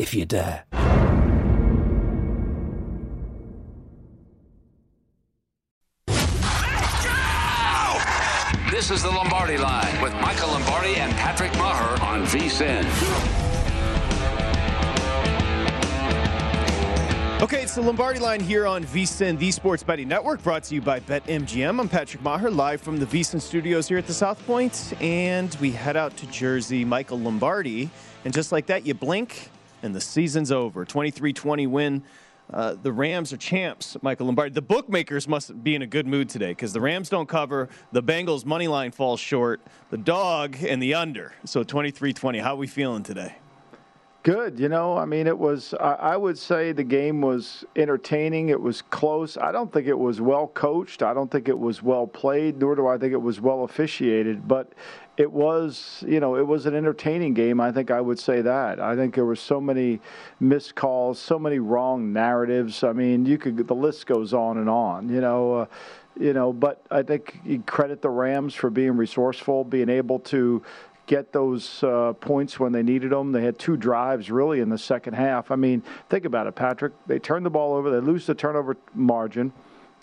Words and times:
if 0.00 0.14
you 0.14 0.24
dare. 0.24 0.64
This 8.70 8.90
is 8.90 9.02
the 9.02 9.10
Lombardi 9.10 9.58
Line 9.58 10.00
with 10.00 10.14
Michael 10.14 10.48
Lombardi 10.48 10.94
and 10.96 11.12
Patrick 11.12 11.52
Maher 11.58 12.02
on 12.02 12.24
VSIN. 12.24 12.86
Okay, 17.42 17.62
it's 17.62 17.74
the 17.74 17.82
Lombardi 17.82 18.18
line 18.20 18.40
here 18.40 18.66
on 18.66 18.84
VSIN, 18.84 19.38
the 19.38 19.50
Sports 19.50 19.82
Betting 19.82 20.08
Network, 20.08 20.42
brought 20.42 20.62
to 20.64 20.74
you 20.74 20.82
by 20.82 21.00
BetMGM. 21.00 21.80
I'm 21.80 21.88
Patrick 21.88 22.22
Maher, 22.22 22.50
live 22.50 22.80
from 22.82 22.98
the 22.98 23.06
VSIN 23.06 23.40
studios 23.40 23.88
here 23.88 23.96
at 23.96 24.06
the 24.06 24.12
South 24.12 24.44
Point, 24.46 24.92
and 25.00 25.54
we 25.60 25.70
head 25.70 25.96
out 25.96 26.16
to 26.18 26.26
Jersey. 26.26 26.84
Michael 26.84 27.18
Lombardi, 27.18 27.88
and 28.24 28.34
just 28.34 28.52
like 28.52 28.66
that, 28.66 28.86
you 28.86 28.92
blink, 28.92 29.50
and 29.82 29.94
the 29.94 30.00
season's 30.00 30.52
over. 30.52 30.84
23-20 30.84 31.68
win. 31.68 32.02
Uh, 32.52 32.74
the 32.82 32.92
Rams 32.92 33.32
are 33.32 33.36
champs, 33.36 33.96
Michael 34.02 34.26
Lombardi. 34.26 34.52
The 34.52 34.62
bookmakers 34.62 35.28
must 35.28 35.62
be 35.62 35.76
in 35.76 35.82
a 35.82 35.86
good 35.86 36.06
mood 36.06 36.28
today 36.28 36.48
because 36.48 36.72
the 36.72 36.80
Rams 36.80 37.08
don't 37.08 37.28
cover. 37.28 37.68
The 37.92 38.02
Bengals' 38.02 38.44
money 38.44 38.66
line 38.66 38.90
falls 38.90 39.20
short. 39.20 39.60
The 39.90 39.98
dog 39.98 40.56
and 40.60 40.82
the 40.82 40.94
under. 40.94 41.32
So 41.44 41.62
23-20. 41.62 42.42
How 42.42 42.54
are 42.54 42.56
we 42.56 42.66
feeling 42.66 43.04
today? 43.04 43.36
Good. 44.22 44.60
You 44.60 44.68
know, 44.68 44.98
I 44.98 45.06
mean, 45.06 45.26
it 45.26 45.38
was, 45.38 45.72
I, 45.80 46.14
would 46.14 46.36
say 46.36 46.72
the 46.72 46.84
game 46.84 47.22
was 47.22 47.64
entertaining. 47.74 48.50
It 48.50 48.60
was 48.60 48.82
close. 48.82 49.38
I 49.38 49.50
don't 49.50 49.72
think 49.72 49.86
it 49.86 49.98
was 49.98 50.20
well 50.20 50.48
coached. 50.48 51.02
I 51.02 51.14
don't 51.14 51.30
think 51.30 51.48
it 51.48 51.58
was 51.58 51.82
well 51.82 52.06
played, 52.06 52.58
nor 52.58 52.74
do 52.74 52.86
I 52.86 52.98
think 52.98 53.14
it 53.14 53.22
was 53.22 53.40
well 53.40 53.64
officiated. 53.64 54.46
But 54.46 54.74
it 55.16 55.32
was, 55.32 56.04
you 56.06 56.20
know, 56.20 56.36
it 56.36 56.46
was 56.46 56.66
an 56.66 56.74
entertaining 56.74 57.32
game. 57.32 57.62
I 57.62 57.72
think 57.72 57.90
I 57.90 58.02
would 58.02 58.18
say 58.18 58.42
that. 58.42 58.78
I 58.78 58.94
think 58.94 59.14
there 59.14 59.24
were 59.24 59.36
so 59.36 59.58
many 59.58 60.00
missed 60.38 60.74
calls, 60.74 61.18
so 61.18 61.38
many 61.38 61.58
wrong 61.58 62.12
narratives. 62.12 62.84
I 62.84 62.92
mean, 62.92 63.24
you 63.24 63.38
could, 63.38 63.66
the 63.66 63.74
list 63.74 64.06
goes 64.06 64.34
on 64.34 64.58
and 64.58 64.68
on, 64.68 65.08
you 65.08 65.22
know. 65.22 65.54
Uh, 65.54 65.66
you 66.18 66.34
know, 66.34 66.52
but 66.52 66.84
I 66.90 67.02
think 67.02 67.40
you 67.44 67.62
credit 67.62 68.02
the 68.02 68.10
Rams 68.10 68.52
for 68.54 68.68
being 68.68 68.96
resourceful, 68.96 69.64
being 69.64 69.88
able 69.88 70.18
to 70.20 70.62
get 71.06 71.32
those 71.32 71.82
uh, 71.82 72.12
points 72.20 72.60
when 72.60 72.72
they 72.72 72.82
needed 72.82 73.10
them. 73.10 73.32
They 73.32 73.42
had 73.42 73.58
two 73.58 73.76
drives 73.76 74.30
really 74.30 74.60
in 74.60 74.68
the 74.68 74.78
second 74.78 75.14
half. 75.14 75.50
I 75.50 75.56
mean, 75.56 75.82
think 76.08 76.24
about 76.24 76.46
it, 76.46 76.54
Patrick. 76.54 76.92
They 77.06 77.18
turn 77.18 77.42
the 77.42 77.50
ball 77.50 77.74
over, 77.74 77.90
they 77.90 78.04
lose 78.04 78.26
the 78.26 78.34
turnover 78.34 78.76
margin. 78.94 79.52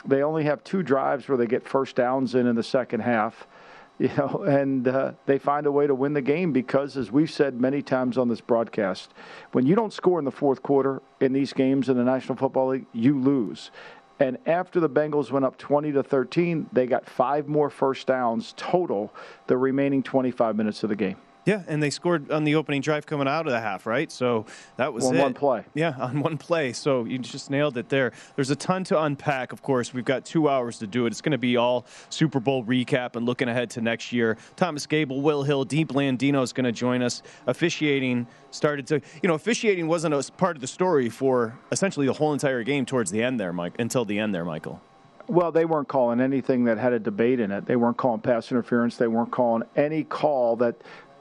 They 0.06 0.22
only 0.22 0.44
have 0.44 0.64
two 0.64 0.84
drives 0.84 1.28
where 1.28 1.38
they 1.38 1.48
get 1.48 1.68
first 1.68 1.96
downs 1.96 2.36
in 2.36 2.48
in 2.48 2.56
the 2.56 2.64
second 2.64 3.02
half. 3.02 3.48
You 4.00 4.10
know, 4.16 4.44
and 4.48 4.88
uh, 4.88 5.14
they 5.26 5.40
find 5.40 5.66
a 5.66 5.72
way 5.72 5.88
to 5.88 5.96
win 5.96 6.14
the 6.14 6.22
game 6.22 6.52
because, 6.52 6.98
as 6.98 7.12
we've 7.12 7.32
said 7.32 7.60
many 7.60 7.82
times 7.82 8.20
on 8.20 8.28
this 8.28 8.42
broadcast, 8.42 9.12
when 9.54 9.66
you 9.66 9.74
don't 9.74 9.92
score 9.92 10.20
in 10.20 10.26
the 10.26 10.30
fourth 10.30 10.62
quarter 10.62 11.02
in 11.20 11.34
these 11.34 11.52
games 11.52 11.90
in 11.90 11.98
the 11.98 12.04
National 12.04 12.36
Football 12.36 12.68
League, 12.68 12.86
you 12.94 13.20
lose. 13.20 13.72
And 14.20 14.38
after 14.48 14.80
the 14.80 14.90
Bengals 14.90 15.32
went 15.32 15.46
up 15.46 15.58
20 15.58 15.92
to 15.92 16.04
13, 16.04 16.70
they 16.74 16.88
got 16.88 17.08
five 17.08 17.48
more 17.48 17.70
first 17.70 18.08
downs 18.08 18.54
total 18.58 19.14
the 19.46 19.58
remaining 19.58 20.02
25 20.02 20.56
minutes 20.56 20.84
of 20.84 20.90
the 20.90 20.96
game. 20.96 21.18
Yeah, 21.48 21.64
and 21.66 21.82
they 21.82 21.90
scored 21.92 22.30
on 22.30 22.44
the 22.44 22.56
opening 22.56 22.82
drive 22.82 23.06
coming 23.06 23.26
out 23.26 23.48
of 23.48 23.54
the 23.54 23.62
half, 23.62 23.86
right? 23.86 24.12
So 24.12 24.46
that 24.76 24.94
was 24.94 25.06
on 25.06 25.16
it. 25.16 25.22
one 25.22 25.34
play. 25.34 25.64
Yeah, 25.74 25.96
on 26.00 26.20
one 26.20 26.38
play. 26.38 26.74
So 26.74 27.06
you 27.06 27.18
just 27.20 27.50
nailed 27.50 27.78
it 27.78 27.88
there. 27.88 28.12
There's 28.36 28.50
a 28.50 28.56
ton 28.56 28.84
to 28.86 29.02
unpack. 29.02 29.54
Of 29.54 29.62
course, 29.62 29.94
we've 29.94 30.04
got 30.04 30.26
two 30.26 30.50
hours 30.50 30.78
to 30.80 30.88
do 30.88 31.06
it. 31.06 31.12
It's 31.12 31.22
going 31.22 31.32
to 31.32 31.38
be 31.38 31.56
all 31.56 31.86
Super 32.10 32.42
Bowl 32.42 32.66
recap 32.66 33.16
and 33.16 33.26
looking 33.26 33.48
ahead 33.48 33.70
to 33.72 33.82
next 33.82 34.12
year. 34.12 34.38
Thomas 34.58 34.86
Gable, 34.86 35.22
Will 35.22 35.44
Hill, 35.44 35.64
Deep 35.64 35.94
Landino 35.94 36.44
is 36.44 36.52
going 36.52 36.66
to 36.66 36.74
join 36.74 37.02
us. 37.02 37.24
Officiating 37.48 38.28
started 38.52 38.86
to, 38.88 39.00
you 39.24 39.30
know, 39.30 39.36
officiating 39.36 39.88
wasn't 39.88 40.14
a 40.14 40.32
part 40.34 40.58
of 40.58 40.62
the 40.62 40.68
story 40.68 41.08
for 41.08 41.58
essentially 41.72 42.08
the 42.08 42.14
whole 42.14 42.34
entire 42.34 42.64
game 42.64 42.86
towards 42.86 43.10
the 43.10 43.24
end 43.24 43.40
there, 43.40 43.54
Mike. 43.54 43.76
Until 43.80 44.04
the 44.04 44.20
end 44.20 44.36
there, 44.36 44.44
Michael. 44.44 44.82
Well, 45.30 45.52
they 45.52 45.66
weren't 45.66 45.90
calling 45.90 46.22
anything 46.22 46.66
that 46.66 46.78
had 46.78 46.94
a 46.94 47.00
debate 47.00 47.42
in 47.42 47.52
it. 47.52 47.66
They 47.66 47.76
weren't 47.76 47.98
calling 47.98 48.22
pass 48.22 48.50
interference. 48.50 48.96
They 48.96 49.08
weren't 49.08 49.32
calling 49.32 49.64
any 49.76 50.06
call 50.06 50.56
that 50.58 50.76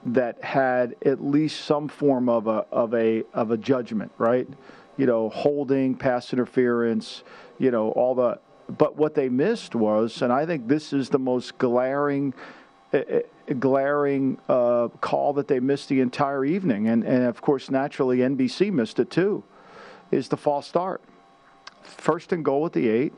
that 0.07 0.43
had 0.43 0.95
at 1.05 1.23
least 1.23 1.65
some 1.65 1.89
form 1.89 2.29
of 2.29 2.47
a 2.47 2.65
of 2.71 2.95
a 2.95 3.25
of 3.35 3.51
a 3.51 3.57
judgment, 3.57 4.13
right? 4.19 4.49
You 4.97 5.07
know, 5.07 5.29
holding, 5.29 5.95
pass 5.95 6.33
interference, 6.33 7.23
you 7.59 7.71
know, 7.71 7.91
all 7.91 8.15
the. 8.15 8.39
But 8.69 8.97
what 8.97 9.15
they 9.15 9.29
missed 9.29 9.75
was, 9.75 10.23
and 10.23 10.33
I 10.33 10.47
think 10.47 10.67
this 10.67 10.93
is 10.93 11.09
the 11.09 11.19
most 11.19 11.57
glaring, 11.59 12.35
uh, 12.93 13.01
glaring 13.61 14.39
uh, 14.49 14.89
call 15.01 15.33
that 15.35 15.47
they 15.47 15.61
missed 15.61 15.89
the 15.89 16.01
entire 16.01 16.45
evening, 16.45 16.89
and 16.89 17.05
and 17.05 17.25
of 17.25 17.41
course, 17.43 17.71
naturally, 17.71 18.19
NBC 18.19 18.73
missed 18.73 18.99
it 19.01 19.11
too, 19.11 19.43
is 20.11 20.29
the 20.29 20.37
false 20.37 20.67
start. 20.67 21.03
First 21.83 22.33
and 22.33 22.45
goal 22.45 22.67
at 22.67 22.73
the 22.73 22.89
eight 22.89 23.13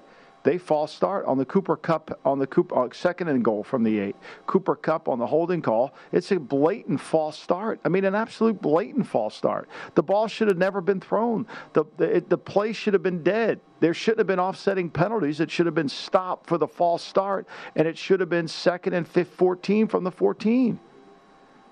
they 0.49 0.57
false 0.57 0.95
start 0.95 1.27
on 1.27 1.37
the 1.37 1.45
Cooper 1.45 1.77
Kupp 1.77 2.19
on 2.25 2.39
the 2.39 2.47
Cooper 2.47 2.75
uh, 2.75 2.89
second 2.91 3.29
and 3.29 3.45
goal 3.45 3.63
from 3.63 3.83
the 3.83 3.99
eight. 3.99 4.17
Cooper 4.47 4.77
Kupp 4.77 5.07
on 5.07 5.19
the 5.19 5.27
holding 5.27 5.61
call. 5.61 5.93
It's 6.11 6.33
a 6.33 6.41
blatant 6.41 7.03
false 7.03 7.39
start. 7.39 7.81
I 7.85 7.91
mean, 7.91 8.07
an 8.07 8.15
absolute 8.15 8.63
blatant 8.63 9.07
false 9.07 9.35
start. 9.35 9.69
The 9.95 10.03
ball 10.03 10.27
should 10.27 10.49
have 10.49 10.57
never 10.57 10.81
been 10.81 11.01
thrown. 11.01 11.47
The 11.75 11.85
the, 11.99 12.17
it, 12.17 12.31
the 12.31 12.39
play 12.39 12.73
should 12.73 12.95
have 12.95 13.03
been 13.03 13.23
dead. 13.23 13.61
There 13.81 13.93
shouldn't 13.93 14.21
have 14.21 14.27
been 14.27 14.41
offsetting 14.41 14.89
penalties. 14.89 15.41
It 15.41 15.51
should 15.51 15.67
have 15.67 15.75
been 15.75 15.91
stopped 15.91 16.47
for 16.47 16.57
the 16.57 16.67
false 16.67 17.05
start, 17.05 17.47
and 17.77 17.87
it 17.87 17.99
should 17.99 18.21
have 18.21 18.31
been 18.31 18.49
second 18.49 18.95
and 18.95 19.07
fifth, 19.07 19.35
14 19.35 19.87
from 19.87 20.03
the 20.03 20.11
14 20.11 20.81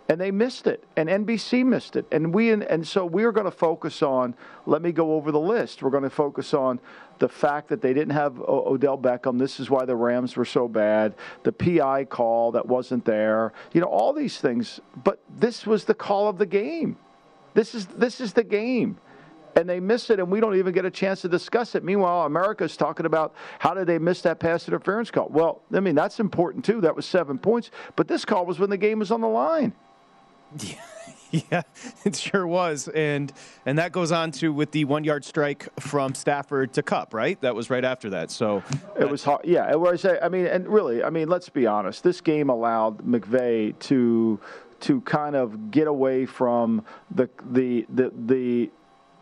and 0.09 0.21
they 0.21 0.31
missed 0.31 0.67
it. 0.67 0.85
And 0.97 1.09
nbc 1.09 1.65
missed 1.65 1.97
it. 1.97 2.07
And 2.13 2.33
we 2.33 2.51
and 2.51 2.87
so 2.87 3.05
we're 3.05 3.33
going 3.33 3.47
to 3.47 3.51
focus 3.51 4.03
on 4.03 4.35
let 4.67 4.83
me 4.83 4.93
go 4.93 5.15
over 5.15 5.33
the 5.33 5.41
list. 5.41 5.83
We're 5.83 5.91
going 5.91 6.05
to 6.05 6.11
focus 6.11 6.55
on 6.55 6.81
the 7.19 7.29
fact 7.29 7.69
that 7.69 7.81
they 7.81 7.95
didn't 7.95 8.13
have 8.13 8.39
o- 8.41 8.75
odell 8.75 8.99
beckham. 8.99 9.39
This 9.39 9.59
is 9.59 9.71
why 9.71 9.85
the 9.85 9.97
rams 9.97 10.37
were 10.37 10.45
so 10.45 10.69
bad. 10.69 11.15
The 11.43 11.53
pi 11.53 12.05
call 12.05 12.53
that 12.53 12.67
wasn't 12.67 13.05
there. 13.05 13.53
You 13.73 13.81
know 13.81 13.89
all 13.89 14.13
these 14.13 14.39
things. 14.39 14.81
But 15.03 15.21
this 15.39 15.67
was 15.67 15.85
the 15.85 15.95
call 15.95 16.29
of 16.29 16.39
the 16.39 16.47
game. 16.47 16.97
This 17.55 17.75
is 17.75 17.87
this 17.87 18.21
is 18.21 18.33
the 18.33 18.45
game. 18.45 18.99
And 19.57 19.67
they 19.67 19.81
miss 19.81 20.11
it, 20.11 20.21
and 20.21 20.31
we 20.31 20.39
don't 20.41 20.57
even 20.57 20.75
get 20.75 20.85
a 20.85 20.91
chance 20.91 21.23
to 21.23 21.31
discuss 21.31 21.75
it. 21.75 21.83
Meanwhile, 21.83 22.27
America's 22.27 22.77
talking 22.77 23.07
about 23.07 23.35
how 23.59 23.73
did 23.73 23.87
they 23.87 23.99
miss 23.99 24.21
that 24.21 24.39
pass 24.39 24.69
interference 24.69 25.11
call? 25.11 25.29
Well, 25.31 25.63
I 25.73 25.81
mean 25.81 25.95
that's 25.95 26.21
important 26.21 26.65
too. 26.65 26.83
That 26.83 26.95
was 26.95 27.07
seven 27.07 27.39
points, 27.39 27.71
but 27.97 28.07
this 28.07 28.27
call 28.27 28.45
was 28.45 28.59
when 28.59 28.69
the 28.69 28.77
game 28.77 28.99
was 28.99 29.11
on 29.11 29.23
the 29.23 29.29
line. 29.29 29.73
Yeah, 31.51 31.63
it 32.05 32.17
sure 32.17 32.47
was, 32.47 32.89
and 32.89 33.33
and 33.67 33.79
that 33.79 33.93
goes 33.93 34.13
on 34.13 34.31
to 34.33 34.53
with 34.53 34.71
the 34.71 34.85
one 34.85 35.03
yard 35.03 35.25
strike 35.25 35.69
from 35.81 36.15
Stafford 36.15 36.73
to 36.75 36.83
Kupp, 36.83 37.13
right? 37.13 37.39
That 37.41 37.55
was 37.55 37.69
right 37.69 37.85
after 37.85 38.11
that. 38.11 38.31
So 38.31 38.63
it 38.99 39.11
was 39.11 39.25
hard. 39.25 39.45
Yeah, 39.45 39.71
it 39.71 39.79
was. 39.79 40.05
I 40.05 40.29
mean, 40.29 40.47
and 40.47 40.69
really, 40.69 41.03
I 41.03 41.11
mean, 41.11 41.29
let's 41.29 41.49
be 41.49 41.67
honest. 41.67 42.05
This 42.05 42.21
game 42.21 42.49
allowed 42.49 42.99
McVay 42.99 43.79
to 43.81 44.41
to 44.81 45.01
kind 45.03 45.35
of 45.35 45.71
get 45.71 45.89
away 45.89 46.27
from 46.27 46.85
the 47.11 47.29
the 47.51 47.87
the 47.89 48.13
the 48.27 48.71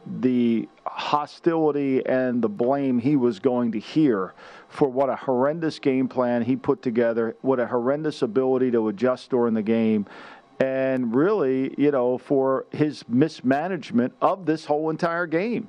the 0.06 0.68
hostility 0.84 2.04
and 2.04 2.42
the 2.42 2.48
blame 2.48 2.98
he 2.98 3.16
was 3.16 3.38
going 3.38 3.72
to 3.72 3.78
hear 3.78 4.34
for 4.68 4.88
what 4.88 5.08
a 5.08 5.16
horrendous 5.16 5.78
game 5.78 6.08
plan 6.08 6.42
he 6.42 6.56
put 6.56 6.82
together, 6.82 7.36
what 7.40 7.58
a 7.58 7.66
horrendous 7.66 8.20
ability 8.22 8.70
to 8.72 8.88
adjust 8.88 9.30
during 9.30 9.54
the 9.54 9.62
game 9.62 10.04
and 10.60 11.14
really, 11.14 11.74
you 11.76 11.90
know, 11.90 12.18
for 12.18 12.66
his 12.70 13.04
mismanagement 13.08 14.14
of 14.20 14.46
this 14.46 14.64
whole 14.64 14.90
entire 14.90 15.26
game. 15.26 15.68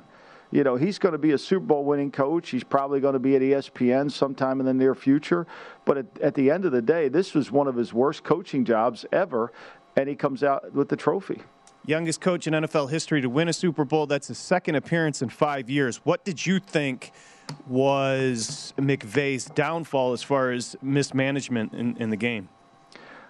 You 0.51 0.63
know, 0.63 0.75
he's 0.75 0.99
going 0.99 1.13
to 1.13 1.17
be 1.17 1.31
a 1.31 1.37
Super 1.37 1.65
Bowl 1.65 1.83
winning 1.83 2.11
coach. 2.11 2.49
He's 2.49 2.63
probably 2.63 2.99
going 2.99 3.13
to 3.13 3.19
be 3.19 3.35
at 3.35 3.41
ESPN 3.41 4.11
sometime 4.11 4.59
in 4.59 4.65
the 4.65 4.73
near 4.73 4.95
future. 4.95 5.47
But 5.85 5.97
at, 5.97 6.05
at 6.21 6.33
the 6.35 6.51
end 6.51 6.65
of 6.65 6.71
the 6.71 6.81
day, 6.81 7.09
this 7.09 7.33
was 7.33 7.51
one 7.51 7.67
of 7.67 7.75
his 7.75 7.93
worst 7.93 8.23
coaching 8.23 8.63
jobs 8.63 9.05
ever, 9.11 9.51
and 9.97 10.07
he 10.07 10.15
comes 10.15 10.43
out 10.43 10.71
with 10.73 10.87
the 10.89 10.95
trophy. 10.95 11.41
Youngest 11.85 12.21
coach 12.21 12.47
in 12.47 12.53
NFL 12.53 12.89
history 12.89 13.21
to 13.21 13.29
win 13.29 13.47
a 13.47 13.53
Super 13.53 13.85
Bowl. 13.85 14.07
That's 14.07 14.27
his 14.27 14.37
second 14.37 14.75
appearance 14.75 15.21
in 15.21 15.29
five 15.29 15.69
years. 15.69 15.97
What 15.97 16.23
did 16.23 16.45
you 16.45 16.59
think 16.59 17.11
was 17.67 18.73
McVay's 18.77 19.45
downfall 19.45 20.13
as 20.13 20.23
far 20.23 20.51
as 20.51 20.75
mismanagement 20.81 21.73
in, 21.73 21.97
in 21.97 22.09
the 22.09 22.17
game? 22.17 22.49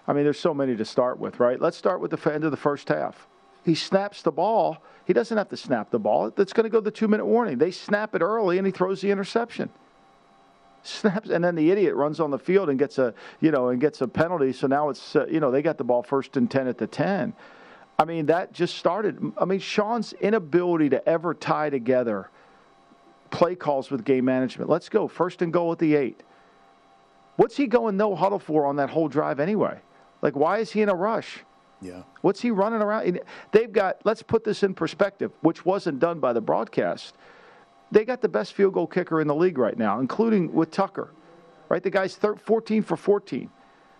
I 0.08 0.12
mean, 0.12 0.24
there's 0.24 0.38
so 0.38 0.54
many 0.54 0.76
to 0.76 0.84
start 0.84 1.18
with, 1.18 1.40
right? 1.40 1.60
Let's 1.60 1.76
start 1.76 2.00
with 2.00 2.10
the 2.12 2.32
end 2.32 2.44
of 2.44 2.50
the 2.50 2.56
first 2.56 2.88
half. 2.88 3.26
He 3.64 3.74
snaps 3.74 4.22
the 4.22 4.30
ball. 4.30 4.78
He 5.06 5.12
doesn't 5.12 5.36
have 5.36 5.48
to 5.48 5.56
snap 5.56 5.90
the 5.90 5.98
ball. 5.98 6.30
That's 6.30 6.52
going 6.52 6.64
to 6.64 6.70
go 6.70 6.80
the 6.80 6.92
two 6.92 7.08
minute 7.08 7.26
warning. 7.26 7.58
They 7.58 7.72
snap 7.72 8.14
it 8.14 8.22
early 8.22 8.58
and 8.58 8.66
he 8.66 8.70
throws 8.70 9.00
the 9.00 9.10
interception. 9.10 9.70
Snaps 10.84 11.30
and 11.30 11.42
then 11.42 11.56
the 11.56 11.72
idiot 11.72 11.96
runs 11.96 12.20
on 12.20 12.30
the 12.30 12.38
field 12.38 12.70
and 12.70 12.78
gets 12.78 12.98
a 12.98 13.12
you 13.40 13.50
know 13.50 13.70
and 13.70 13.80
gets 13.80 14.00
a 14.02 14.06
penalty. 14.06 14.52
So 14.52 14.68
now 14.68 14.88
it's 14.88 15.16
uh, 15.16 15.26
you 15.28 15.40
know 15.40 15.50
they 15.50 15.62
got 15.62 15.78
the 15.78 15.84
ball 15.84 16.04
first 16.04 16.36
and 16.36 16.48
ten 16.48 16.68
at 16.68 16.78
the 16.78 16.86
ten. 16.86 17.34
I 17.98 18.04
mean 18.04 18.26
that 18.26 18.52
just 18.52 18.76
started. 18.76 19.32
I 19.36 19.44
mean 19.46 19.58
Sean's 19.58 20.12
inability 20.12 20.90
to 20.90 21.08
ever 21.08 21.34
tie 21.34 21.70
together 21.70 22.30
play 23.30 23.56
calls 23.56 23.90
with 23.90 24.04
game 24.04 24.24
management. 24.24 24.70
Let's 24.70 24.88
go 24.88 25.08
first 25.08 25.42
and 25.42 25.52
goal 25.52 25.72
at 25.72 25.80
the 25.80 25.96
eight. 25.96 26.22
What's 27.34 27.56
he 27.56 27.66
going 27.66 27.96
no 27.96 28.14
huddle 28.14 28.38
for 28.38 28.66
on 28.66 28.76
that 28.76 28.90
whole 28.90 29.08
drive 29.08 29.40
anyway? 29.40 29.80
Like 30.22 30.36
why 30.36 30.58
is 30.58 30.72
he 30.72 30.82
in 30.82 30.88
a 30.88 30.94
rush? 30.94 31.40
Yeah. 31.80 32.02
What's 32.22 32.40
he 32.40 32.50
running 32.50 32.80
around? 32.80 33.20
They've 33.52 33.72
got, 33.72 33.98
let's 34.04 34.22
put 34.22 34.44
this 34.44 34.62
in 34.62 34.74
perspective, 34.74 35.30
which 35.42 35.64
wasn't 35.64 36.00
done 36.00 36.20
by 36.20 36.32
the 36.32 36.40
broadcast. 36.40 37.14
They 37.90 38.04
got 38.04 38.20
the 38.20 38.28
best 38.28 38.54
field 38.54 38.74
goal 38.74 38.86
kicker 38.86 39.20
in 39.20 39.28
the 39.28 39.34
league 39.34 39.58
right 39.58 39.76
now, 39.78 40.00
including 40.00 40.52
with 40.52 40.70
Tucker, 40.70 41.12
right? 41.68 41.82
The 41.82 41.90
guy's 41.90 42.16
14 42.16 42.82
for 42.82 42.96
14. 42.96 43.50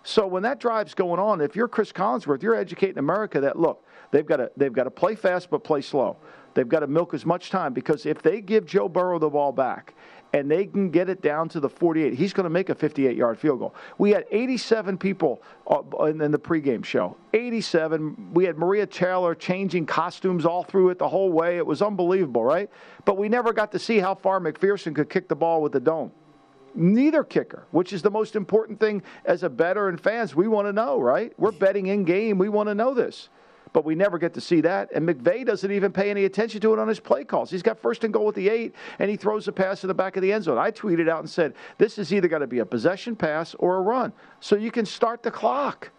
So 0.02 0.26
when 0.26 0.44
that 0.44 0.60
drive's 0.60 0.94
going 0.94 1.18
on, 1.18 1.40
if 1.40 1.56
you're 1.56 1.68
Chris 1.68 1.92
Collinsworth, 1.92 2.42
you're 2.42 2.54
educating 2.54 2.98
America 2.98 3.40
that 3.40 3.58
look, 3.58 3.84
they've 4.12 4.24
got 4.24 4.36
to 4.36 4.52
they've 4.56 4.72
got 4.72 4.84
to 4.84 4.90
play 4.90 5.16
fast 5.16 5.50
but 5.50 5.64
play 5.64 5.80
slow. 5.80 6.16
They've 6.54 6.68
got 6.68 6.80
to 6.80 6.86
milk 6.86 7.12
as 7.12 7.26
much 7.26 7.50
time 7.50 7.72
because 7.72 8.06
if 8.06 8.22
they 8.22 8.40
give 8.40 8.66
Joe 8.66 8.88
Burrow 8.88 9.18
the 9.18 9.28
ball 9.28 9.50
back 9.50 9.94
and 10.32 10.50
they 10.50 10.66
can 10.66 10.90
get 10.90 11.08
it 11.08 11.22
down 11.22 11.48
to 11.50 11.60
the 11.60 11.68
48, 11.68 12.14
he's 12.14 12.32
going 12.32 12.44
to 12.44 12.50
make 12.50 12.68
a 12.68 12.74
58 12.74 13.16
yard 13.16 13.38
field 13.38 13.60
goal. 13.60 13.74
We 13.98 14.10
had 14.10 14.26
87 14.30 14.98
people 14.98 15.42
uh, 15.70 15.82
in 16.04 16.30
the 16.30 16.38
pregame 16.38 16.84
show. 16.84 17.16
87. 17.32 18.34
We 18.34 18.44
had 18.44 18.58
Maria 18.58 18.86
Taylor 18.86 19.34
changing 19.34 19.86
costumes 19.86 20.44
all 20.44 20.64
through 20.64 20.90
it 20.90 20.98
the 20.98 21.08
whole 21.08 21.30
way. 21.30 21.56
It 21.56 21.66
was 21.66 21.82
unbelievable, 21.82 22.44
right? 22.44 22.70
But 23.04 23.16
we 23.16 23.28
never 23.28 23.52
got 23.52 23.72
to 23.72 23.78
see 23.78 23.98
how 23.98 24.14
far 24.14 24.40
McPherson 24.40 24.94
could 24.94 25.08
kick 25.08 25.28
the 25.28 25.36
ball 25.36 25.62
with 25.62 25.72
the 25.72 25.80
dome. 25.80 26.12
Neither 26.74 27.24
kicker, 27.24 27.66
which 27.70 27.94
is 27.94 28.02
the 28.02 28.10
most 28.10 28.36
important 28.36 28.78
thing 28.78 29.02
as 29.24 29.42
a 29.42 29.48
bettor 29.48 29.88
and 29.88 29.98
fans, 29.98 30.34
we 30.34 30.46
want 30.46 30.68
to 30.68 30.72
know, 30.72 31.00
right? 31.00 31.32
We're 31.38 31.52
betting 31.52 31.86
in 31.86 32.04
game. 32.04 32.36
We 32.36 32.50
want 32.50 32.68
to 32.68 32.74
know 32.74 32.92
this 32.92 33.30
but 33.76 33.84
we 33.84 33.94
never 33.94 34.16
get 34.16 34.32
to 34.32 34.40
see 34.40 34.62
that. 34.62 34.90
And 34.94 35.06
McVay 35.06 35.44
doesn't 35.44 35.70
even 35.70 35.92
pay 35.92 36.08
any 36.08 36.24
attention 36.24 36.62
to 36.62 36.72
it 36.72 36.78
on 36.78 36.88
his 36.88 36.98
play 36.98 37.24
calls. 37.24 37.50
He's 37.50 37.62
got 37.62 37.78
first 37.78 38.04
and 38.04 38.10
goal 38.10 38.24
with 38.24 38.34
the 38.34 38.48
eight, 38.48 38.74
and 38.98 39.10
he 39.10 39.18
throws 39.18 39.48
a 39.48 39.52
pass 39.52 39.82
to 39.82 39.86
the 39.86 39.92
back 39.92 40.16
of 40.16 40.22
the 40.22 40.32
end 40.32 40.44
zone. 40.44 40.56
I 40.56 40.70
tweeted 40.70 41.10
out 41.10 41.20
and 41.20 41.28
said, 41.28 41.52
this 41.76 41.98
is 41.98 42.10
either 42.10 42.26
going 42.26 42.40
to 42.40 42.46
be 42.46 42.60
a 42.60 42.64
possession 42.64 43.14
pass 43.14 43.54
or 43.58 43.76
a 43.76 43.82
run. 43.82 44.14
So 44.40 44.56
you 44.56 44.70
can 44.70 44.86
start 44.86 45.22
the 45.22 45.30
clock. 45.30 45.90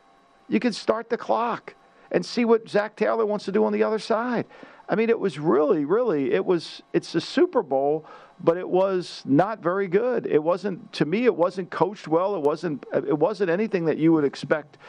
You 0.49 0.59
can 0.59 0.73
start 0.73 1.07
the 1.07 1.17
clock 1.17 1.75
and 2.09 2.25
see 2.25 2.45
what 2.45 2.67
Zac 2.67 2.95
Taylor 2.95 3.27
wants 3.27 3.45
to 3.45 3.51
do 3.51 3.63
on 3.63 3.71
the 3.71 3.83
other 3.83 3.99
side. 3.99 4.47
I 4.89 4.95
mean, 4.95 5.11
it 5.11 5.19
was 5.19 5.37
really, 5.37 5.85
really, 5.85 6.31
it 6.31 6.43
was, 6.43 6.81
it's 6.93 7.13
a 7.13 7.21
Super 7.21 7.61
Bowl, 7.61 8.07
but 8.39 8.57
it 8.57 8.67
was 8.67 9.21
not 9.25 9.59
very 9.59 9.87
good. 9.87 10.25
It 10.25 10.41
wasn't, 10.41 10.93
to 10.93 11.05
me, 11.05 11.25
it 11.25 11.35
wasn't 11.35 11.69
coached 11.69 12.07
well. 12.07 12.35
It 12.35 12.41
wasn't, 12.41 12.85
it 12.91 13.19
wasn't 13.19 13.51
anything 13.51 13.85
that 13.85 13.97
you 13.97 14.13
would 14.13 14.23
expect 14.23 14.79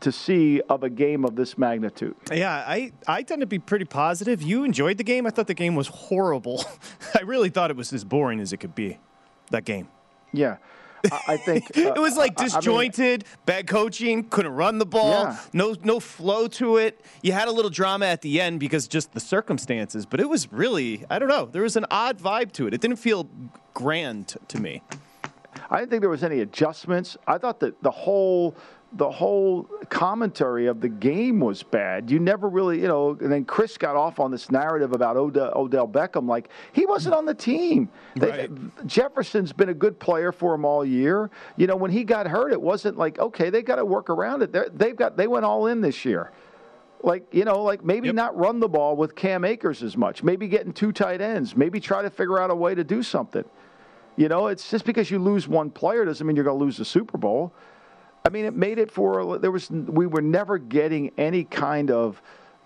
to 0.00 0.12
see 0.12 0.60
of 0.68 0.82
a 0.82 0.90
game 0.90 1.24
of 1.24 1.36
this 1.36 1.58
magnitude. 1.58 2.16
Yeah, 2.32 2.52
I, 2.66 2.92
I 3.06 3.22
tend 3.22 3.40
to 3.40 3.46
be 3.46 3.58
pretty 3.58 3.84
positive. 3.84 4.42
You 4.42 4.64
enjoyed 4.64 4.98
the 4.98 5.04
game. 5.04 5.26
I 5.26 5.30
thought 5.30 5.46
the 5.46 5.54
game 5.54 5.74
was 5.74 5.88
horrible. 5.88 6.64
I 7.14 7.22
really 7.22 7.50
thought 7.50 7.70
it 7.70 7.76
was 7.76 7.92
as 7.92 8.04
boring 8.04 8.40
as 8.40 8.52
it 8.52 8.58
could 8.58 8.74
be, 8.74 8.98
that 9.50 9.64
game. 9.64 9.88
Yeah. 10.32 10.56
I 11.26 11.38
think 11.38 11.64
uh, 11.76 11.94
it 11.94 11.98
was 11.98 12.16
like 12.16 12.36
disjointed, 12.36 13.24
I 13.24 13.26
mean, 13.26 13.38
bad 13.46 13.66
coaching, 13.66 14.28
couldn't 14.28 14.52
run 14.52 14.78
the 14.78 14.86
ball, 14.86 15.24
yeah. 15.24 15.38
no 15.52 15.74
no 15.82 15.98
flow 15.98 16.46
to 16.48 16.76
it. 16.76 17.00
You 17.22 17.32
had 17.32 17.48
a 17.48 17.52
little 17.52 17.70
drama 17.70 18.06
at 18.06 18.20
the 18.20 18.40
end 18.40 18.60
because 18.60 18.86
just 18.86 19.12
the 19.12 19.20
circumstances, 19.20 20.04
but 20.04 20.20
it 20.20 20.28
was 20.28 20.52
really 20.52 21.04
I 21.08 21.18
don't 21.18 21.28
know. 21.28 21.46
There 21.46 21.62
was 21.62 21.76
an 21.76 21.86
odd 21.90 22.18
vibe 22.18 22.52
to 22.52 22.66
it. 22.66 22.74
It 22.74 22.82
didn't 22.82 22.98
feel 22.98 23.28
grand 23.72 24.36
to 24.48 24.60
me. 24.60 24.82
I 25.70 25.78
didn't 25.78 25.90
think 25.90 26.00
there 26.00 26.10
was 26.10 26.24
any 26.24 26.40
adjustments. 26.40 27.16
I 27.26 27.38
thought 27.38 27.60
that 27.60 27.82
the 27.82 27.90
whole 27.90 28.54
the 28.94 29.08
whole 29.08 29.68
commentary 29.88 30.66
of 30.66 30.80
the 30.80 30.88
game 30.88 31.38
was 31.38 31.62
bad. 31.62 32.10
You 32.10 32.18
never 32.18 32.48
really, 32.48 32.80
you 32.80 32.88
know, 32.88 33.16
and 33.20 33.30
then 33.30 33.44
Chris 33.44 33.78
got 33.78 33.94
off 33.94 34.18
on 34.18 34.32
this 34.32 34.50
narrative 34.50 34.92
about 34.92 35.16
Odell, 35.16 35.52
Odell 35.54 35.86
Beckham, 35.86 36.28
like 36.28 36.48
he 36.72 36.86
wasn't 36.86 37.14
on 37.14 37.24
the 37.24 37.34
team. 37.34 37.88
Right. 38.16 38.50
They, 38.52 38.84
Jefferson's 38.86 39.52
been 39.52 39.68
a 39.68 39.74
good 39.74 40.00
player 40.00 40.32
for 40.32 40.54
him 40.54 40.64
all 40.64 40.84
year. 40.84 41.30
You 41.56 41.68
know, 41.68 41.76
when 41.76 41.92
he 41.92 42.02
got 42.02 42.26
hurt, 42.26 42.52
it 42.52 42.60
wasn't 42.60 42.98
like, 42.98 43.18
okay, 43.20 43.48
they 43.48 43.62
got 43.62 43.76
to 43.76 43.84
work 43.84 44.10
around 44.10 44.42
it. 44.42 44.52
They're, 44.52 44.68
they've 44.68 44.96
got, 44.96 45.16
they 45.16 45.28
went 45.28 45.44
all 45.44 45.66
in 45.66 45.80
this 45.80 46.04
year. 46.04 46.32
Like, 47.02 47.32
you 47.32 47.44
know, 47.44 47.62
like 47.62 47.84
maybe 47.84 48.08
yep. 48.08 48.16
not 48.16 48.36
run 48.36 48.58
the 48.58 48.68
ball 48.68 48.96
with 48.96 49.14
Cam 49.14 49.44
Akers 49.44 49.82
as 49.84 49.96
much, 49.96 50.22
maybe 50.22 50.48
getting 50.48 50.72
two 50.72 50.90
tight 50.92 51.20
ends, 51.20 51.56
maybe 51.56 51.78
try 51.80 52.02
to 52.02 52.10
figure 52.10 52.40
out 52.40 52.50
a 52.50 52.54
way 52.54 52.74
to 52.74 52.84
do 52.84 53.02
something. 53.02 53.44
You 54.16 54.28
know, 54.28 54.48
it's 54.48 54.68
just 54.68 54.84
because 54.84 55.10
you 55.10 55.18
lose 55.18 55.46
one 55.46 55.70
player 55.70 56.04
doesn't 56.04 56.26
mean 56.26 56.36
you're 56.36 56.44
going 56.44 56.58
to 56.58 56.62
lose 56.62 56.76
the 56.76 56.84
Super 56.84 57.16
Bowl. 57.16 57.54
I 58.24 58.28
mean, 58.28 58.44
it 58.44 58.54
made 58.54 58.78
it 58.78 58.90
for 58.90 59.38
there 59.38 59.50
was 59.50 59.70
we 59.70 60.06
were 60.06 60.22
never 60.22 60.58
getting 60.58 61.12
any 61.16 61.44
kind 61.44 61.90
of 61.90 62.20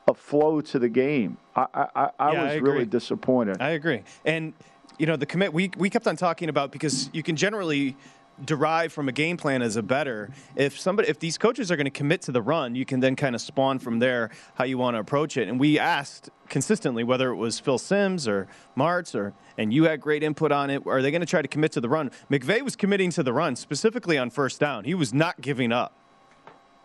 a 0.09 0.15
flow 0.15 0.61
to 0.61 0.79
the 0.79 0.89
game. 0.89 1.37
I 1.55 1.67
I, 1.75 2.11
I 2.19 2.33
yeah, 2.33 2.43
was 2.43 2.53
I 2.53 2.57
really 2.57 2.87
disappointed. 2.87 3.61
I 3.61 3.71
agree, 3.71 4.03
and 4.25 4.53
you 4.99 5.07
know 5.07 5.17
the 5.17 5.27
commit 5.27 5.53
we 5.53 5.71
we 5.77 5.91
kept 5.91 6.07
on 6.07 6.17
talking 6.17 6.49
about 6.49 6.73
because 6.73 7.09
you 7.13 7.23
can 7.23 7.37
generally 7.37 7.97
derive 8.45 8.93
from 8.93 9.09
a 9.09 9.13
game 9.13 9.37
plan 9.37 9.63
as 9.63 9.77
a 9.77 9.83
better. 9.83 10.31
If 10.57 10.79
somebody, 10.79 11.09
if 11.09 11.19
these 11.19 11.39
coaches 11.39 11.71
are 11.71 11.77
going 11.77 11.85
to 11.85 11.91
commit 11.91 12.23
to 12.23 12.33
the 12.33 12.43
run, 12.43 12.75
you 12.75 12.85
can 12.85 13.01
then 13.01 13.17
kind 13.17 13.35
of 13.35 13.41
spawn 13.41 13.79
from 13.79 13.99
there 13.99 14.31
how 14.55 14.65
you 14.65 14.79
want 14.79 14.95
to 14.97 15.01
approach 15.01 15.37
it. 15.37 15.49
And 15.49 15.61
we 15.61 15.79
asked 15.79 16.31
consistently 16.49 17.05
whether 17.05 17.31
it 17.31 17.37
was 17.37 17.61
Phil 17.61 17.79
Simms 17.79 18.27
or 18.27 18.49
Martz 18.77 19.15
or, 19.15 19.35
and 19.57 19.73
you 19.73 19.85
had 19.85 20.01
great 20.01 20.23
input 20.23 20.53
on 20.53 20.71
it. 20.71 20.87
Are 20.87 21.03
they 21.03 21.11
going 21.11 21.21
to 21.21 21.27
try 21.27 21.43
to 21.43 21.49
commit 21.49 21.73
to 21.73 21.81
the 21.81 21.89
run? 21.89 22.11
McVay 22.31 22.63
was 22.63 22.77
committing 22.77 23.11
to 23.11 23.23
the 23.23 23.33
run 23.33 23.57
specifically 23.57 24.19
on 24.19 24.31
first 24.31 24.61
down. 24.61 24.85
He 24.85 24.95
was 24.95 25.15
not 25.15 25.41
giving 25.41 25.73
up. 25.73 25.93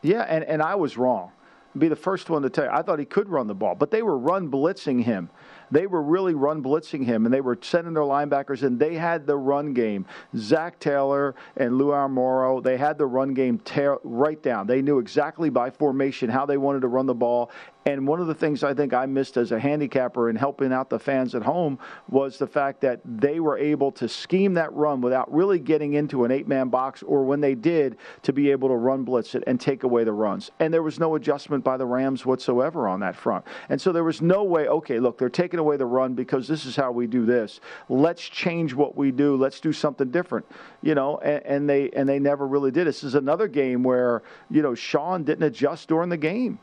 Yeah, 0.01 0.21
and, 0.21 0.43
and 0.43 0.61
I 0.61 0.75
was 0.75 0.97
wrong. 0.97 1.31
Be 1.77 1.87
the 1.87 1.95
first 1.95 2.29
one 2.29 2.41
to 2.41 2.49
tell 2.49 2.65
you. 2.65 2.71
I 2.71 2.81
thought 2.81 2.99
he 2.99 3.05
could 3.05 3.29
run 3.29 3.47
the 3.47 3.53
ball, 3.53 3.75
but 3.75 3.91
they 3.91 4.01
were 4.01 4.17
run 4.17 4.49
blitzing 4.49 5.03
him 5.03 5.29
they 5.71 5.87
were 5.87 6.01
really 6.01 6.33
run 6.33 6.63
blitzing 6.63 7.05
him, 7.05 7.25
and 7.25 7.33
they 7.33 7.41
were 7.41 7.57
sending 7.61 7.93
their 7.93 8.03
linebackers 8.03 8.63
in. 8.63 8.77
They 8.77 8.95
had 8.95 9.25
the 9.25 9.37
run 9.37 9.73
game. 9.73 10.05
Zac 10.35 10.79
Taylor 10.79 11.35
and 11.57 11.77
Lou 11.77 11.87
Anarumo, 11.87 12.63
they 12.63 12.77
had 12.77 12.97
the 12.97 13.05
run 13.05 13.33
game 13.33 13.61
right 14.03 14.41
down. 14.41 14.67
They 14.67 14.81
knew 14.81 14.99
exactly 14.99 15.49
by 15.49 15.69
formation 15.69 16.29
how 16.29 16.45
they 16.45 16.57
wanted 16.57 16.81
to 16.81 16.87
run 16.87 17.05
the 17.05 17.13
ball, 17.13 17.51
and 17.85 18.05
one 18.05 18.19
of 18.19 18.27
the 18.27 18.35
things 18.35 18.63
I 18.63 18.73
think 18.73 18.93
I 18.93 19.05
missed 19.05 19.37
as 19.37 19.51
a 19.51 19.59
handicapper 19.59 20.29
in 20.29 20.35
helping 20.35 20.73
out 20.73 20.89
the 20.89 20.99
fans 20.99 21.33
at 21.33 21.41
home 21.41 21.79
was 22.09 22.37
the 22.37 22.45
fact 22.45 22.81
that 22.81 22.99
they 23.05 23.39
were 23.39 23.57
able 23.57 23.91
to 23.93 24.09
scheme 24.09 24.53
that 24.55 24.73
run 24.73 24.99
without 25.01 25.33
really 25.33 25.59
getting 25.59 25.93
into 25.93 26.25
an 26.25 26.31
eight 26.31 26.47
man 26.47 26.69
box, 26.69 27.01
or 27.03 27.23
when 27.23 27.39
they 27.39 27.55
did, 27.55 27.97
to 28.23 28.33
be 28.33 28.51
able 28.51 28.67
to 28.67 28.75
run 28.75 29.03
blitz 29.03 29.33
it 29.33 29.43
and 29.47 29.61
take 29.61 29.83
away 29.83 30.03
the 30.03 30.11
runs. 30.11 30.51
And 30.59 30.73
there 30.73 30.83
was 30.83 30.99
no 30.99 31.15
adjustment 31.15 31.63
by 31.63 31.77
the 31.77 31.85
Rams 31.85 32.25
whatsoever 32.25 32.87
on 32.87 32.99
that 32.99 33.15
front. 33.15 33.45
And 33.69 33.79
so 33.79 33.91
there 33.91 34.03
was 34.03 34.21
no 34.21 34.43
way, 34.43 34.67
okay, 34.67 34.99
look, 34.99 35.17
they're 35.17 35.29
taking 35.29 35.59
away 35.59 35.77
the 35.77 35.85
run 35.85 36.13
because 36.13 36.47
this 36.47 36.65
is 36.65 36.75
how 36.75 36.91
we 36.91 37.07
do 37.07 37.25
this. 37.25 37.61
Let's 37.87 38.27
change 38.27 38.73
what 38.73 38.97
we 38.97 39.11
do. 39.11 39.37
Let's 39.37 39.59
do 39.59 39.71
something 39.71 40.11
different. 40.11 40.45
You 40.81 40.95
know, 40.95 41.17
and, 41.19 41.45
and 41.45 41.69
they 41.69 41.89
and 41.91 42.07
they 42.07 42.19
never 42.19 42.45
really 42.45 42.71
did. 42.71 42.87
This 42.87 43.03
is 43.03 43.15
another 43.15 43.47
game 43.47 43.83
where, 43.83 44.21
you 44.49 44.61
know, 44.61 44.75
Sean 44.75 45.23
didn't 45.23 45.43
adjust 45.43 45.87
during 45.87 46.09
the 46.09 46.17
game. 46.17 46.59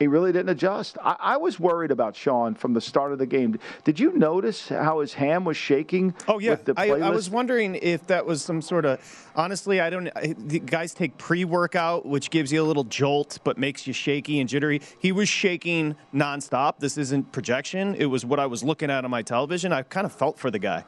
He 0.00 0.06
really 0.06 0.32
didn't 0.32 0.48
adjust. 0.48 0.96
I, 1.04 1.14
I, 1.20 1.36
was 1.36 1.60
worried 1.60 1.90
about 1.90 2.16
Sean 2.16 2.54
from 2.54 2.72
the 2.72 2.80
start 2.80 3.12
of 3.12 3.18
the 3.18 3.26
game. 3.26 3.58
Did 3.84 4.00
you 4.00 4.14
notice 4.14 4.70
how 4.70 5.00
his 5.00 5.12
hand 5.12 5.44
was 5.44 5.58
shaking? 5.58 6.14
Oh 6.26 6.38
yeah, 6.38 6.56
I, 6.74 6.92
I, 6.92 7.10
was 7.10 7.28
wondering 7.28 7.74
if 7.74 8.06
that 8.06 8.24
was 8.24 8.42
some 8.42 8.62
sort 8.62 8.86
of. 8.86 8.98
Honestly, 9.36 9.78
I 9.78 9.90
don't. 9.90 10.08
The 10.48 10.58
guys 10.58 10.94
take 10.94 11.18
pre-workout, 11.18 12.06
which 12.06 12.30
gives 12.30 12.50
you 12.50 12.62
a 12.62 12.64
little 12.64 12.84
jolt, 12.84 13.40
but 13.44 13.58
makes 13.58 13.86
you 13.86 13.92
shaky 13.92 14.40
and 14.40 14.48
jittery. 14.48 14.80
He 14.98 15.12
was 15.12 15.28
shaking 15.28 15.96
nonstop. 16.14 16.78
This 16.78 16.96
isn't 16.96 17.30
projection. 17.30 17.94
It 17.96 18.06
was 18.06 18.24
what 18.24 18.40
I 18.40 18.46
was 18.46 18.64
looking 18.64 18.90
at 18.90 19.04
on 19.04 19.10
my 19.10 19.20
television. 19.20 19.70
I 19.70 19.82
kind 19.82 20.06
of 20.06 20.12
felt 20.12 20.38
for 20.38 20.50
the 20.50 20.58
guy. 20.58 20.82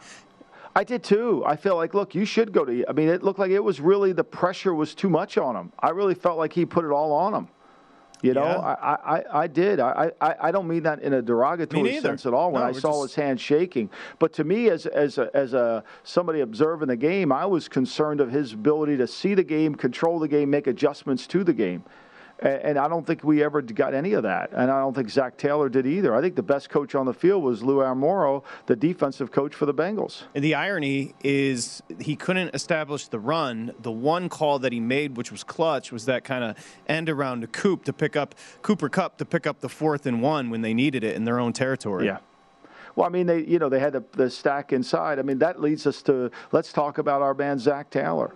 I 0.74 0.84
did 0.84 1.04
too. 1.04 1.44
I 1.46 1.56
feel 1.56 1.76
like, 1.76 1.92
look, 1.92 2.14
you 2.14 2.24
should 2.24 2.50
go 2.50 2.64
to. 2.64 2.88
I 2.88 2.92
mean, 2.92 3.10
it 3.10 3.22
looked 3.22 3.38
like 3.38 3.50
it 3.50 3.62
was 3.62 3.78
really 3.78 4.12
the 4.12 4.24
pressure 4.24 4.72
was 4.72 4.94
too 4.94 5.10
much 5.10 5.36
on 5.36 5.54
him. 5.54 5.70
I 5.80 5.90
really 5.90 6.14
felt 6.14 6.38
like 6.38 6.54
he 6.54 6.64
put 6.64 6.86
it 6.86 6.90
all 6.90 7.12
on 7.12 7.34
him. 7.34 7.48
You 8.22 8.34
know, 8.34 8.44
Yeah. 8.44 8.58
I, 8.58 8.94
I, 9.18 9.24
I 9.42 9.46
did. 9.48 9.80
I, 9.80 10.12
I, 10.20 10.34
I 10.40 10.50
don't 10.52 10.68
mean 10.68 10.84
that 10.84 11.00
in 11.02 11.12
a 11.12 11.20
derogatory 11.20 12.00
sense 12.00 12.24
at 12.24 12.32
all 12.32 12.52
when 12.52 12.62
No, 12.62 12.68
I 12.68 12.72
saw 12.72 13.02
just- 13.02 13.14
his 13.16 13.22
hand 13.24 13.40
shaking. 13.40 13.90
But 14.20 14.32
to 14.34 14.44
me, 14.44 14.70
as, 14.70 14.86
as, 14.86 15.18
a, 15.18 15.28
as 15.34 15.54
a 15.54 15.82
somebody 16.04 16.40
observing 16.40 16.88
the 16.88 16.96
game, 16.96 17.32
I 17.32 17.44
was 17.46 17.68
concerned 17.68 18.20
of 18.20 18.30
his 18.30 18.52
ability 18.52 18.96
to 18.98 19.06
see 19.06 19.34
the 19.34 19.42
game, 19.44 19.74
control 19.74 20.18
the 20.20 20.28
game, 20.28 20.50
make 20.50 20.66
adjustments 20.68 21.26
to 21.28 21.42
the 21.44 21.52
game. 21.52 21.82
And 22.42 22.78
I 22.78 22.88
don't 22.88 23.06
think 23.06 23.22
we 23.22 23.42
ever 23.42 23.62
got 23.62 23.94
any 23.94 24.14
of 24.14 24.24
that. 24.24 24.50
And 24.52 24.70
I 24.70 24.80
don't 24.80 24.94
think 24.94 25.08
Zac 25.10 25.38
Taylor 25.38 25.68
did 25.68 25.86
either. 25.86 26.14
I 26.14 26.20
think 26.20 26.34
the 26.34 26.42
best 26.42 26.70
coach 26.70 26.94
on 26.94 27.06
the 27.06 27.14
field 27.14 27.42
was 27.42 27.62
Lou 27.62 27.78
Anarumo, 27.78 28.42
the 28.66 28.74
defensive 28.74 29.30
coach 29.30 29.54
for 29.54 29.66
the 29.66 29.74
Bengals. 29.74 30.24
And 30.34 30.42
the 30.42 30.54
irony 30.54 31.14
is 31.22 31.82
he 32.00 32.16
couldn't 32.16 32.54
establish 32.54 33.08
the 33.08 33.20
run. 33.20 33.72
The 33.80 33.92
one 33.92 34.28
call 34.28 34.58
that 34.60 34.72
he 34.72 34.80
made, 34.80 35.16
which 35.16 35.30
was 35.30 35.44
clutch, 35.44 35.92
was 35.92 36.06
that 36.06 36.24
kind 36.24 36.42
of 36.42 36.56
end 36.88 37.08
around 37.08 37.42
to 37.42 37.46
Coop 37.46 37.84
to 37.84 37.92
pick 37.92 38.16
up 38.16 38.34
Cooper 38.62 38.88
Kupp 38.88 39.18
to 39.18 39.24
pick 39.24 39.46
up 39.46 39.60
the 39.60 39.68
fourth 39.68 40.06
and 40.06 40.20
one 40.20 40.50
when 40.50 40.62
they 40.62 40.74
needed 40.74 41.04
it 41.04 41.14
in 41.14 41.24
their 41.24 41.38
own 41.38 41.52
territory. 41.52 42.06
Yeah. 42.06 42.18
Well, 42.96 43.06
I 43.06 43.10
mean, 43.10 43.26
they 43.26 43.44
you 43.44 43.58
know 43.58 43.68
they 43.68 43.80
had 43.80 43.92
the, 43.92 44.04
the 44.12 44.28
stack 44.28 44.72
inside. 44.72 45.18
I 45.18 45.22
mean, 45.22 45.38
that 45.38 45.60
leads 45.60 45.86
us 45.86 46.02
to 46.02 46.30
let's 46.50 46.72
talk 46.72 46.98
about 46.98 47.22
our 47.22 47.34
man 47.34 47.58
Zac 47.58 47.90
Taylor. 47.90 48.34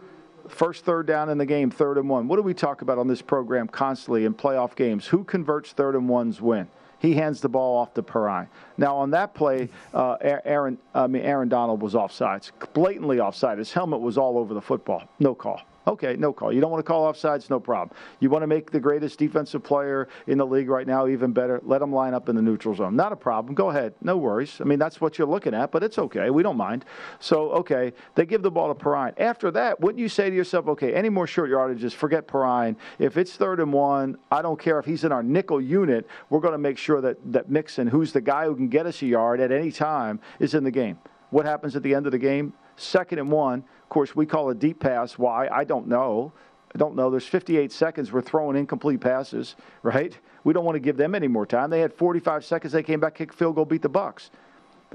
First 0.49 0.85
third 0.85 1.07
down 1.07 1.29
in 1.29 1.39
the 1.39 1.47
game, 1.47 1.71
third 1.71 1.99
and 1.99 2.09
one. 2.09 2.29
What 2.29 2.37
do 2.37 2.43
we 2.43 2.55
talk 2.55 2.83
about 2.83 2.99
on 2.99 3.09
this 3.09 3.23
program 3.23 3.69
constantly 3.69 4.25
in 4.25 4.35
playoff 4.35 4.75
games? 4.75 5.07
Who 5.07 5.25
converts 5.25 5.73
third 5.73 5.95
and 5.95 6.09
ones 6.09 6.41
win? 6.41 6.69
He 6.99 7.15
hands 7.15 7.41
the 7.41 7.49
ball 7.49 7.77
off 7.79 7.95
to 7.95 8.03
Perine. 8.03 8.49
Now 8.79 8.97
on 8.97 9.11
that 9.11 9.35
play, 9.35 9.69
uh, 9.93 10.17
Aaron, 10.21 10.79
I 10.95 11.07
mean 11.07 11.23
Aaron 11.23 11.49
Donald 11.49 11.83
was 11.83 11.95
offsides, 11.95 12.51
blatantly 12.73 13.21
offside. 13.21 13.59
His 13.59 13.73
helmet 13.73 14.01
was 14.01 14.17
all 14.17 14.39
over 14.39 14.55
the 14.55 14.63
football. 14.63 15.05
No 15.21 15.35
call. 15.35 15.61
Okay, 15.89 16.17
no 16.19 16.33
call. 16.33 16.53
You 16.53 16.61
don't 16.61 16.73
want 16.73 16.85
to 16.85 16.89
call 16.89 17.13
offsides, 17.13 17.49
no 17.49 17.61
problem. 17.61 17.97
You 18.19 18.29
want 18.29 18.43
to 18.43 18.49
make 18.49 18.73
the 18.73 18.81
greatest 18.81 19.21
defensive 19.21 19.63
player 19.63 20.09
in 20.27 20.37
the 20.37 20.47
league 20.47 20.69
right 20.69 20.87
now 20.87 21.07
even 21.07 21.33
better, 21.33 21.61
let 21.63 21.81
him 21.81 21.93
line 21.93 22.13
up 22.13 22.29
in 22.29 22.35
the 22.35 22.43
neutral 22.43 22.75
zone. 22.75 22.97
Not 22.97 23.13
a 23.13 23.17
problem. 23.17 23.55
Go 23.55 23.71
ahead. 23.71 23.95
No 24.03 24.17
worries. 24.17 24.61
I 24.61 24.65
mean, 24.65 24.81
that's 24.81 25.01
what 25.01 25.17
you're 25.17 25.29
looking 25.29 25.55
at, 25.55 25.71
but 25.71 25.85
it's 25.85 25.97
okay. 25.99 26.31
We 26.31 26.43
don't 26.43 26.57
mind. 26.57 26.85
So, 27.21 27.51
okay, 27.53 27.93
they 28.17 28.27
give 28.27 28.43
the 28.43 28.51
ball 28.51 28.75
to 28.75 28.85
Perine. 28.85 29.15
After 29.19 29.53
that, 29.53 29.81
wouldn't 29.81 30.01
you 30.01 30.09
say 30.09 30.29
to 30.29 30.35
yourself, 30.35 30.67
okay, 30.69 30.93
any 30.93 31.09
more 31.09 31.29
short 31.29 31.51
yardages, 31.51 31.93
forget 31.93 32.27
Perine. 32.27 32.75
If 32.99 33.17
it's 33.17 33.37
third 33.37 33.61
and 33.61 33.73
one, 33.73 34.19
I 34.33 34.43
don't 34.43 34.59
care 34.59 34.81
if 34.81 34.87
he's 34.87 35.05
in 35.05 35.13
our 35.13 35.23
nickel 35.23 35.61
unit, 35.61 36.09
we're 36.31 36.41
going 36.41 36.53
to 36.53 36.59
make 36.59 36.79
sure 36.79 37.01
that, 37.01 37.19
that 37.33 37.49
Mixon, 37.49 37.87
who's 37.87 38.13
the 38.13 38.21
guy 38.21 38.47
who 38.47 38.57
can 38.57 38.69
get 38.69 38.87
us 38.87 39.03
a 39.03 39.07
yard 39.07 39.39
at 39.39 39.53
any 39.53 39.71
time, 39.71 40.19
is 40.41 40.55
in 40.55 40.65
the 40.65 40.71
game. 40.73 40.99
What 41.31 41.47
happens 41.47 41.77
at 41.77 41.85
the 41.85 41.95
end 41.95 42.07
of 42.07 42.13
the 42.13 42.19
game? 42.19 42.55
Second 42.77 43.19
and 43.19 43.31
one. 43.31 43.65
Of 43.83 43.89
course, 43.89 44.15
we 44.15 44.27
call 44.27 44.51
a 44.51 44.55
deep 44.55 44.81
pass. 44.81 45.19
Why? 45.19 45.49
I 45.49 45.65
don't 45.65 45.89
know. 45.89 46.33
I 46.75 46.79
don't 46.79 46.95
know. 46.95 47.11
There's 47.11 47.27
58 47.27 47.73
seconds. 47.73 48.13
We're 48.13 48.21
throwing 48.21 48.57
incomplete 48.57 49.01
passes, 49.01 49.57
right? 49.83 50.17
We 50.45 50.53
don't 50.53 50.65
want 50.65 50.77
to 50.77 50.81
give 50.81 50.97
them 50.97 51.15
any 51.15 51.29
more 51.29 51.47
time. 51.47 51.71
They 51.71 51.81
had 51.81 51.93
45 51.93 52.45
seconds. 52.45 52.73
They 52.73 52.83
came 52.83 53.01
back, 53.01 53.15
kicked 53.15 53.35
field 53.35 53.55
goal, 53.55 53.65
beat 53.65 53.83
the 53.83 53.89
Bucks. 53.89 54.31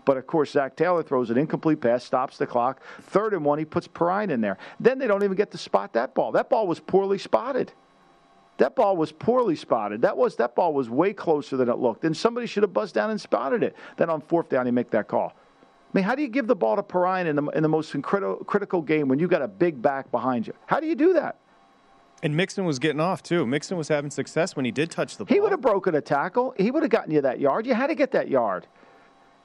But 0.05 0.17
of 0.17 0.25
course, 0.27 0.51
Zac 0.51 0.75
Taylor 0.75 1.03
throws 1.03 1.29
an 1.29 1.38
incomplete 1.38 1.81
pass, 1.81 2.03
stops 2.03 2.38
the 2.38 2.47
clock. 2.47 2.81
Third 3.01 3.33
and 3.33 3.43
one, 3.43 3.59
he 3.59 3.65
puts 3.65 3.88
Perine 3.88 4.29
in 4.29 4.41
there. 4.41 4.57
Then 4.79 5.00
they 5.00 5.07
don't 5.07 5.23
even 5.23 5.35
get 5.35 5.51
to 5.51 5.57
spot 5.57 5.93
that 5.93 6.13
ball. 6.13 6.31
That 6.31 6.50
ball 6.50 6.67
was 6.67 6.79
poorly 6.79 7.17
spotted. 7.17 7.73
That 8.57 8.75
ball 8.75 8.95
was 8.95 9.11
poorly 9.11 9.55
spotted. 9.55 10.01
That 10.03 10.15
was 10.15 10.35
that 10.35 10.55
ball 10.55 10.73
was 10.73 10.89
way 10.89 11.13
closer 11.13 11.57
than 11.57 11.67
it 11.67 11.77
looked. 11.77 12.05
And 12.05 12.15
somebody 12.15 12.45
should 12.45 12.63
have 12.63 12.73
buzzed 12.73 12.93
down 12.93 13.09
and 13.09 13.19
spotted 13.19 13.63
it. 13.63 13.75
Then 13.97 14.09
on 14.09 14.21
fourth 14.21 14.50
down, 14.50 14.65
he 14.65 14.71
make 14.71 14.91
that 14.91 15.07
call. 15.07 15.33
I 15.93 15.98
mean, 15.98 16.05
how 16.05 16.15
do 16.15 16.21
you 16.21 16.29
give 16.29 16.48
the 16.48 16.55
ball 16.55 16.77
to 16.77 16.83
Perine 16.83 17.25
in 17.25 17.36
the, 17.36 17.43
in 17.50 17.63
the 17.63 17.69
most 17.69 17.91
critical, 18.01 18.38
critical 18.38 18.81
game 18.81 19.10
when 19.10 19.19
you've 19.19 19.29
got 19.29 19.41
a 19.41 19.48
big 19.48 19.81
back 19.81 20.10
behind 20.10 20.48
you? 20.48 20.53
How 20.65 20.79
do 20.79 20.88
you 20.88 20.95
do 20.95 21.13
that? 21.13 21.38
And 22.24 22.38
Mixon 22.38 22.63
was 22.63 22.79
getting 22.79 23.01
off 23.01 23.21
too. 23.21 23.45
Mixon 23.45 23.77
was 23.77 23.89
having 23.89 24.10
success 24.10 24.55
when 24.55 24.63
he 24.63 24.71
did 24.71 24.89
touch 24.89 25.17
the 25.17 25.25
ball. 25.25 25.36
He 25.36 25.41
would 25.41 25.51
have 25.51 25.60
broken 25.60 25.95
a 25.95 26.01
tackle. 26.01 26.53
He 26.57 26.71
would 26.71 26.83
have 26.83 26.91
gotten 26.91 27.12
you 27.12 27.21
that 27.21 27.41
yard. 27.41 27.65
You 27.65 27.74
had 27.74 27.88
to 27.88 27.95
get 27.95 28.12
that 28.12 28.29
yard. 28.29 28.67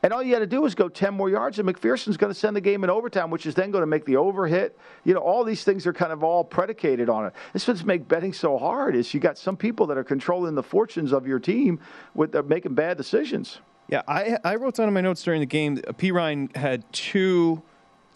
And 0.03 0.13
all 0.13 0.23
you 0.23 0.35
had 0.35 0.41
to 0.41 0.47
do 0.47 0.61
was 0.61 0.77
go 0.77 0.89
10 0.89 1.15
more 1.15 1.29
yards, 1.29 1.59
and 1.59 1.69
McPherson's 1.69 2.17
going 2.17 2.33
to 2.33 2.39
send 2.39 2.55
the 2.55 2.61
game 2.61 2.85
in 2.85 2.91
overtime, 2.91 3.31
which 3.31 3.45
is 3.45 3.57
then 3.57 3.73
going 3.73 3.83
to 3.83 3.89
make 3.89 4.05
the 4.05 4.13
overhit. 4.13 4.73
You 5.05 5.15
know, 5.15 5.21
all 5.21 5.43
these 5.43 5.65
things 5.65 5.85
are 5.85 5.93
kind 5.93 6.13
of 6.13 6.23
all 6.23 6.45
predicated 6.45 7.09
on 7.09 7.27
it. 7.27 7.33
This 7.53 7.67
what's 7.67 7.83
make 7.83 8.07
betting 8.07 8.33
so 8.33 8.57
hard 8.57 8.95
is 8.95 9.13
you 9.13 9.19
got 9.19 9.37
some 9.37 9.57
people 9.57 9.87
that 9.89 9.99
are 9.99 10.05
controlling 10.05 10.55
the 10.55 10.63
fortunes 10.63 11.13
of 11.13 11.27
your 11.27 11.41
team 11.41 11.81
with 12.15 12.37
uh, 12.37 12.43
making 12.43 12.75
bad 12.75 12.99
decisions. 12.99 13.59
Yeah, 13.89 14.03
I, 14.09 14.37
I 14.45 14.57
wrote 14.57 14.75
down 14.75 14.89
in 14.89 14.95
my 14.95 15.01
notes 15.01 15.23
during 15.23 15.41
the 15.41 15.47
game. 15.47 15.81
uh, 15.87 15.93
Perine 15.93 16.55
had 16.57 16.91
two 16.93 17.63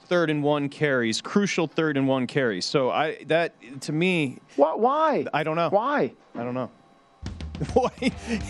third 0.07 0.29
and 0.29 0.43
one 0.43 0.69
carries, 0.69 1.21
crucial 1.21 1.69
third 1.69 1.97
and 1.97 2.09
one 2.09 2.27
carries. 2.27 2.65
So 2.65 2.91
I 2.91 3.23
that 3.27 3.55
to 3.83 3.93
me, 3.93 4.39
Why? 4.57 4.75
Why? 4.75 5.27
I 5.33 5.45
don't 5.45 5.55
know. 5.57 5.69
Why? 5.71 6.13
I 6.35 6.43
don't 6.43 6.55
know. 6.55 6.71
Boy, 7.75 7.91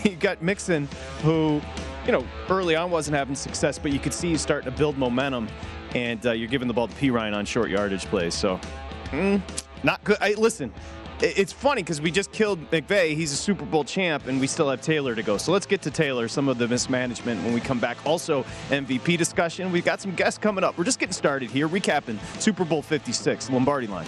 you 0.03 0.15
got 0.15 0.41
Mixon, 0.41 0.87
who, 1.21 1.61
you 2.05 2.11
know, 2.11 2.25
early 2.49 2.75
on 2.75 2.89
wasn't 2.89 3.15
having 3.17 3.35
success, 3.35 3.77
but 3.77 3.91
you 3.91 3.99
could 3.99 4.13
see 4.13 4.29
he's 4.29 4.41
starting 4.41 4.71
to 4.71 4.77
build 4.77 4.97
momentum, 4.97 5.49
and 5.93 6.25
uh, 6.25 6.31
you're 6.31 6.47
giving 6.47 6.67
the 6.67 6.73
ball 6.73 6.87
to 6.87 6.95
Perine 6.95 7.35
on 7.35 7.45
short 7.45 7.69
yardage 7.69 8.05
plays. 8.05 8.33
So, 8.33 8.59
mm, 9.07 9.41
not 9.83 10.03
good. 10.05 10.17
I, 10.21 10.33
listen, 10.33 10.73
it's 11.21 11.53
funny 11.53 11.83
because 11.83 12.01
we 12.01 12.11
just 12.11 12.31
killed 12.31 12.59
McVay. 12.71 13.15
He's 13.15 13.31
a 13.31 13.35
Super 13.35 13.65
Bowl 13.65 13.83
champ, 13.83 14.27
and 14.27 14.39
we 14.39 14.47
still 14.47 14.69
have 14.69 14.81
Taylor 14.81 15.15
to 15.15 15.23
go. 15.23 15.37
So 15.37 15.51
let's 15.51 15.65
get 15.65 15.81
to 15.83 15.91
Taylor, 15.91 16.27
some 16.27 16.49
of 16.49 16.57
the 16.57 16.67
mismanagement 16.67 17.43
when 17.43 17.53
we 17.53 17.61
come 17.61 17.79
back. 17.79 17.97
Also, 18.05 18.43
MVP 18.69 19.17
discussion. 19.17 19.71
We've 19.71 19.85
got 19.85 20.01
some 20.01 20.15
guests 20.15 20.37
coming 20.37 20.63
up. 20.63 20.77
We're 20.77 20.83
just 20.83 20.99
getting 20.99 21.13
started 21.13 21.51
here, 21.51 21.67
recapping 21.69 22.19
Super 22.41 22.65
Bowl 22.65 22.81
56, 22.81 23.49
Lombardi 23.49 23.87
line. 23.87 24.07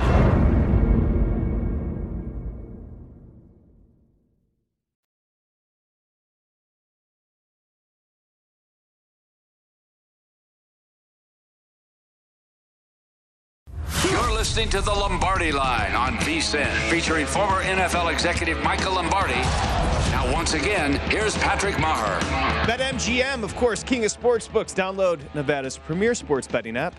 To 14.71 14.79
the 14.79 14.89
Lombardi 14.89 15.51
Line 15.51 15.93
on 15.95 16.15
VSIN, 16.19 16.71
featuring 16.89 17.25
former 17.25 17.61
NFL 17.61 18.09
executive 18.09 18.63
Michael 18.63 18.93
Lombardi. 18.93 19.90
Now, 20.21 20.31
once 20.31 20.53
again, 20.53 20.93
here's 21.09 21.35
Patrick 21.39 21.79
Maher. 21.79 22.19
BetMGM, 22.67 23.41
of 23.41 23.55
course, 23.55 23.81
king 23.81 24.05
of 24.05 24.15
sportsbooks. 24.15 24.75
Download 24.75 25.19
Nevada's 25.33 25.79
premier 25.79 26.13
sports 26.13 26.47
betting 26.47 26.77
app. 26.77 26.93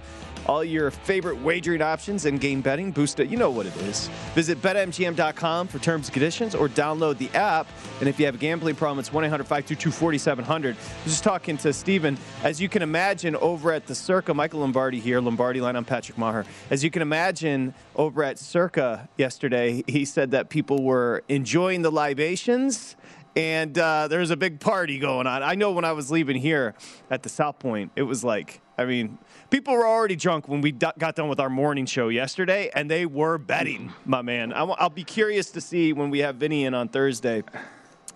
All 0.47 0.65
your 0.65 0.91
favorite 0.91 1.41
wagering 1.41 1.83
options 1.83 2.25
and 2.25 2.41
game 2.41 2.63
betting 2.63 2.91
boosted. 2.91 3.31
You 3.31 3.37
know 3.37 3.49
what 3.49 3.67
it 3.67 3.77
is. 3.77 4.09
Visit 4.35 4.61
betmgm.com 4.61 5.69
for 5.69 5.79
terms 5.79 6.09
and 6.09 6.13
conditions 6.13 6.57
or 6.57 6.69
download 6.69 7.19
the 7.19 7.31
app. 7.31 7.69
And 8.01 8.09
if 8.09 8.19
you 8.19 8.27
have 8.27 8.35
a 8.35 8.39
gambling 8.39 8.75
problem, 8.75 8.99
it's 8.99 9.13
1 9.13 9.23
800 9.23 9.45
522 9.45 9.93
4700. 9.93 10.75
I 10.75 10.79
was 11.05 11.13
just 11.13 11.23
talking 11.23 11.57
to 11.59 11.73
Steven. 11.73 12.19
As 12.43 12.61
you 12.61 12.69
can 12.69 12.83
imagine, 12.83 13.37
over 13.37 13.71
at 13.71 13.87
the 13.87 13.95
Circa, 13.95 14.35
Michael 14.35 14.61
Lombardi 14.61 14.99
here, 14.99 15.21
Lombardi 15.21 15.61
line, 15.61 15.77
I'm 15.77 15.85
Patrick 15.85 16.19
Maher. 16.19 16.45
As 16.71 16.83
you 16.83 16.91
can 16.91 17.03
imagine, 17.03 17.73
over 17.95 18.25
at 18.25 18.41
Circa 18.41 19.09
yesterday, 19.17 19.85
he 19.87 20.05
said 20.05 20.33
that 20.33 20.49
people 20.49 20.83
were 20.83 21.23
enjoying 21.29 21.83
the 21.83 21.93
libations 21.93 22.97
and 23.37 23.77
uh, 23.79 24.09
there's 24.09 24.31
a 24.31 24.37
big 24.37 24.61
party 24.61 24.99
going 24.99 25.27
on. 25.27 25.43
I 25.43 25.55
know 25.55 25.73
when 25.73 25.85
I 25.85 25.93
was 25.93 26.11
leaving 26.11 26.37
here 26.37 26.75
at 27.11 27.23
the 27.23 27.29
South 27.29 27.59
Point, 27.59 27.93
it 27.97 28.03
was 28.03 28.23
like, 28.23 28.61
I 28.77 28.85
mean, 28.85 29.19
people 29.51 29.75
were 29.75 29.87
already 29.87 30.17
drunk 30.17 30.49
when 30.49 30.61
we 30.61 30.73
got 30.73 30.99
done 30.99 31.29
with 31.29 31.41
our 31.41 31.51
morning 31.51 31.87
show 31.87 32.09
yesterday, 32.09 32.71
and 32.75 32.91
they 32.91 33.07
were 33.07 33.39
betting, 33.39 33.93
my 34.05 34.23
man. 34.23 34.53
I'll 34.55 34.91
be 34.91 35.05
curious 35.05 35.51
to 35.53 35.61
see 35.61 35.93
when 35.93 36.11
we 36.11 36.21
have 36.21 36.37
Vinny 36.37 36.65
in 36.65 36.75
on 36.75 36.89
Thursday 36.89 37.43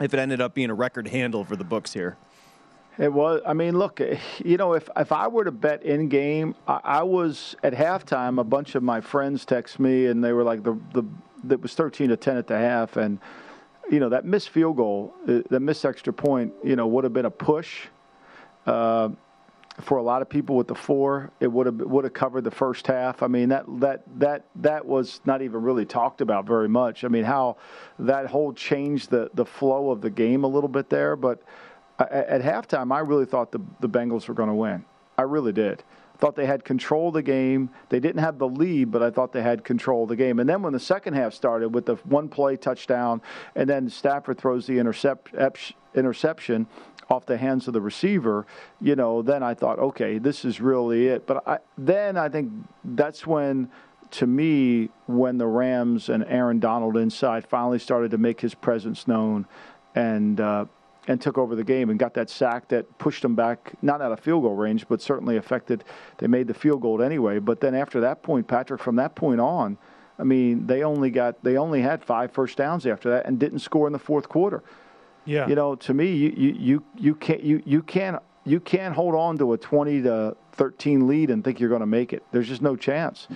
if 0.01 0.13
it 0.13 0.19
ended 0.19 0.41
up 0.41 0.55
being 0.55 0.71
a 0.71 0.75
record 0.75 1.09
handle 1.09 1.45
for 1.45 1.57
the 1.57 1.65
books 1.65 1.93
here. 1.93 2.17
It 2.99 3.13
was. 3.13 3.43
I 3.47 3.53
mean, 3.53 3.79
look, 3.79 4.01
you 4.43 4.57
know, 4.57 4.73
if 4.73 4.89
if 4.97 5.13
I 5.13 5.29
were 5.29 5.45
to 5.45 5.53
bet 5.53 5.83
in 5.83 6.09
game, 6.09 6.55
I, 6.67 6.81
I 6.83 7.03
was 7.03 7.55
at 7.63 7.75
halftime. 7.75 8.41
A 8.41 8.45
bunch 8.45 8.75
of 8.75 8.83
my 8.83 9.03
friends 9.03 9.45
text 9.45 9.79
me, 9.79 10.07
and 10.07 10.25
they 10.25 10.33
were 10.33 10.43
like, 10.43 10.63
the 10.63 10.79
the 10.95 11.05
that 11.45 11.61
was 11.61 11.75
thirteen 11.75 12.09
to 12.09 12.17
ten 12.17 12.39
at 12.39 12.47
the 12.47 12.57
half, 12.57 12.97
and 12.97 13.19
you 13.91 14.01
know 14.01 14.09
that 14.09 14.25
missed 14.25 14.51
field 14.51 14.77
goal, 14.77 15.15
uh, 15.29 15.41
that 15.51 15.61
missed 15.61 15.85
extra 15.85 16.13
point, 16.13 16.53
you 16.65 16.77
know, 16.77 16.87
would 16.87 17.05
have 17.05 17.13
been 17.13 17.27
a 17.27 17.31
push. 17.31 17.87
Uh, 18.67 19.11
for 19.81 19.99
a 19.99 20.03
lot 20.03 20.23
of 20.23 20.29
people 20.29 20.57
with 20.57 20.69
the 20.69 20.75
four, 20.75 21.31
it 21.39 21.49
would 21.49 21.67
have 21.67 21.77
would 21.77 22.05
have 22.05 22.15
covered 22.15 22.45
the 22.45 22.51
first 22.51 22.87
half. 22.87 23.23
I 23.23 23.27
mean 23.27 23.51
that 23.51 23.65
that 23.81 24.03
that 24.19 24.47
that 24.57 24.87
was 24.87 25.21
not 25.25 25.43
even 25.43 25.63
really 25.63 25.85
talked 25.85 26.21
about 26.21 26.47
very 26.47 26.69
much. 26.69 27.05
I 27.05 27.09
mean 27.09 27.25
how 27.25 27.59
that 27.99 28.27
whole 28.27 28.53
changed 28.53 29.11
the 29.11 29.31
the 29.35 29.45
flow 29.45 29.91
of 29.91 30.01
the 30.01 30.11
game 30.11 30.45
a 30.45 30.49
little 30.49 30.69
bit 30.69 30.89
there. 30.89 31.15
But 31.15 31.43
at 31.99 32.43
halftime, 32.43 32.95
I 32.95 33.01
really 33.01 33.27
thought 33.27 33.53
the 33.53 33.61
the 33.81 33.89
Bengals 33.89 34.29
were 34.29 34.35
going 34.35 34.49
to 34.49 34.55
win. 34.55 34.85
I 35.19 35.23
really 35.23 35.53
did. 35.53 35.83
Thought 36.19 36.35
they 36.35 36.47
had 36.47 36.65
control 36.65 37.09
of 37.09 37.15
the 37.15 37.23
game. 37.23 37.71
They 37.91 38.01
didn't 38.01 38.23
have 38.23 38.39
the 38.39 38.49
lead, 38.49 38.91
but 38.91 39.03
I 39.03 39.11
thought 39.11 39.33
they 39.33 39.43
had 39.43 39.65
control 39.65 40.05
of 40.05 40.09
the 40.09 40.17
game. 40.17 40.41
And 40.41 40.49
then 40.49 40.63
when 40.63 40.73
the 40.73 40.81
second 40.81 41.15
half 41.15 41.35
started 41.35 41.75
with 41.75 41.87
the 41.87 41.97
one 42.05 42.29
play 42.29 42.57
touchdown, 42.57 43.21
and 43.55 43.69
then 43.69 43.89
Stafford 43.91 44.39
throws 44.39 44.67
the 44.67 44.79
intercept, 44.79 45.35
interception 45.95 46.67
off 47.11 47.27
the 47.27 47.37
hands 47.37 47.69
of 47.69 47.75
the 47.75 47.81
receiver, 47.81 48.47
you 48.81 48.97
know, 48.97 49.23
then 49.23 49.43
I 49.43 49.55
thought, 49.55 49.79
okay, 49.79 50.19
this 50.19 50.45
is 50.45 50.61
really 50.61 51.07
it. 51.09 51.27
But 51.27 51.47
I, 51.47 51.59
then 51.79 52.17
I 52.17 52.29
think 52.29 52.51
that's 52.83 53.27
when, 53.27 53.71
to 54.13 54.27
me, 54.27 54.89
when 55.07 55.39
the 55.39 55.47
Rams 55.47 56.09
and 56.09 56.25
Aaron 56.25 56.59
Donald 56.59 56.97
inside 56.97 57.47
finally 57.47 57.79
started 57.79 58.11
to 58.13 58.19
make 58.19 58.41
his 58.41 58.55
presence 58.55 59.07
known, 59.07 59.47
and 59.95 60.41
uh, 60.41 60.65
and 61.09 61.21
took 61.21 61.39
over 61.39 61.55
the 61.55 61.65
game 61.65 61.91
and 61.91 61.99
got 61.99 62.15
that 62.15 62.29
sack 62.29 62.69
that 62.69 62.99
pushed 62.99 63.23
them 63.23 63.35
back, 63.35 63.73
not 63.83 64.01
out 64.01 64.13
of 64.13 64.21
field 64.21 64.43
goal 64.43 64.57
range, 64.57 64.87
but 64.89 65.01
certainly 65.01 65.37
affected. 65.37 65.85
They 66.19 66.27
made 66.27 66.49
the 66.49 66.55
field 66.55 66.83
goal 66.83 67.03
anyway. 67.03 67.39
But 67.39 67.61
then 67.61 67.75
after 67.75 68.01
that 68.01 68.23
point, 68.23 68.49
Patrick, 68.49 68.81
from 68.81 68.97
that 68.97 69.15
point 69.15 69.41
on, 69.41 69.79
I 70.19 70.25
mean, 70.25 70.67
they 70.67 70.83
only 70.83 71.11
got 71.11 71.43
they 71.45 71.57
only 71.57 71.83
had 71.83 72.03
five 72.03 72.33
first 72.33 72.57
downs 72.57 72.87
after 72.87 73.11
that 73.11 73.27
and 73.27 73.39
didn't 73.39 73.61
score 73.61 73.87
in 73.87 73.93
the 73.93 73.99
fourth 73.99 74.29
quarter. 74.29 74.63
Yeah. 75.25 75.49
You 75.49 75.55
know, 75.55 75.75
to 75.75 75.95
me, 75.95 76.15
you 76.15 76.31
you 76.31 76.55
you, 76.59 76.85
you 76.97 77.15
can't 77.15 77.43
you 77.43 77.63
you 77.67 77.83
can't 77.83 78.23
you 78.45 78.61
can't 78.61 78.95
hold 78.95 79.15
on 79.15 79.37
to 79.39 79.53
a 79.53 79.59
twenty 79.59 80.01
to 80.03 80.37
thirteen 80.53 81.07
lead 81.07 81.31
and 81.31 81.45
think 81.45 81.61
you're 81.61 81.69
going 81.69 81.81
to 81.81 81.87
make 81.87 82.13
it. 82.13 82.23
There's 82.33 82.49
just 82.49 82.63
no 82.63 82.77
chance. 82.77 83.29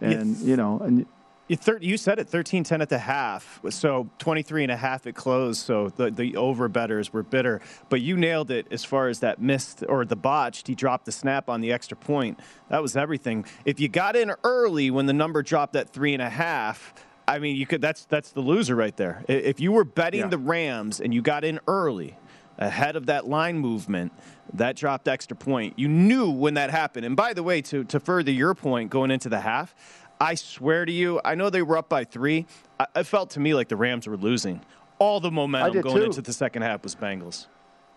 And 0.00 0.36
you 0.38 0.56
know, 0.56 0.80
and 0.80 1.06
you, 1.48 1.56
thir- 1.56 1.78
you 1.80 1.96
said 1.96 2.18
it 2.18 2.28
13 2.28 2.62
10 2.62 2.82
at 2.82 2.88
the 2.88 2.98
half. 2.98 3.60
So 3.70 4.08
23 4.18 4.64
and 4.64 4.72
a 4.72 4.76
half 4.76 5.06
it 5.06 5.14
closed. 5.14 5.60
So 5.60 5.88
the, 5.88 6.10
the 6.10 6.36
over 6.36 6.68
betters 6.68 7.12
were 7.12 7.22
bitter. 7.22 7.60
But 7.88 8.02
you 8.02 8.16
nailed 8.16 8.50
it 8.50 8.66
as 8.70 8.84
far 8.84 9.08
as 9.08 9.20
that 9.20 9.40
missed 9.40 9.82
or 9.88 10.04
the 10.04 10.16
botched. 10.16 10.68
He 10.68 10.74
dropped 10.74 11.06
the 11.06 11.12
snap 11.12 11.48
on 11.48 11.60
the 11.60 11.72
extra 11.72 11.96
point. 11.96 12.38
That 12.68 12.82
was 12.82 12.96
everything. 12.96 13.46
If 13.64 13.80
you 13.80 13.88
got 13.88 14.14
in 14.14 14.32
early 14.44 14.90
when 14.90 15.06
the 15.06 15.12
number 15.12 15.42
dropped 15.42 15.74
at 15.74 15.90
three 15.90 16.12
and 16.12 16.22
a 16.22 16.30
half, 16.30 16.94
I 17.26 17.38
mean, 17.38 17.56
you 17.56 17.66
could. 17.66 17.82
That's 17.82 18.06
that's 18.06 18.32
the 18.32 18.40
loser 18.40 18.74
right 18.74 18.96
there. 18.96 19.22
If 19.28 19.60
you 19.60 19.72
were 19.72 19.84
betting 19.84 20.20
yeah. 20.20 20.28
the 20.28 20.38
Rams 20.38 20.98
and 20.98 21.12
you 21.12 21.20
got 21.20 21.44
in 21.44 21.60
early, 21.68 22.16
ahead 22.58 22.96
of 22.96 23.06
that 23.06 23.26
line 23.26 23.58
movement, 23.58 24.12
that 24.54 24.76
dropped 24.76 25.08
extra 25.08 25.36
point. 25.36 25.78
You 25.78 25.88
knew 25.88 26.30
when 26.30 26.54
that 26.54 26.70
happened. 26.70 27.04
And 27.04 27.16
by 27.16 27.34
the 27.34 27.42
way, 27.42 27.60
to 27.62 27.84
to 27.84 28.00
further 28.00 28.32
your 28.32 28.54
point, 28.54 28.88
going 28.90 29.10
into 29.10 29.28
the 29.28 29.40
half, 29.40 29.74
I 30.20 30.34
swear 30.34 30.84
to 30.84 30.92
you, 30.92 31.20
I 31.24 31.34
know 31.34 31.50
they 31.50 31.62
were 31.62 31.76
up 31.76 31.88
by 31.88 32.04
three. 32.04 32.46
I, 32.78 32.86
it 32.96 33.04
felt 33.04 33.30
to 33.30 33.40
me 33.40 33.54
like 33.54 33.68
the 33.68 33.76
Rams 33.76 34.06
were 34.06 34.16
losing. 34.16 34.60
All 34.98 35.20
the 35.20 35.30
momentum 35.30 35.80
going 35.80 35.96
too. 35.96 36.02
into 36.04 36.22
the 36.22 36.32
second 36.32 36.62
half 36.62 36.82
was 36.82 36.94
Bengals. 36.94 37.46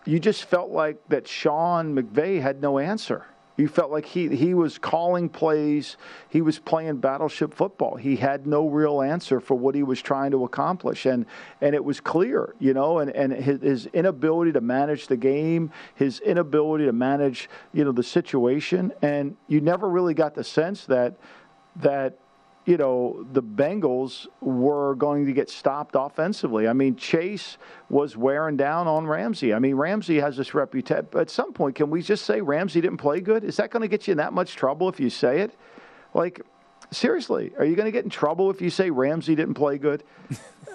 You 0.04 0.18
just 0.18 0.44
felt 0.44 0.70
like 0.70 0.98
that 1.08 1.26
Sean 1.26 1.94
McVay 1.94 2.40
had 2.40 2.60
no 2.60 2.78
answer. 2.78 3.26
You 3.56 3.68
felt 3.68 3.90
like 3.90 4.06
he, 4.06 4.34
he 4.34 4.54
was 4.54 4.78
calling 4.78 5.28
plays. 5.28 5.96
He 6.30 6.40
was 6.40 6.58
playing 6.58 6.96
battleship 6.96 7.52
football. 7.52 7.96
He 7.96 8.16
had 8.16 8.46
no 8.46 8.66
real 8.66 9.02
answer 9.02 9.40
for 9.40 9.54
what 9.56 9.74
he 9.74 9.82
was 9.82 10.00
trying 10.00 10.30
to 10.30 10.44
accomplish. 10.44 11.06
And, 11.06 11.26
and 11.60 11.74
it 11.74 11.84
was 11.84 12.00
clear, 12.00 12.54
you 12.58 12.72
know, 12.72 13.00
and, 13.00 13.10
and 13.10 13.32
his, 13.32 13.60
his 13.60 13.86
inability 13.86 14.52
to 14.52 14.60
manage 14.60 15.06
the 15.06 15.18
game, 15.18 15.70
his 15.94 16.20
inability 16.20 16.86
to 16.86 16.92
manage, 16.92 17.50
you 17.74 17.84
know, 17.84 17.92
the 17.92 18.02
situation. 18.02 18.92
And 19.02 19.36
you 19.48 19.60
never 19.60 19.88
really 19.88 20.14
got 20.14 20.34
the 20.34 20.44
sense 20.44 20.86
that– 20.86 21.16
that 21.76 22.18
you 22.64 22.76
know 22.76 23.26
the 23.32 23.42
Bengals 23.42 24.26
were 24.40 24.94
going 24.94 25.26
to 25.26 25.32
get 25.32 25.50
stopped 25.50 25.94
offensively. 25.98 26.68
I 26.68 26.72
mean, 26.72 26.96
Chase 26.96 27.58
was 27.88 28.16
wearing 28.16 28.56
down 28.56 28.86
on 28.86 29.06
Ramsey. 29.06 29.52
I 29.52 29.58
mean, 29.58 29.74
Ramsey 29.74 30.20
has 30.20 30.36
this 30.36 30.54
reputation. 30.54 31.06
At 31.14 31.30
some 31.30 31.52
point, 31.52 31.74
can 31.74 31.90
we 31.90 32.02
just 32.02 32.24
say 32.24 32.40
Ramsey 32.40 32.80
didn't 32.80 32.98
play 32.98 33.20
good? 33.20 33.44
Is 33.44 33.56
that 33.56 33.70
going 33.70 33.82
to 33.82 33.88
get 33.88 34.06
you 34.06 34.12
in 34.12 34.18
that 34.18 34.32
much 34.32 34.54
trouble 34.54 34.88
if 34.88 35.00
you 35.00 35.10
say 35.10 35.40
it? 35.40 35.56
Like, 36.14 36.42
seriously, 36.92 37.52
are 37.58 37.64
you 37.64 37.74
going 37.74 37.86
to 37.86 37.92
get 37.92 38.04
in 38.04 38.10
trouble 38.10 38.50
if 38.50 38.60
you 38.60 38.70
say 38.70 38.90
Ramsey 38.90 39.34
didn't 39.34 39.54
play 39.54 39.78
good? 39.78 40.04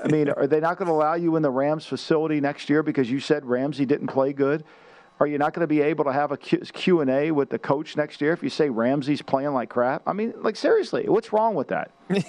I 0.03 0.09
mean, 0.09 0.29
are 0.29 0.47
they 0.47 0.59
not 0.59 0.77
going 0.77 0.87
to 0.87 0.93
allow 0.93 1.15
you 1.15 1.35
in 1.37 1.41
the 1.41 1.49
Rams 1.49 1.85
facility 1.85 2.41
next 2.41 2.69
year 2.69 2.83
because 2.83 3.09
you 3.09 3.19
said 3.19 3.45
Ramsey 3.45 3.85
didn't 3.85 4.07
play 4.07 4.33
good? 4.33 4.63
Are 5.19 5.27
you 5.27 5.37
not 5.37 5.53
going 5.53 5.61
to 5.61 5.67
be 5.67 5.81
able 5.81 6.05
to 6.05 6.13
have 6.13 6.31
a 6.31 6.37
Q 6.37 7.01
and 7.01 7.09
A 7.09 7.31
with 7.31 7.49
the 7.49 7.57
coach 7.57 7.97
next 7.97 8.21
year 8.21 8.33
if 8.33 8.43
you 8.43 8.49
say 8.49 8.69
Ramsey's 8.69 9.21
playing 9.21 9.53
like 9.53 9.69
crap? 9.69 10.03
I 10.05 10.13
mean, 10.13 10.33
like 10.41 10.55
seriously, 10.55 11.09
what's 11.09 11.33
wrong 11.33 11.55
with 11.55 11.69
that? 11.69 11.91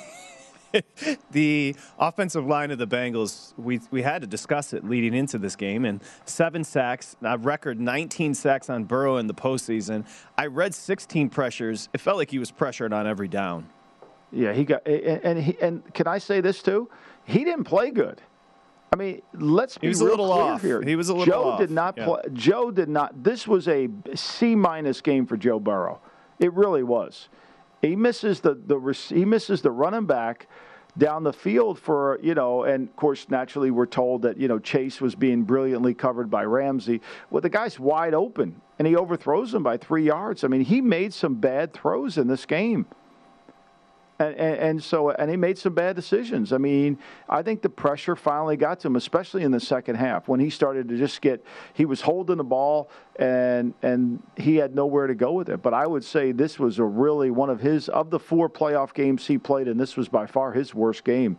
the 1.31 1.77
offensive 1.98 2.46
line 2.46 2.70
of 2.70 2.79
the 2.79 2.87
Bengals, 2.87 3.53
we, 3.59 3.81
we 3.90 4.03
had 4.03 4.22
to 4.22 4.27
discuss 4.27 4.72
it 4.72 4.85
leading 4.85 5.14
into 5.14 5.38
this 5.38 5.57
game, 5.57 5.85
and 5.85 6.01
seven 6.24 6.64
sacks, 6.64 7.16
a 7.22 7.37
record 7.37 7.81
19 7.81 8.35
sacks 8.35 8.70
on 8.70 8.85
Burrow 8.85 9.18
in 9.18 9.27
the 9.27 9.35
postseason. 9.35 10.07
I 10.37 10.46
read 10.46 10.74
16 10.74 11.29
pressures. 11.31 11.88
It 11.92 12.01
felt 12.01 12.16
like 12.16 12.31
he 12.31 12.38
was 12.38 12.51
pressured 12.51 12.92
on 12.92 13.07
every 13.07 13.29
down. 13.29 13.68
Yeah, 14.31 14.53
he 14.53 14.64
got, 14.64 14.87
and, 14.87 15.24
and, 15.24 15.42
he, 15.42 15.57
and 15.61 15.94
can 15.94 16.07
I 16.07 16.18
say 16.18 16.40
this 16.40 16.62
too? 16.62 16.90
He 17.24 17.44
didn't 17.44 17.64
play 17.64 17.90
good. 17.90 18.20
I 18.92 18.96
mean, 18.96 19.22
let's 19.35 19.77
be 19.77 19.88
real 19.88 20.16
clear 20.16 20.29
off. 20.29 20.62
here. 20.62 20.81
He 20.81 20.96
was 20.96 21.09
a 21.09 21.14
little 21.14 21.33
Joe 21.33 21.48
off. 21.51 21.61
did 21.61 21.70
not 21.70 21.96
yeah. 21.96 22.07
play. 22.07 22.22
Joe 22.33 22.70
did 22.70 22.88
not. 22.88 23.22
This 23.22 23.46
was 23.46 23.68
a 23.68 23.88
C 24.14 24.55
minus 24.55 25.01
game 25.01 25.27
for 25.27 25.37
Joe 25.37 25.61
Burrow. 25.61 26.01
It 26.38 26.53
really 26.55 26.83
was. 26.83 27.29
He 27.83 27.96
misses 27.96 28.40
the 28.40 28.55
the 28.55 28.79
he 29.09 29.24
misses 29.24 29.62
the 29.62 29.70
running 29.70 30.07
back 30.07 30.48
down 30.96 31.22
the 31.22 31.33
field 31.33 31.79
for 31.79 32.18
you 32.22 32.35
know, 32.35 32.64
and 32.64 32.88
of 32.88 32.96
course, 32.96 33.29
naturally, 33.29 33.70
we're 33.70 33.87
told 33.87 34.22
that 34.22 34.38
you 34.38 34.48
know 34.48 34.59
Chase 34.59 35.01
was 35.01 35.14
being 35.14 35.42
brilliantly 35.42 35.94
covered 35.94 36.31
by 36.31 36.44
Ramsey. 36.44 37.01
Well, 37.31 37.42
the 37.42 37.51
guy's 37.51 37.79
wide 37.79 38.14
open, 38.14 38.61
and 38.79 38.88
he 38.88 38.96
overthrows 38.96 39.53
him 39.55 39.62
by 39.62 39.77
three 39.77 40.05
yards. 40.05 40.44
I 40.44 40.48
mean, 40.48 40.62
he 40.62 40.81
made 40.81 41.12
some 41.12 41.35
bad 41.35 41.72
throws 41.74 42.16
in 42.16 42.27
this 42.27 42.46
game. 42.46 42.87
And, 44.19 44.35
and, 44.35 44.57
and, 44.57 44.83
so, 44.83 45.11
and 45.11 45.31
he 45.31 45.37
made 45.37 45.59
some 45.59 45.75
bad 45.75 45.95
decisions. 45.95 46.53
I 46.53 46.59
mean, 46.59 46.99
I 47.29 47.43
think 47.43 47.63
the 47.63 47.69
pressure 47.69 48.17
finally 48.17 48.57
got 48.57 48.81
to 48.81 48.89
him, 48.89 48.97
especially 48.97 49.45
in 49.45 49.53
the 49.53 49.61
second 49.61 49.95
half 49.95 50.27
when 50.27 50.41
he 50.41 50.51
started 50.51 50.89
to 50.89 50.97
just 50.97 51.21
get. 51.21 51.45
He 51.75 51.85
was 51.85 52.01
holding 52.01 52.39
the 52.39 52.45
ball, 52.45 52.91
and 53.17 53.75
and 53.83 54.21
he 54.37 54.57
had 54.57 54.75
nowhere 54.75 55.07
to 55.07 55.15
go 55.15 55.33
with 55.33 55.49
it. 55.49 55.63
But 55.63 55.73
I 55.73 55.87
would 55.87 56.05
say 56.05 56.33
this 56.33 56.59
was 56.59 56.79
a 56.79 56.85
really 56.85 57.31
one 57.31 57.49
of 57.49 57.61
his 57.61 57.89
of 57.89 58.11
the 58.11 58.19
four 58.19 58.51
playoff 58.51 58.93
games 58.93 59.27
he 59.27 59.39
played, 59.39 59.69
and 59.69 59.79
this 59.79 59.97
was 59.97 60.09
by 60.09 60.27
far 60.27 60.53
his 60.53 60.75
worst 60.75 61.05
game. 61.05 61.39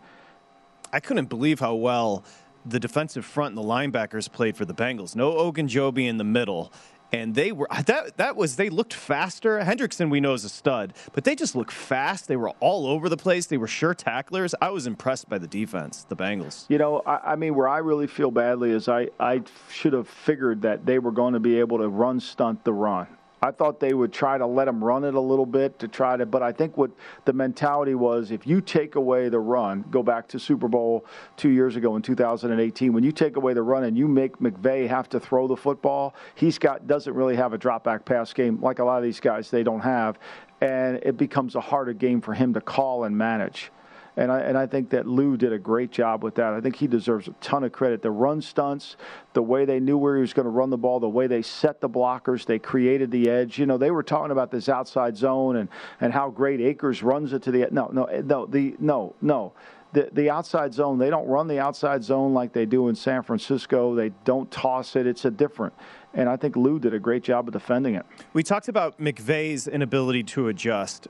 I 0.92 1.00
couldn't 1.00 1.28
believe 1.28 1.60
how 1.60 1.74
well 1.74 2.24
the 2.64 2.80
defensive 2.80 3.24
front 3.24 3.56
and 3.56 3.58
the 3.58 3.68
linebackers 3.68 4.30
played 4.30 4.56
for 4.56 4.64
the 4.64 4.74
Bengals. 4.74 5.16
No 5.16 5.32
Ogunjobi 5.32 6.06
in 6.06 6.16
the 6.16 6.24
middle, 6.24 6.72
and 7.12 7.34
they 7.34 7.52
were 7.52 7.68
that 7.86 8.16
that 8.16 8.36
was 8.36 8.56
they 8.56 8.70
looked 8.70 8.94
faster. 8.94 9.58
Hendrickson 9.60 10.10
we 10.10 10.20
know 10.20 10.34
is 10.34 10.44
a 10.44 10.48
stud, 10.48 10.94
but 11.12 11.24
they 11.24 11.34
just 11.34 11.54
looked 11.54 11.72
fast. 11.72 12.28
They 12.28 12.36
were 12.36 12.50
all 12.60 12.86
over 12.86 13.08
the 13.08 13.16
place. 13.16 13.46
They 13.46 13.58
were 13.58 13.66
sure 13.66 13.94
tacklers. 13.94 14.54
I 14.60 14.70
was 14.70 14.86
impressed 14.86 15.28
by 15.28 15.38
the 15.38 15.46
defense, 15.46 16.04
the 16.08 16.16
Bengals. 16.16 16.66
You 16.68 16.78
know, 16.78 17.02
I, 17.06 17.32
I 17.32 17.36
mean, 17.36 17.54
where 17.54 17.68
I 17.68 17.78
really 17.78 18.06
feel 18.06 18.30
badly 18.30 18.70
is 18.70 18.88
I 18.88 19.08
I 19.18 19.42
should 19.70 19.92
have 19.92 20.08
figured 20.08 20.62
that 20.62 20.86
they 20.86 20.98
were 20.98 21.12
going 21.12 21.34
to 21.34 21.40
be 21.40 21.58
able 21.58 21.78
to 21.78 21.88
run 21.88 22.20
stunt 22.20 22.64
the 22.64 22.72
run. 22.72 23.06
I 23.42 23.50
thought 23.50 23.80
they 23.80 23.94
would 23.94 24.12
try 24.12 24.36
to 24.36 24.46
let 24.46 24.68
him 24.68 24.82
run 24.82 25.04
it 25.04 25.14
a 25.14 25.20
little 25.20 25.46
bit 25.46 25.78
to 25.78 25.88
try 25.88 26.16
to, 26.16 26.26
but 26.26 26.42
I 26.42 26.52
think 26.52 26.76
what 26.76 26.90
the 27.24 27.32
mentality 27.32 27.94
was 27.94 28.30
if 28.30 28.46
you 28.46 28.60
take 28.60 28.96
away 28.96 29.28
the 29.28 29.38
run, 29.38 29.84
go 29.90 30.02
back 30.02 30.28
to 30.28 30.38
Super 30.38 30.68
Bowl 30.68 31.06
two 31.36 31.48
years 31.48 31.76
ago 31.76 31.96
in 31.96 32.02
2018, 32.02 32.92
when 32.92 33.02
you 33.02 33.12
take 33.12 33.36
away 33.36 33.54
the 33.54 33.62
run 33.62 33.84
and 33.84 33.96
you 33.96 34.06
make 34.06 34.38
McVay 34.38 34.86
have 34.88 35.08
to 35.10 35.20
throw 35.20 35.48
the 35.48 35.56
football, 35.56 36.14
he's 36.34 36.58
got 36.58 36.86
doesn't 36.86 37.14
really 37.14 37.36
have 37.36 37.52
a 37.52 37.58
drop 37.58 37.84
back 37.84 38.04
pass 38.04 38.32
game 38.32 38.60
like 38.60 38.78
a 38.78 38.84
lot 38.84 38.98
of 38.98 39.02
these 39.02 39.20
guys 39.20 39.50
they 39.50 39.62
don't 39.62 39.80
have, 39.80 40.18
and 40.60 41.00
it 41.02 41.16
becomes 41.16 41.54
a 41.54 41.60
harder 41.60 41.94
game 41.94 42.20
for 42.20 42.34
him 42.34 42.52
to 42.54 42.60
call 42.60 43.04
and 43.04 43.16
manage. 43.16 43.70
And 44.16 44.30
I, 44.30 44.40
and 44.40 44.58
I 44.58 44.66
think 44.66 44.90
that 44.90 45.06
Lou 45.06 45.36
did 45.36 45.52
a 45.52 45.58
great 45.58 45.90
job 45.90 46.22
with 46.22 46.34
that. 46.34 46.52
I 46.52 46.60
think 46.60 46.76
he 46.76 46.86
deserves 46.86 47.28
a 47.28 47.32
ton 47.40 47.64
of 47.64 47.72
credit. 47.72 48.02
The 48.02 48.10
run 48.10 48.42
stunts, 48.42 48.96
the 49.32 49.42
way 49.42 49.64
they 49.64 49.80
knew 49.80 49.96
where 49.96 50.16
he 50.16 50.20
was 50.20 50.32
going 50.32 50.44
to 50.44 50.50
run 50.50 50.70
the 50.70 50.78
ball, 50.78 51.00
the 51.00 51.08
way 51.08 51.26
they 51.26 51.42
set 51.42 51.80
the 51.80 51.88
blockers, 51.88 52.44
they 52.44 52.58
created 52.58 53.10
the 53.10 53.30
edge. 53.30 53.58
You 53.58 53.66
know, 53.66 53.78
they 53.78 53.90
were 53.90 54.02
talking 54.02 54.32
about 54.32 54.50
this 54.50 54.68
outside 54.68 55.16
zone 55.16 55.56
and, 55.56 55.68
and 56.00 56.12
how 56.12 56.30
great 56.30 56.60
Akers 56.60 57.02
runs 57.02 57.32
it 57.32 57.42
to 57.44 57.50
the 57.50 57.68
no, 57.70 57.88
no, 57.92 58.04
eh, 58.04 58.22
no, 58.24 58.46
the 58.46 58.74
no, 58.78 59.14
no. 59.20 59.52
The, 59.92 60.08
the 60.12 60.30
outside 60.30 60.72
zone, 60.72 60.98
they 60.98 61.10
don't 61.10 61.26
run 61.26 61.48
the 61.48 61.58
outside 61.58 62.04
zone 62.04 62.32
like 62.32 62.52
they 62.52 62.64
do 62.64 62.88
in 62.88 62.94
San 62.94 63.24
Francisco. 63.24 63.96
They 63.96 64.10
don't 64.24 64.48
toss 64.50 64.94
it. 64.94 65.04
It's 65.04 65.24
a 65.24 65.32
different. 65.32 65.74
And 66.14 66.28
I 66.28 66.36
think 66.36 66.54
Lou 66.54 66.78
did 66.78 66.94
a 66.94 66.98
great 67.00 67.24
job 67.24 67.48
of 67.48 67.52
defending 67.52 67.96
it. 67.96 68.06
We 68.32 68.44
talked 68.44 68.68
about 68.68 69.00
McVay's 69.00 69.66
inability 69.66 70.22
to 70.24 70.46
adjust. 70.46 71.08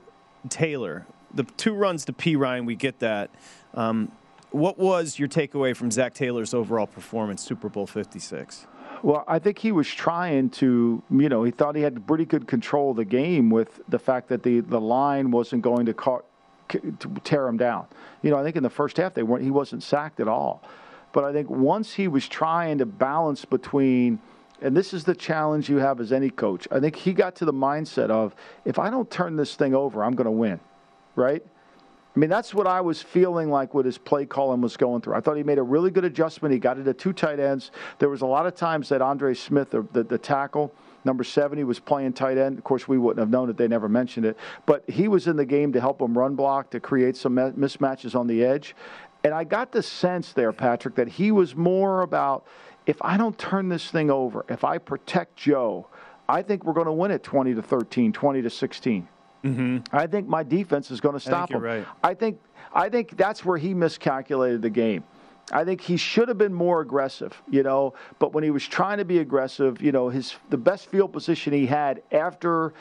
Taylor, 0.49 1.05
the 1.33 1.43
two 1.43 1.73
runs 1.73 2.05
to 2.05 2.13
Perine, 2.13 2.65
we 2.65 2.75
get 2.75 2.99
that. 2.99 3.29
Um, 3.73 4.11
what 4.51 4.77
was 4.77 5.17
your 5.17 5.29
takeaway 5.29 5.75
from 5.75 5.91
Zac 5.91 6.13
Taylor's 6.13 6.53
overall 6.53 6.87
performance, 6.87 7.41
Super 7.41 7.69
Bowl 7.69 7.87
56? 7.87 8.67
Well, 9.01 9.23
I 9.27 9.39
think 9.39 9.57
he 9.57 9.71
was 9.71 9.87
trying 9.87 10.49
to, 10.51 11.01
you 11.09 11.29
know, 11.29 11.43
he 11.43 11.51
thought 11.51 11.75
he 11.75 11.81
had 11.81 12.05
pretty 12.05 12.25
good 12.25 12.47
control 12.47 12.91
of 12.91 12.97
the 12.97 13.05
game 13.05 13.49
with 13.49 13.79
the 13.87 13.97
fact 13.97 14.27
that 14.29 14.43
the, 14.43 14.59
the 14.59 14.79
line 14.79 15.31
wasn't 15.31 15.63
going 15.63 15.85
to, 15.87 15.93
ca- 15.93 16.21
to 16.69 17.11
tear 17.23 17.47
him 17.47 17.57
down. 17.57 17.87
You 18.21 18.29
know, 18.29 18.37
I 18.37 18.43
think 18.43 18.57
in 18.57 18.63
the 18.63 18.69
first 18.69 18.97
half 18.97 19.13
they 19.13 19.23
weren't, 19.23 19.43
he 19.43 19.51
wasn't 19.51 19.81
sacked 19.83 20.19
at 20.19 20.27
all. 20.27 20.61
But 21.13 21.23
I 21.23 21.33
think 21.33 21.49
once 21.49 21.93
he 21.93 22.07
was 22.07 22.27
trying 22.27 22.77
to 22.77 22.85
balance 22.85 23.43
between, 23.43 24.19
and 24.61 24.77
this 24.77 24.93
is 24.93 25.03
the 25.03 25.15
challenge 25.15 25.69
you 25.69 25.77
have 25.77 25.99
as 25.99 26.11
any 26.11 26.29
coach. 26.29 26.67
I 26.71 26.79
think 26.79 26.95
he 26.95 27.13
got 27.13 27.35
to 27.37 27.45
the 27.45 27.53
mindset 27.53 28.09
of 28.09 28.35
if 28.65 28.77
I 28.77 28.89
don't 28.89 29.09
turn 29.09 29.35
this 29.35 29.55
thing 29.55 29.73
over, 29.73 30.03
I'm 30.03 30.13
going 30.13 30.25
to 30.25 30.31
win, 30.31 30.59
right? 31.15 31.43
I 32.13 32.19
mean, 32.19 32.29
that's 32.29 32.53
what 32.53 32.67
I 32.67 32.81
was 32.81 33.01
feeling 33.01 33.49
like 33.49 33.73
what 33.73 33.85
his 33.85 33.97
play 33.97 34.25
calling 34.25 34.59
was 34.59 34.75
going 34.75 35.01
through. 35.01 35.13
I 35.13 35.21
thought 35.21 35.37
he 35.37 35.43
made 35.43 35.59
a 35.59 35.63
really 35.63 35.91
good 35.91 36.03
adjustment. 36.03 36.51
He 36.51 36.59
got 36.59 36.77
it 36.77 36.85
at 36.85 36.97
two 36.97 37.13
tight 37.13 37.39
ends. 37.39 37.71
There 37.99 38.09
was 38.09 38.21
a 38.21 38.25
lot 38.25 38.45
of 38.45 38.53
times 38.53 38.89
that 38.89 39.01
Andre 39.01 39.33
Smith, 39.33 39.69
the, 39.69 39.87
the, 39.93 40.03
the 40.03 40.17
tackle, 40.17 40.73
number 41.05 41.23
70, 41.23 41.63
was 41.63 41.79
playing 41.79 42.11
tight 42.11 42.37
end. 42.37 42.57
Of 42.57 42.65
course, 42.65 42.85
we 42.85 42.97
wouldn't 42.97 43.19
have 43.19 43.29
known 43.29 43.49
it. 43.49 43.55
They 43.55 43.69
never 43.69 43.87
mentioned 43.87 44.25
it. 44.25 44.37
But 44.65 44.89
he 44.89 45.07
was 45.07 45.27
in 45.27 45.37
the 45.37 45.45
game 45.45 45.71
to 45.71 45.79
help 45.79 46.01
him 46.01 46.17
run 46.17 46.35
block, 46.35 46.69
to 46.71 46.81
create 46.81 47.15
some 47.15 47.35
mismatches 47.35 48.13
on 48.13 48.27
the 48.27 48.43
edge. 48.43 48.75
And 49.23 49.33
I 49.33 49.45
got 49.45 49.71
the 49.71 49.81
sense 49.81 50.33
there, 50.33 50.51
Patrick, 50.51 50.95
that 50.95 51.07
he 51.07 51.31
was 51.31 51.55
more 51.55 52.01
about 52.01 52.45
if 52.85 52.97
I 53.01 53.15
don't 53.15 53.37
turn 53.37 53.69
this 53.69 53.89
thing 53.89 54.11
over, 54.11 54.45
if 54.49 54.65
I 54.65 54.79
protect 54.79 55.37
Joe, 55.37 55.87
I 56.27 56.41
think 56.41 56.65
we're 56.65 56.73
going 56.73 56.87
to 56.87 56.91
win 56.91 57.11
it 57.11 57.23
20 57.23 57.53
to 57.53 57.61
13, 57.61 58.11
20 58.11 58.41
to 58.41 58.49
16. 58.49 59.07
Mm-hmm. 59.43 59.95
I 59.95 60.07
think 60.07 60.27
my 60.27 60.43
defense 60.43 60.91
is 60.91 61.01
going 61.01 61.13
to 61.13 61.19
stop 61.19 61.51
him. 61.51 61.61
Right. 61.61 61.85
I 62.03 62.13
think 62.13 62.39
I 62.73 62.89
think 62.89 63.17
that's 63.17 63.43
where 63.43 63.57
he 63.57 63.73
miscalculated 63.73 64.61
the 64.61 64.69
game. 64.69 65.03
I 65.51 65.65
think 65.65 65.81
he 65.81 65.97
should 65.97 66.27
have 66.27 66.37
been 66.37 66.53
more 66.53 66.81
aggressive, 66.81 67.41
you 67.49 67.63
know. 67.63 67.93
But 68.19 68.33
when 68.33 68.43
he 68.43 68.51
was 68.51 68.65
trying 68.65 68.99
to 68.99 69.05
be 69.05 69.19
aggressive, 69.19 69.81
you 69.81 69.91
know, 69.91 70.09
his 70.09 70.35
the 70.49 70.57
best 70.57 70.87
field 70.87 71.11
position 71.11 71.53
he 71.53 71.65
had 71.65 72.03
after 72.11 72.73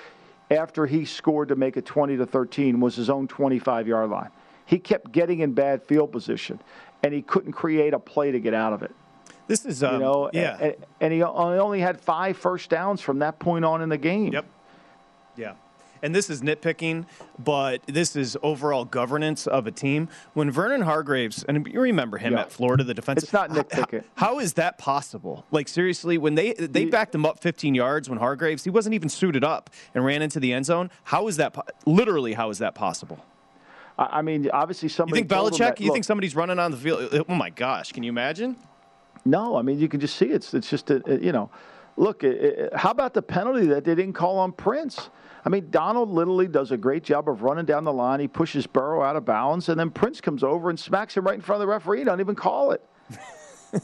after 0.50 0.86
he 0.86 1.04
scored 1.04 1.48
to 1.48 1.56
make 1.56 1.76
it 1.76 1.86
20 1.86 2.16
to 2.16 2.26
13 2.26 2.80
was 2.80 2.96
his 2.96 3.08
own 3.08 3.28
25 3.28 3.88
yard 3.88 4.10
line. 4.10 4.30
He 4.66 4.78
kept 4.78 5.10
getting 5.12 5.40
in 5.40 5.52
bad 5.52 5.82
field 5.84 6.12
position, 6.12 6.60
and 7.02 7.12
he 7.14 7.22
couldn't 7.22 7.52
create 7.52 7.94
a 7.94 7.98
play 7.98 8.30
to 8.30 8.38
get 8.38 8.54
out 8.54 8.72
of 8.72 8.82
it. 8.82 8.94
This 9.48 9.66
is, 9.66 9.82
um, 9.82 9.94
you 9.94 9.98
know, 10.00 10.30
yeah, 10.32 10.56
and, 10.60 10.76
and 11.00 11.12
he 11.12 11.22
only 11.24 11.80
had 11.80 12.00
five 12.00 12.36
first 12.36 12.70
downs 12.70 13.00
from 13.00 13.18
that 13.20 13.40
point 13.40 13.64
on 13.64 13.82
in 13.82 13.88
the 13.88 13.98
game. 13.98 14.32
Yep. 14.32 14.46
Yeah 15.36 15.54
and 16.02 16.14
this 16.14 16.30
is 16.30 16.42
nitpicking, 16.42 17.06
but 17.38 17.82
this 17.86 18.16
is 18.16 18.36
overall 18.42 18.84
governance 18.84 19.46
of 19.46 19.66
a 19.66 19.70
team. 19.70 20.08
When 20.34 20.50
Vernon 20.50 20.82
Hargreaves, 20.82 21.44
and 21.44 21.66
you 21.66 21.80
remember 21.80 22.18
him 22.18 22.34
yeah. 22.34 22.40
at 22.40 22.52
Florida, 22.52 22.84
the 22.84 22.94
defense. 22.94 23.22
It's 23.22 23.32
not 23.32 23.50
nitpicking. 23.50 24.04
How, 24.14 24.26
how 24.26 24.38
is 24.38 24.54
that 24.54 24.78
possible? 24.78 25.44
Like 25.50 25.68
seriously, 25.68 26.18
when 26.18 26.34
they 26.34 26.52
they 26.54 26.84
backed 26.84 27.14
him 27.14 27.26
up 27.26 27.40
15 27.40 27.74
yards 27.74 28.08
when 28.08 28.18
Hargreaves, 28.18 28.64
he 28.64 28.70
wasn't 28.70 28.94
even 28.94 29.08
suited 29.08 29.44
up 29.44 29.70
and 29.94 30.04
ran 30.04 30.22
into 30.22 30.40
the 30.40 30.52
end 30.52 30.66
zone. 30.66 30.90
How 31.04 31.28
is 31.28 31.36
that? 31.36 31.56
Literally, 31.86 32.34
how 32.34 32.50
is 32.50 32.58
that 32.58 32.74
possible? 32.74 33.24
I 33.98 34.22
mean, 34.22 34.48
obviously, 34.50 34.88
somebody. 34.88 35.20
You 35.20 35.26
think 35.26 35.30
Belichick? 35.30 35.58
That, 35.58 35.80
you 35.80 35.88
look, 35.88 35.94
think 35.94 36.04
somebody's 36.06 36.34
running 36.34 36.58
on 36.58 36.70
the 36.70 36.76
field? 36.76 37.24
Oh 37.28 37.34
my 37.34 37.50
gosh! 37.50 37.92
Can 37.92 38.02
you 38.02 38.08
imagine? 38.08 38.56
No, 39.24 39.56
I 39.56 39.62
mean 39.62 39.78
you 39.78 39.88
can 39.88 40.00
just 40.00 40.16
see 40.16 40.26
it's 40.26 40.54
it's 40.54 40.70
just 40.70 40.90
a, 40.90 41.02
you 41.20 41.32
know, 41.32 41.50
look. 41.96 42.24
It, 42.24 42.42
it, 42.42 42.76
how 42.76 42.90
about 42.90 43.12
the 43.12 43.22
penalty 43.22 43.66
that 43.66 43.84
they 43.84 43.94
didn't 43.94 44.14
call 44.14 44.38
on 44.38 44.52
Prince? 44.52 45.10
I 45.44 45.48
mean, 45.48 45.70
Donald 45.70 46.10
literally 46.10 46.48
does 46.48 46.70
a 46.70 46.76
great 46.76 47.02
job 47.02 47.28
of 47.28 47.42
running 47.42 47.64
down 47.64 47.84
the 47.84 47.92
line. 47.92 48.20
He 48.20 48.28
pushes 48.28 48.66
Burrow 48.66 49.02
out 49.02 49.16
of 49.16 49.24
bounds, 49.24 49.68
and 49.68 49.78
then 49.80 49.90
Prince 49.90 50.20
comes 50.20 50.42
over 50.42 50.70
and 50.70 50.78
smacks 50.78 51.16
him 51.16 51.24
right 51.24 51.34
in 51.34 51.40
front 51.40 51.62
of 51.62 51.66
the 51.66 51.72
referee. 51.72 52.04
Don't 52.04 52.20
even 52.20 52.34
call 52.34 52.72
it. 52.72 52.84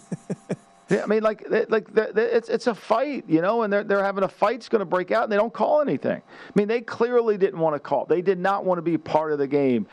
yeah, 0.89 1.03
I 1.03 1.07
mean, 1.07 1.23
like, 1.23 1.45
like 1.69 1.87
it's 1.95 2.49
it's 2.49 2.67
a 2.67 2.75
fight, 2.75 3.25
you 3.27 3.41
know, 3.41 3.63
and 3.63 3.73
they're 3.73 3.85
they're 3.85 4.05
having 4.05 4.25
a 4.25 4.29
fight's 4.29 4.69
going 4.69 4.81
to 4.81 4.87
break 4.87 5.11
out, 5.11 5.25
and 5.25 5.33
they 5.33 5.37
don't 5.37 5.53
call 5.53 5.81
anything. 5.81 6.21
I 6.21 6.53
mean, 6.55 6.69
they 6.69 6.81
clearly 6.81 7.39
didn't 7.39 7.61
want 7.61 7.75
to 7.75 7.81
call. 7.81 8.05
They 8.05 8.23
did 8.23 8.39
not 8.39 8.65
want 8.65 8.79
to 8.79 8.83
be 8.83 8.99
part 8.99 9.33
of 9.33 9.39
the 9.39 9.47
game, 9.47 9.87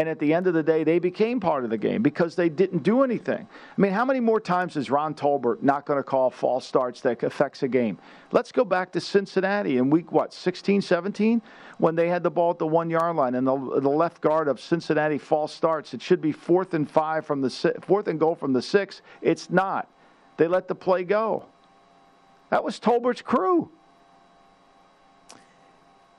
and 0.00 0.08
at 0.08 0.18
the 0.18 0.32
end 0.32 0.46
of 0.46 0.54
the 0.54 0.62
day, 0.62 0.82
they 0.82 0.98
became 0.98 1.40
part 1.40 1.62
of 1.62 1.68
the 1.68 1.76
game 1.76 2.00
because 2.00 2.34
they 2.34 2.48
didn't 2.48 2.82
do 2.82 3.02
anything. 3.02 3.46
I 3.76 3.80
mean, 3.80 3.92
how 3.92 4.06
many 4.06 4.18
more 4.18 4.40
times 4.40 4.74
is 4.76 4.88
Ron 4.88 5.14
Torbert 5.14 5.62
not 5.62 5.84
going 5.84 5.98
to 5.98 6.02
call 6.02 6.30
false 6.30 6.66
starts 6.66 7.02
that 7.02 7.22
affects 7.22 7.62
a 7.64 7.68
game? 7.68 7.98
Let's 8.32 8.50
go 8.50 8.64
back 8.64 8.92
to 8.92 9.00
Cincinnati 9.02 9.76
in 9.76 9.90
week, 9.90 10.10
what, 10.10 10.32
16, 10.32 10.80
17? 10.80 11.42
When 11.76 11.96
they 11.96 12.08
had 12.08 12.22
the 12.22 12.30
ball 12.30 12.52
at 12.52 12.58
the 12.58 12.66
one 12.66 12.88
yard 12.88 13.14
line 13.14 13.34
and 13.34 13.46
the, 13.46 13.80
the 13.80 13.90
left 13.90 14.22
guard 14.22 14.48
of 14.48 14.58
Cincinnati 14.58 15.18
false 15.18 15.52
starts. 15.52 15.92
It 15.92 16.00
should 16.00 16.22
be 16.22 16.32
fourth 16.32 16.72
and 16.72 16.90
five 16.90 17.26
from 17.26 17.42
the 17.42 17.50
fourth 17.82 18.08
and 18.08 18.18
goal 18.18 18.34
from 18.34 18.54
the 18.54 18.62
six. 18.62 19.02
It's 19.20 19.50
not. 19.50 19.86
They 20.38 20.48
let 20.48 20.66
the 20.66 20.74
play 20.74 21.04
go. 21.04 21.44
That 22.48 22.64
was 22.64 22.78
Torbert's 22.78 23.20
crew 23.20 23.70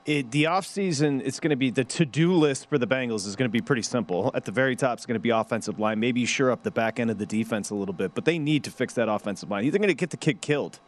it, 0.05 0.31
the 0.31 0.45
offseason, 0.45 1.21
it's 1.23 1.39
going 1.39 1.51
to 1.51 1.55
be 1.55 1.69
the 1.69 1.83
to 1.83 2.05
do 2.05 2.33
list 2.33 2.67
for 2.69 2.77
the 2.77 2.87
Bengals 2.87 3.27
is 3.27 3.35
going 3.35 3.49
to 3.49 3.51
be 3.51 3.61
pretty 3.61 3.81
simple. 3.81 4.31
At 4.33 4.45
the 4.45 4.51
very 4.51 4.75
top, 4.75 4.97
it's 4.97 5.05
going 5.05 5.15
to 5.15 5.19
be 5.19 5.29
offensive 5.29 5.79
line. 5.79 5.99
Maybe 5.99 6.25
sure 6.25 6.51
up 6.51 6.63
the 6.63 6.71
back 6.71 6.99
end 6.99 7.11
of 7.11 7.17
the 7.17 7.25
defense 7.25 7.69
a 7.69 7.75
little 7.75 7.93
bit, 7.93 8.15
but 8.15 8.25
they 8.25 8.39
need 8.39 8.63
to 8.63 8.71
fix 8.71 8.93
that 8.95 9.09
offensive 9.09 9.49
line. 9.49 9.63
They're 9.69 9.79
going 9.79 9.87
to 9.89 9.93
get 9.93 10.09
the 10.09 10.17
kid 10.17 10.41
killed. 10.41 10.79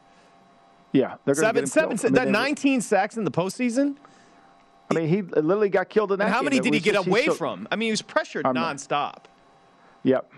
Yeah, 0.91 1.15
they're 1.25 1.35
seven, 1.35 1.65
seven, 1.65 1.97
mean, 2.03 2.13
that 2.13 2.27
19 2.27 2.81
sacks 2.81 3.17
in 3.17 3.23
the 3.23 3.31
postseason. 3.31 3.97
I 4.91 4.93
mean, 4.93 5.07
he 5.07 5.21
literally 5.23 5.69
got 5.69 5.89
killed 5.89 6.11
in 6.11 6.19
that. 6.19 6.25
And 6.25 6.33
how 6.33 6.41
game. 6.41 6.45
many 6.45 6.59
did 6.59 6.73
he 6.73 6.79
get 6.79 6.95
away 6.95 7.25
so, 7.25 7.33
from? 7.33 7.67
I 7.71 7.75
mean, 7.75 7.87
he 7.87 7.91
was 7.91 8.03
pressured 8.03 8.45
I'm 8.45 8.53
nonstop. 8.53 8.89
Not. 8.91 9.27
Yep. 10.03 10.31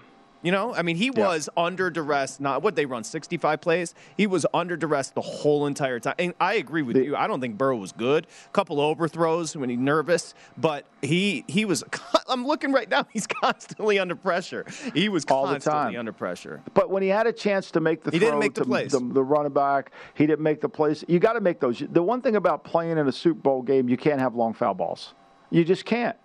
You 0.46 0.52
know, 0.52 0.76
I 0.76 0.84
mean, 0.84 0.96
he 0.96 1.10
was 1.10 1.50
yeah. 1.58 1.64
under 1.64 1.90
duress. 1.90 2.40
Not 2.40 2.62
what 2.62 2.76
they 2.76 2.86
run 2.86 3.04
65 3.04 3.62
plays. 3.62 3.96
He 4.16 4.28
was 4.28 4.46
under 4.54 4.78
duress 4.78 5.10
the 5.10 5.22
whole 5.22 5.66
entire 5.66 6.00
time. 6.00 6.14
And 6.20 6.36
I 6.40 6.54
agree 6.54 6.84
with 6.84 6.98
the, 6.98 7.04
you. 7.04 7.16
I 7.16 7.26
don't 7.26 7.42
think 7.42 7.58
Burrow 7.58 7.78
was 7.78 7.92
good. 7.92 8.28
A 8.46 8.50
couple 8.52 8.80
overthrows 8.80 9.58
when 9.58 9.72
he's 9.72 9.80
nervous, 9.80 10.36
but 10.56 10.86
he 11.02 11.46
he 11.48 11.66
was. 11.66 11.84
I'm 12.30 12.46
looking 12.46 12.72
right 12.72 12.88
now. 12.88 13.08
He's 13.10 13.26
constantly 13.42 13.98
under 13.98 14.16
pressure. 14.16 14.68
He 14.94 15.10
was 15.10 15.26
all 15.26 15.48
constantly 15.48 15.98
under 15.98 16.14
pressure. 16.14 16.62
But 16.76 16.92
when 16.92 17.02
he 17.02 17.10
had 17.10 17.26
a 17.26 17.34
chance 17.34 17.72
to 17.72 17.80
make 17.80 18.04
the 18.04 18.12
he 18.12 18.20
throw 18.20 18.28
didn't 18.28 18.40
make 18.40 18.54
the 18.54 18.62
to 18.62 18.68
plays. 18.68 18.92
The, 18.92 19.00
the 19.00 19.24
running 19.24 19.52
back, 19.52 19.94
he 20.14 20.28
didn't 20.28 20.44
make 20.44 20.62
the 20.62 20.70
plays. 20.70 21.04
You 21.08 21.18
got 21.18 21.34
to 21.34 21.42
make 21.42 21.60
those. 21.60 21.80
The 21.80 22.04
one 22.04 22.22
thing 22.22 22.36
about 22.36 22.64
playing 22.64 23.00
in 23.00 23.08
a 23.08 23.12
Super 23.12 23.40
Bowl 23.40 23.64
game, 23.64 23.90
you 23.90 23.98
can't 23.98 24.20
have 24.20 24.36
long 24.36 24.54
foul 24.54 24.76
balls. 24.76 25.16
You 25.50 25.66
just 25.66 25.86
can't. 25.86 26.16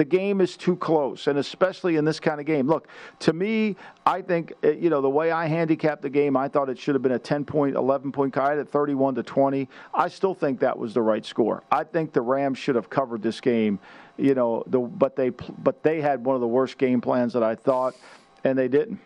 The 0.00 0.06
game 0.06 0.40
is 0.40 0.56
too 0.56 0.76
close, 0.76 1.26
and 1.26 1.38
especially 1.38 1.96
in 1.96 2.06
this 2.06 2.18
kind 2.18 2.40
of 2.40 2.46
game. 2.46 2.66
Look, 2.66 2.88
to 3.18 3.34
me, 3.34 3.76
I 4.06 4.22
think 4.22 4.54
uh, 4.64 4.70
you 4.70 4.88
know 4.88 5.02
the 5.02 5.10
way 5.10 5.30
I 5.30 5.44
handicapped 5.44 6.00
the 6.00 6.08
game. 6.08 6.38
I 6.38 6.48
thought 6.48 6.70
it 6.70 6.78
should 6.78 6.94
have 6.94 7.02
been 7.02 7.12
a 7.12 7.18
10 7.18 7.44
point, 7.44 7.76
11 7.76 8.10
point. 8.10 8.34
I 8.38 8.58
at 8.58 8.66
31 8.66 9.16
to 9.16 9.22
20. 9.22 9.68
I 9.92 10.08
still 10.08 10.32
think 10.32 10.58
that 10.60 10.78
was 10.78 10.94
the 10.94 11.02
right 11.02 11.22
score. 11.22 11.64
I 11.70 11.84
think 11.84 12.14
the 12.14 12.22
Rams 12.22 12.56
should 12.56 12.76
have 12.76 12.88
covered 12.88 13.20
this 13.20 13.42
game. 13.42 13.78
You 14.16 14.34
know, 14.34 14.64
the, 14.68 14.78
but 14.78 15.16
they 15.16 15.28
but 15.28 15.82
they 15.82 16.00
had 16.00 16.24
one 16.24 16.34
of 16.34 16.40
the 16.40 16.48
worst 16.48 16.78
game 16.78 17.02
plans 17.02 17.34
that 17.34 17.42
I 17.42 17.54
thought, 17.54 17.94
and 18.42 18.58
they 18.58 18.68
didn't. 18.68 18.98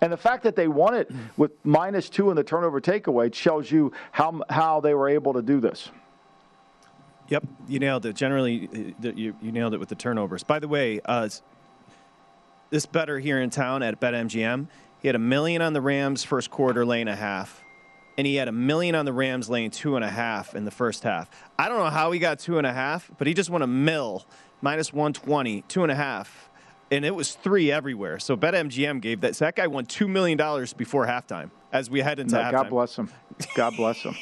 And 0.00 0.12
the 0.12 0.16
fact 0.16 0.42
that 0.42 0.56
they 0.56 0.66
won 0.66 0.94
it 0.94 1.08
with 1.36 1.52
minus 1.62 2.10
two 2.10 2.30
in 2.30 2.36
the 2.36 2.42
turnover 2.42 2.80
takeaway 2.80 3.32
shows 3.32 3.70
you 3.70 3.92
how 4.10 4.42
how 4.50 4.80
they 4.80 4.92
were 4.92 5.08
able 5.08 5.34
to 5.34 5.42
do 5.42 5.60
this. 5.60 5.88
Yep, 7.30 7.44
you 7.68 7.78
nailed 7.78 8.04
it. 8.06 8.16
Generally, 8.16 8.94
uh, 9.04 9.12
you, 9.12 9.36
you 9.40 9.52
nailed 9.52 9.72
it 9.72 9.78
with 9.78 9.88
the 9.88 9.94
turnovers. 9.94 10.42
By 10.42 10.58
the 10.58 10.66
way, 10.66 11.00
uh, 11.04 11.28
this 12.70 12.86
better 12.86 13.20
here 13.20 13.40
in 13.40 13.50
town 13.50 13.84
at 13.84 14.00
BetMGM, 14.00 14.66
he 15.00 15.08
had 15.08 15.14
a 15.14 15.20
million 15.20 15.62
on 15.62 15.72
the 15.72 15.80
Rams 15.80 16.24
first 16.24 16.50
quarter, 16.50 16.84
lane 16.84 17.06
a 17.06 17.14
half, 17.14 17.62
and 18.18 18.26
he 18.26 18.34
had 18.34 18.48
a 18.48 18.52
million 18.52 18.96
on 18.96 19.04
the 19.04 19.12
Rams 19.12 19.48
lane 19.48 19.70
two 19.70 19.94
and 19.94 20.04
a 20.04 20.10
half 20.10 20.56
in 20.56 20.64
the 20.64 20.72
first 20.72 21.04
half. 21.04 21.30
I 21.56 21.68
don't 21.68 21.78
know 21.78 21.88
how 21.88 22.10
he 22.10 22.18
got 22.18 22.40
two 22.40 22.58
and 22.58 22.66
a 22.66 22.72
half, 22.72 23.08
but 23.16 23.28
he 23.28 23.32
just 23.32 23.48
won 23.48 23.62
a 23.62 23.66
mill, 23.66 24.26
minus 24.60 24.92
120, 24.92 25.62
two 25.62 25.84
and 25.84 25.92
a 25.92 25.94
half, 25.94 26.50
and 26.90 27.04
it 27.04 27.14
was 27.14 27.36
three 27.36 27.70
everywhere. 27.70 28.18
So 28.18 28.36
BetMGM 28.36 29.00
gave 29.00 29.20
that. 29.20 29.36
So 29.36 29.44
that 29.44 29.54
guy 29.54 29.68
won 29.68 29.86
$2 29.86 30.08
million 30.08 30.36
before 30.76 31.06
halftime 31.06 31.50
as 31.72 31.90
we 31.90 32.00
head 32.00 32.18
into 32.18 32.34
no, 32.34 32.42
halftime. 32.42 32.52
God 32.52 32.70
bless 32.70 32.96
him. 32.96 33.10
God 33.54 33.76
bless 33.76 34.02
him. 34.02 34.14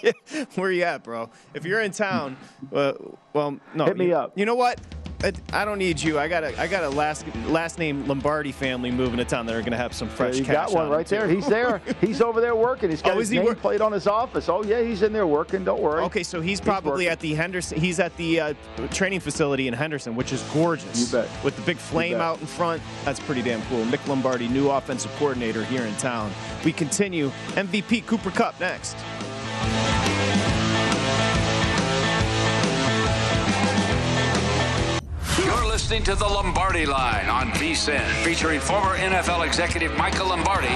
Where 0.55 0.71
you 0.71 0.85
at, 0.85 1.03
bro? 1.03 1.31
If 1.55 1.65
you're 1.65 1.81
in 1.81 1.91
town, 1.91 2.37
uh, 2.73 2.93
well, 3.33 3.59
no. 3.75 3.85
Hit 3.87 3.97
me 3.97 4.09
you, 4.09 4.15
up. 4.15 4.33
You 4.37 4.47
know 4.47 4.55
what? 4.55 4.81
I, 5.23 5.33
I 5.53 5.65
don't 5.65 5.79
need 5.79 6.01
you. 6.01 6.17
I 6.19 6.29
got 6.29 6.45
a 6.45 6.61
I 6.61 6.69
got 6.69 6.85
a 6.85 6.89
last 6.91 7.27
last 7.47 7.77
name 7.79 8.07
Lombardi 8.07 8.53
family 8.53 8.91
moving 8.93 9.17
to 9.17 9.25
town 9.25 9.47
that 9.47 9.55
are 9.57 9.61
going 9.61 9.73
to 9.73 9.77
have 9.77 9.93
some 9.93 10.09
fresh. 10.09 10.37
you 10.37 10.45
cash 10.45 10.55
got 10.55 10.73
one 10.73 10.85
on 10.87 10.91
right 10.93 11.07
there. 11.07 11.27
too. 11.27 11.35
He's 11.35 11.47
there. 11.49 11.83
He's 12.01 12.21
over 12.21 12.41
there 12.41 12.55
working. 12.55 12.89
He's 12.91 13.03
got 13.03 13.17
Oh, 13.17 13.19
his 13.19 13.31
name 13.33 13.43
wor- 13.43 13.57
plate 13.57 13.81
on 13.81 13.91
his 13.91 14.07
office. 14.07 14.49
Oh 14.49 14.63
yeah, 14.63 14.81
he's 14.81 15.03
in 15.03 15.13
there 15.13 15.27
working. 15.27 15.65
Don't 15.65 15.81
worry. 15.81 16.03
Okay, 16.03 16.23
so 16.23 16.41
he's 16.41 16.61
probably 16.61 16.91
working. 16.93 17.09
at 17.09 17.19
the 17.21 17.35
Henderson. 17.35 17.81
He's 17.81 17.99
at 17.99 18.17
the 18.17 18.41
uh, 18.41 18.55
training 18.93 19.19
facility 19.21 19.67
in 19.67 19.75
Henderson, 19.75 20.15
which 20.15 20.33
is 20.33 20.41
gorgeous. 20.55 21.01
You 21.13 21.19
bet. 21.21 21.29
With 21.45 21.57
the 21.57 21.63
big 21.63 21.79
flame 21.79 22.19
out 22.19 22.41
in 22.41 22.47
front, 22.47 22.81
that's 23.05 23.19
pretty 23.19 23.43
damn 23.43 23.63
cool. 23.63 23.85
Mick 23.87 24.07
Lombardi, 24.07 24.47
new 24.49 24.71
offensive 24.71 25.11
coordinator 25.17 25.65
here 25.65 25.83
in 25.83 25.95
town. 25.97 26.31
We 26.65 26.73
continue. 26.73 27.31
MVP 27.55 28.07
Cooper 28.07 28.31
Kupp 28.31 28.59
next. 28.61 28.97
Listening 35.89 36.05
to 36.05 36.15
the 36.17 36.29
Lombardi 36.29 36.85
Line 36.85 37.31
on 37.31 37.49
VSIN, 37.53 38.05
featuring 38.23 38.61
former 38.61 38.99
NFL 38.99 39.47
executive 39.47 39.97
Michael 39.97 40.27
Lombardi. 40.27 40.69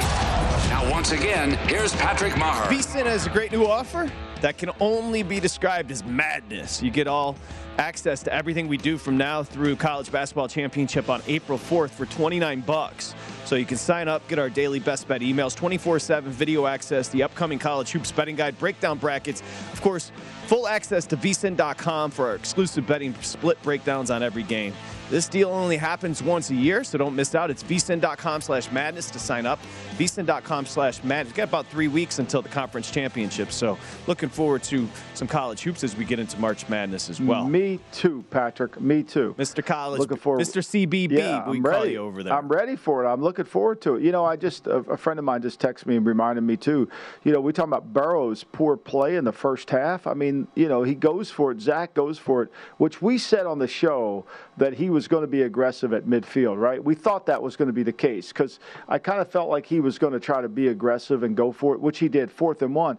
Now, 0.71 0.91
once 0.91 1.13
again, 1.13 1.51
here's 1.69 1.95
Patrick 1.97 2.35
Maher. 2.39 2.67
VSIN 2.73 3.05
has 3.05 3.27
a 3.27 3.29
great 3.29 3.53
new 3.53 3.67
offer 3.67 4.11
that 4.41 4.57
can 4.57 4.71
only 4.81 5.23
be 5.23 5.39
described 5.39 5.91
as 5.91 6.03
madness. 6.03 6.83
You 6.83 6.91
get 6.91 7.09
all 7.09 7.37
access 7.77 8.23
to 8.23 8.33
everything 8.33 8.69
we 8.69 8.79
do 8.79 8.97
from 8.97 9.19
now 9.19 9.43
through 9.43 9.77
college 9.77 10.11
basketball 10.11 10.49
championship 10.49 11.11
on 11.11 11.21
April 11.27 11.59
4th 11.59 11.91
for 11.91 12.07
29 12.07 12.63
bucks. 12.63 13.15
So 13.45 13.57
you 13.57 13.67
can 13.67 13.77
sign 13.77 14.09
up, 14.09 14.27
get 14.29 14.39
our 14.39 14.49
daily 14.49 14.79
best 14.79 15.09
bet 15.09 15.21
emails, 15.21 15.55
24/7 15.55 16.33
video 16.33 16.67
access, 16.67 17.09
the 17.09 17.23
upcoming 17.23 17.59
college 17.59 17.91
hoops 17.91 18.11
betting 18.11 18.35
guide, 18.35 18.59
breakdown 18.59 18.97
brackets, 18.97 19.43
of 19.75 19.83
course, 19.83 20.11
full 20.47 20.67
access 20.67 21.05
to 21.05 21.19
vsin.com 21.19 22.11
for 22.11 22.29
our 22.29 22.35
exclusive 22.35 22.87
betting 22.87 23.15
split 23.21 23.63
breakdowns 23.63 24.11
on 24.11 24.23
every 24.23 24.43
game. 24.43 24.73
This 25.13 25.29
deal 25.29 25.51
only 25.51 25.77
happens 25.77 26.23
once 26.23 26.49
a 26.49 26.55
year, 26.55 26.83
so 26.85 26.97
don't 26.97 27.15
miss 27.15 27.35
out. 27.35 27.51
It's 27.51 27.63
vsin.com 27.63 28.41
slash 28.41 28.73
madness 28.73 29.11
to 29.11 29.19
sign 29.19 29.45
up. 29.45 29.59
vsin.com 29.99 30.65
slash 30.65 31.05
madness. 31.05 31.35
Got 31.35 31.51
about 31.51 31.67
three 31.67 31.87
weeks 31.87 32.19
until 32.19 32.41
the 32.41 32.49
conference 32.49 32.91
championship, 32.91 33.53
so 33.53 33.77
looking 34.07 34.31
forward 34.31 34.63
to 34.63 34.89
some 35.13 35.29
college 35.29 35.61
hoops 35.61 35.85
as 35.85 35.95
we 35.95 36.07
get 36.07 36.19
into 36.19 36.39
March 36.39 36.67
Madness 36.71 37.11
as 37.11 37.21
well. 37.21 37.45
Me 37.47 37.79
too, 37.93 38.25
Patrick. 38.31 38.81
Me 38.81 39.03
too. 39.03 39.35
Mr. 39.39 39.63
College, 39.63 40.01
Looking 40.01 40.17
forward. 40.17 40.41
Mr. 40.41 40.63
CBB, 40.65 41.19
Yeah, 41.19 41.47
we 41.47 41.59
I'm 41.59 41.63
call 41.63 41.73
ready. 41.73 41.93
you 41.93 41.99
over 41.99 42.23
there. 42.23 42.33
I'm 42.33 42.49
ready 42.49 42.75
for 42.77 43.05
it. 43.05 43.07
I'm 43.07 43.21
looking 43.23 43.45
forward 43.45 43.83
to 43.83 43.97
it. 43.97 44.03
You 44.03 44.13
know, 44.13 44.25
I 44.25 44.37
just 44.37 44.67
a, 44.67 44.97
friend 44.97 45.19
of 45.19 45.27
mine 45.27 45.43
just 45.43 45.61
texted 45.61 45.85
me 45.89 45.97
and 45.97 46.07
reminded 46.07 46.41
me 46.41 46.57
too. 46.57 46.89
You 47.23 47.33
know, 47.33 47.41
we 47.43 47.53
talking 47.53 47.71
about 47.71 47.93
Burrow's 47.93 48.45
poor 48.45 48.79
play 48.79 49.17
in 49.17 49.27
the 49.27 49.33
first 49.33 49.69
half. 49.69 50.07
I 50.07 50.15
mean, 50.15 50.49
you 50.55 50.69
know, 50.71 50.85
he 50.85 50.95
goes 50.95 51.31
for 51.31 51.53
it. 51.53 51.61
Zach 51.61 51.93
goes 51.93 52.19
for 52.19 52.45
it, 52.45 52.51
which 52.79 53.03
we 53.03 53.19
said 53.19 53.45
on 53.45 53.59
the 53.59 53.69
show 53.69 54.25
that 54.57 54.75
he 54.75 54.89
was 54.89 55.02
going 55.09 55.23
to 55.23 55.29
be 55.29 55.43
aggressive 55.43 55.93
at 55.93 56.05
midfield. 56.05 56.59
Right? 56.59 56.83
We 56.83 56.95
thought 56.95 57.27
that 57.27 57.43
was 57.43 57.57
going 57.57 57.67
to 57.67 57.73
be 57.73 57.83
the 57.83 57.93
case 57.93 58.29
because 58.29 58.59
I 58.89 58.99
kind 58.99 59.21
of 59.21 59.31
felt 59.31 59.49
like 59.49 59.67
he 59.67 59.81
was 59.81 59.99
going 59.99 60.13
to 60.13 60.21
try 60.21 60.41
to 60.41 60.49
be 60.49 60.69
aggressive 60.69 61.23
and 61.23 61.37
go 61.37 61.53
for 61.53 61.75
it, 61.75 61.81
which 61.81 61.99
he 61.99 62.09
did. 62.09 62.31
Fourth 62.31 62.63
and 62.63 62.75
one. 62.75 62.99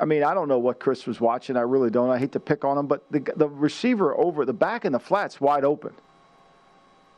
I 0.00 0.04
mean, 0.04 0.22
I 0.22 0.32
don't 0.32 0.48
know 0.48 0.58
what 0.58 0.78
Chris 0.78 1.06
was 1.06 1.20
watching. 1.20 1.56
I 1.56 1.62
really 1.62 1.90
don't. 1.90 2.10
I 2.10 2.18
hate 2.18 2.32
to 2.32 2.40
pick 2.40 2.64
on 2.64 2.78
him, 2.78 2.86
but 2.86 3.04
the 3.10 3.20
the 3.36 3.48
receiver 3.48 4.16
over 4.16 4.44
the 4.44 4.52
back 4.52 4.84
in 4.84 4.92
the 4.92 5.00
flats 5.00 5.40
wide 5.40 5.64
open, 5.64 5.92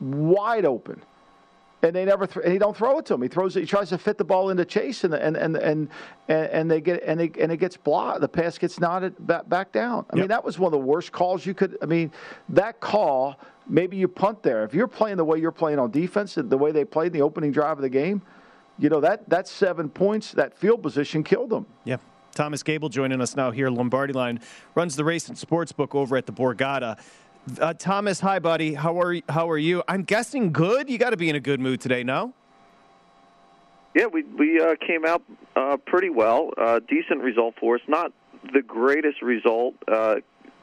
wide 0.00 0.64
open 0.64 1.02
and 1.82 1.96
they 1.96 2.04
never 2.04 2.26
th- 2.26 2.44
and 2.44 2.52
he 2.52 2.58
don't 2.58 2.76
throw 2.76 2.98
it 2.98 3.06
to 3.06 3.14
him. 3.14 3.22
He 3.22 3.28
throws 3.28 3.56
it. 3.56 3.60
He 3.60 3.66
tries 3.66 3.88
to 3.90 3.98
fit 3.98 4.18
the 4.18 4.24
ball 4.24 4.50
into 4.50 4.64
Chase, 4.64 5.04
and 5.04 5.14
and 5.14 5.36
and 5.36 5.56
and 5.56 5.88
and, 6.28 6.70
they 6.70 6.80
get 6.80 7.02
and 7.02 7.18
they 7.18 7.30
and 7.40 7.50
it 7.50 7.56
gets 7.56 7.76
blocked. 7.76 8.20
The 8.20 8.28
pass 8.28 8.58
gets 8.58 8.78
knotted 8.78 9.14
back, 9.26 9.48
back 9.48 9.72
down. 9.72 10.04
I 10.10 10.16
mean, 10.16 10.28
that 10.28 10.44
was 10.44 10.58
one 10.58 10.68
of 10.68 10.78
the 10.78 10.86
worst 10.86 11.12
calls 11.12 11.44
you 11.46 11.54
could. 11.54 11.78
I 11.82 11.86
mean, 11.86 12.12
that 12.50 12.80
call. 12.80 13.36
Maybe 13.70 13.96
you 13.96 14.08
punt 14.08 14.42
there. 14.42 14.64
If 14.64 14.74
you're 14.74 14.88
playing 14.88 15.16
the 15.16 15.24
way 15.24 15.38
you're 15.38 15.52
playing 15.52 15.78
on 15.78 15.92
defense, 15.92 16.34
the 16.34 16.58
way 16.58 16.72
they 16.72 16.84
played 16.84 17.08
in 17.08 17.12
the 17.12 17.22
opening 17.22 17.52
drive 17.52 17.78
of 17.78 17.82
the 17.82 17.88
game, 17.88 18.20
you 18.78 18.88
know 18.88 19.00
that 19.00 19.28
that 19.28 19.46
seven 19.46 19.88
points, 19.88 20.32
that 20.32 20.56
field 20.58 20.82
position 20.82 21.22
killed 21.22 21.50
them. 21.50 21.66
Yeah. 21.84 21.98
Thomas 22.34 22.62
Gable 22.62 22.88
joining 22.88 23.20
us 23.20 23.36
now 23.36 23.50
here. 23.50 23.68
Lombardi 23.68 24.12
Line 24.12 24.40
runs 24.74 24.96
the 24.96 25.04
race 25.04 25.28
and 25.28 25.36
sports 25.36 25.72
book 25.72 25.94
over 25.94 26.16
at 26.16 26.26
the 26.26 26.32
Borgata. 26.32 26.98
Uh, 27.60 27.74
Thomas, 27.74 28.20
hi, 28.20 28.38
buddy. 28.38 28.74
How 28.74 29.00
are 29.00 29.16
how 29.28 29.48
are 29.50 29.58
you? 29.58 29.82
I'm 29.88 30.02
guessing 30.02 30.52
good. 30.52 30.90
You 30.90 30.98
got 30.98 31.10
to 31.10 31.16
be 31.16 31.28
in 31.28 31.36
a 31.36 31.40
good 31.40 31.60
mood 31.60 31.80
today, 31.80 32.02
no? 32.02 32.34
Yeah, 33.94 34.06
we 34.06 34.22
we 34.22 34.60
uh, 34.60 34.74
came 34.84 35.04
out 35.04 35.22
uh, 35.56 35.76
pretty 35.76 36.10
well. 36.10 36.50
Uh, 36.56 36.80
decent 36.88 37.20
result 37.22 37.54
for 37.58 37.76
us. 37.76 37.82
Not 37.88 38.12
the 38.52 38.62
greatest 38.62 39.22
result. 39.22 39.74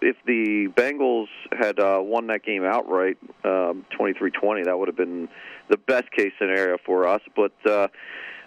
If 0.01 0.15
the 0.25 0.67
Bengals 0.75 1.27
had 1.57 1.79
uh, 1.79 1.99
won 2.01 2.27
that 2.27 2.43
game 2.43 2.63
outright, 2.63 3.17
um, 3.43 3.85
23-20, 3.99 4.65
that 4.65 4.77
would 4.77 4.87
have 4.87 4.97
been 4.97 5.27
the 5.69 5.77
best 5.77 6.11
case 6.11 6.31
scenario 6.39 6.77
for 6.85 7.07
us. 7.07 7.21
But 7.35 7.53
uh, 7.65 7.87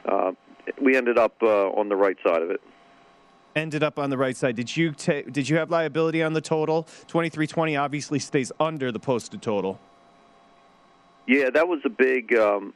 uh, 0.05 0.33
we 0.81 0.97
ended 0.97 1.19
up 1.19 1.35
uh, 1.43 1.71
on 1.71 1.89
the 1.89 1.97
right 1.97 2.17
side 2.25 2.43
of 2.43 2.51
it. 2.51 2.61
Ended 3.57 3.83
up 3.83 3.99
on 3.99 4.11
the 4.11 4.19
right 4.19 4.37
side. 4.37 4.55
Did 4.55 4.77
you 4.77 4.93
ta- 4.93 5.23
did 5.29 5.49
you 5.49 5.57
have 5.57 5.71
liability 5.71 6.23
on 6.23 6.35
the 6.35 6.41
total? 6.41 6.85
23-20 7.09 7.81
obviously 7.81 8.21
stays 8.21 8.53
under 8.61 8.93
the 8.93 9.01
posted 9.01 9.43
total. 9.43 9.81
Yeah, 11.27 11.51
that 11.51 11.67
was 11.67 11.81
a 11.85 11.89
big. 11.89 12.35
Um, 12.37 12.75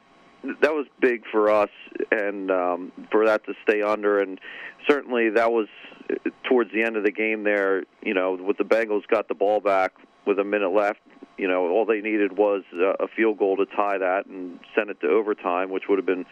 that 0.61 0.73
was 0.73 0.85
big 0.99 1.23
for 1.31 1.49
us, 1.49 1.69
and 2.11 2.51
um, 2.51 2.91
for 3.11 3.25
that 3.25 3.45
to 3.45 3.53
stay 3.63 3.81
under, 3.81 4.19
and 4.19 4.39
certainly 4.87 5.29
that 5.29 5.51
was 5.51 5.67
uh, 6.09 6.29
towards 6.47 6.71
the 6.71 6.83
end 6.83 6.97
of 6.97 7.03
the 7.03 7.11
game. 7.11 7.43
There, 7.43 7.83
you 8.01 8.13
know, 8.13 8.33
with 8.33 8.57
the 8.57 8.63
Bengals 8.63 9.07
got 9.07 9.27
the 9.27 9.35
ball 9.35 9.59
back 9.59 9.93
with 10.25 10.39
a 10.39 10.43
minute 10.43 10.69
left. 10.69 10.99
You 11.37 11.47
know, 11.47 11.67
all 11.69 11.85
they 11.85 11.99
needed 11.99 12.37
was 12.37 12.63
a 12.73 13.07
field 13.09 13.37
goal 13.37 13.57
to 13.57 13.65
tie 13.65 13.97
that 13.97 14.25
and 14.25 14.57
send 14.73 14.89
it 14.89 15.01
to 15.01 15.07
overtime, 15.07 15.69
which 15.69 15.83
would 15.89 15.97
have 15.97 16.05
been 16.05 16.25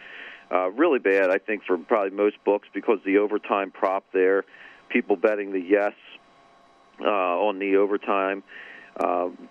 uh, 0.50 0.70
really 0.70 0.98
bad, 0.98 1.30
I 1.30 1.36
think, 1.36 1.64
for 1.66 1.76
probably 1.76 2.16
most 2.16 2.36
books 2.42 2.68
because 2.72 3.00
the 3.04 3.18
overtime 3.18 3.70
prop 3.70 4.04
there, 4.14 4.44
people 4.88 5.16
betting 5.16 5.52
the 5.52 5.60
yes 5.60 5.92
uh, 7.00 7.04
on 7.04 7.58
the 7.58 7.76
overtime 7.76 8.42
uh, 8.42 8.73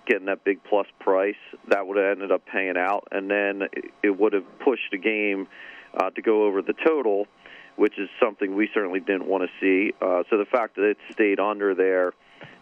getting 0.08 0.26
that 0.26 0.44
big 0.44 0.64
plus 0.64 0.88
price, 1.00 1.36
that 1.68 1.86
would 1.88 1.98
have 1.98 2.06
ended 2.18 2.32
up 2.32 2.46
paying 2.46 2.78
out, 2.78 3.08
and 3.12 3.30
then 3.30 3.64
it- 4.04 4.18
would 4.18 4.34
have 4.34 4.46
pushed 4.60 4.92
the 4.92 4.98
game 4.98 5.48
uh, 5.96 6.10
to 6.12 6.22
go 6.22 6.46
over 6.46 6.62
the 6.62 6.74
total, 6.86 7.28
which 7.76 7.98
is 8.00 8.10
something 8.20 8.56
we 8.56 8.70
certainly 8.74 9.00
didn't 9.00 9.28
want 9.28 9.44
to 9.44 9.50
see. 9.60 9.94
Uh, 10.02 10.24
so 10.30 10.38
the 10.38 10.46
fact 10.46 10.76
that 10.76 10.84
it 10.84 10.98
stayed 11.12 11.40
under 11.40 11.76
there 11.76 12.14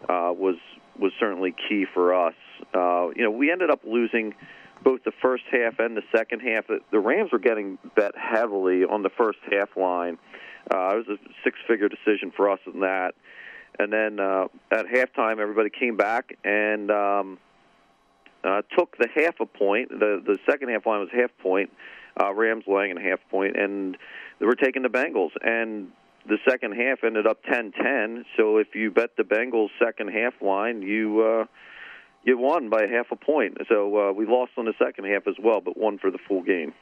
uh, 0.10 0.34
was 0.36 0.56
was 1.00 1.14
certainly 1.20 1.54
key 1.70 1.86
for 1.94 2.14
us. 2.14 2.34
Uh, 2.74 3.08
you 3.16 3.24
know, 3.24 3.32
we 3.32 3.50
ended 3.52 3.70
up 3.72 3.80
losing 3.86 4.36
both 4.84 5.04
the 5.04 5.12
first 5.22 5.44
half 5.52 5.80
and 5.80 5.96
the 5.96 6.04
second 6.16 6.42
half. 6.42 6.68
The- 6.68 6.82
The 6.92 7.00
Rams 7.00 7.32
were 7.32 7.40
getting 7.40 7.78
bet 7.96 8.12
heavily 8.18 8.84
on 8.84 9.02
the 9.02 9.10
first 9.10 9.40
half 9.50 9.76
line. 9.78 10.18
Uh, 10.70 10.96
it 10.98 11.08
was 11.08 11.20
a 11.20 11.34
six-figure 11.44 11.90
decision 11.90 12.32
for 12.36 12.50
us 12.50 12.60
in 12.72 12.82
that. 12.82 13.16
And 13.80 13.92
then 13.92 14.20
uh, 14.20 14.46
at 14.72 14.86
halftime, 14.86 15.40
everybody 15.40 15.70
came 15.70 15.98
back 15.98 16.38
and 16.44 16.92
um, 16.92 17.38
uh, 18.44 18.62
took 18.78 18.98
the 18.98 19.08
half 19.16 19.40
a 19.40 19.46
point. 19.46 19.90
The 19.90 20.22
the 20.26 20.38
second 20.50 20.70
half 20.70 20.86
line 20.86 21.00
was 21.00 21.10
half 21.14 21.32
point. 21.42 21.72
Uh, 22.20 22.34
Rams 22.34 22.66
laying 22.68 22.98
a 22.98 23.02
half 23.02 23.20
point, 23.30 23.56
and 23.56 23.98
they 24.40 24.46
were 24.46 24.56
taking 24.56 24.82
the 24.82 24.90
Bengals. 24.90 25.32
And 25.42 25.88
the 26.28 26.38
second 26.48 26.74
half 26.74 27.04
ended 27.04 27.26
up 27.26 27.44
10-10. 27.44 28.26
So 28.38 28.58
if 28.58 28.76
you 28.76 28.92
bet 28.92 29.12
the 29.18 29.24
Bengals 29.24 29.70
second 29.84 30.10
half 30.10 30.34
line, 30.42 30.82
you 30.82 31.22
uh, 31.22 31.46
you 32.24 32.38
won 32.38 32.70
by 32.70 32.86
half 32.88 33.08
a 33.12 33.16
point. 33.16 33.58
So 33.68 34.10
uh, 34.10 34.12
we 34.12 34.26
lost 34.26 34.52
on 34.58 34.66
the 34.66 34.74
second 34.84 35.06
half 35.06 35.28
as 35.28 35.36
well, 35.42 35.62
but 35.62 35.78
won 35.78 35.98
for 35.98 36.12
the 36.12 36.20
full 36.28 36.44
game. 36.44 36.74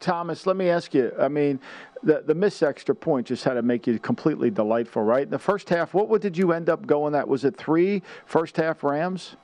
Thomas, 0.00 0.46
let 0.46 0.56
me 0.56 0.68
ask 0.68 0.94
you. 0.94 1.12
I 1.18 1.28
mean, 1.28 1.60
the 2.02 2.22
the 2.26 2.66
extra 2.66 2.94
point 2.94 3.26
just 3.26 3.44
had 3.44 3.54
to 3.54 3.62
make 3.62 3.86
you 3.86 3.98
completely 3.98 4.50
delightful, 4.50 5.02
right? 5.02 5.22
In 5.22 5.30
the 5.30 5.38
first 5.38 5.68
half, 5.68 5.94
what, 5.94 6.08
what 6.08 6.20
did 6.20 6.36
you 6.36 6.52
end 6.52 6.68
up 6.68 6.86
going 6.86 7.14
at? 7.14 7.28
Was 7.28 7.44
it 7.44 7.56
three 7.56 8.02
first 8.26 8.56
half 8.56 8.82
Rams? 8.82 9.36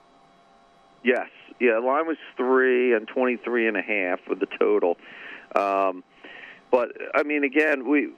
Yes. 1.05 1.29
Yeah, 1.59 1.79
line 1.79 2.07
was 2.07 2.19
three 2.37 2.95
and 2.95 3.09
twenty-three 3.09 3.67
and 3.67 3.77
a 3.77 3.83
half 3.83 4.21
with 4.29 4.41
the 4.41 4.47
total. 4.59 4.99
Um, 5.55 6.05
but 6.71 6.93
I 7.15 7.23
mean, 7.23 7.45
again, 7.45 7.89
we 7.89 8.11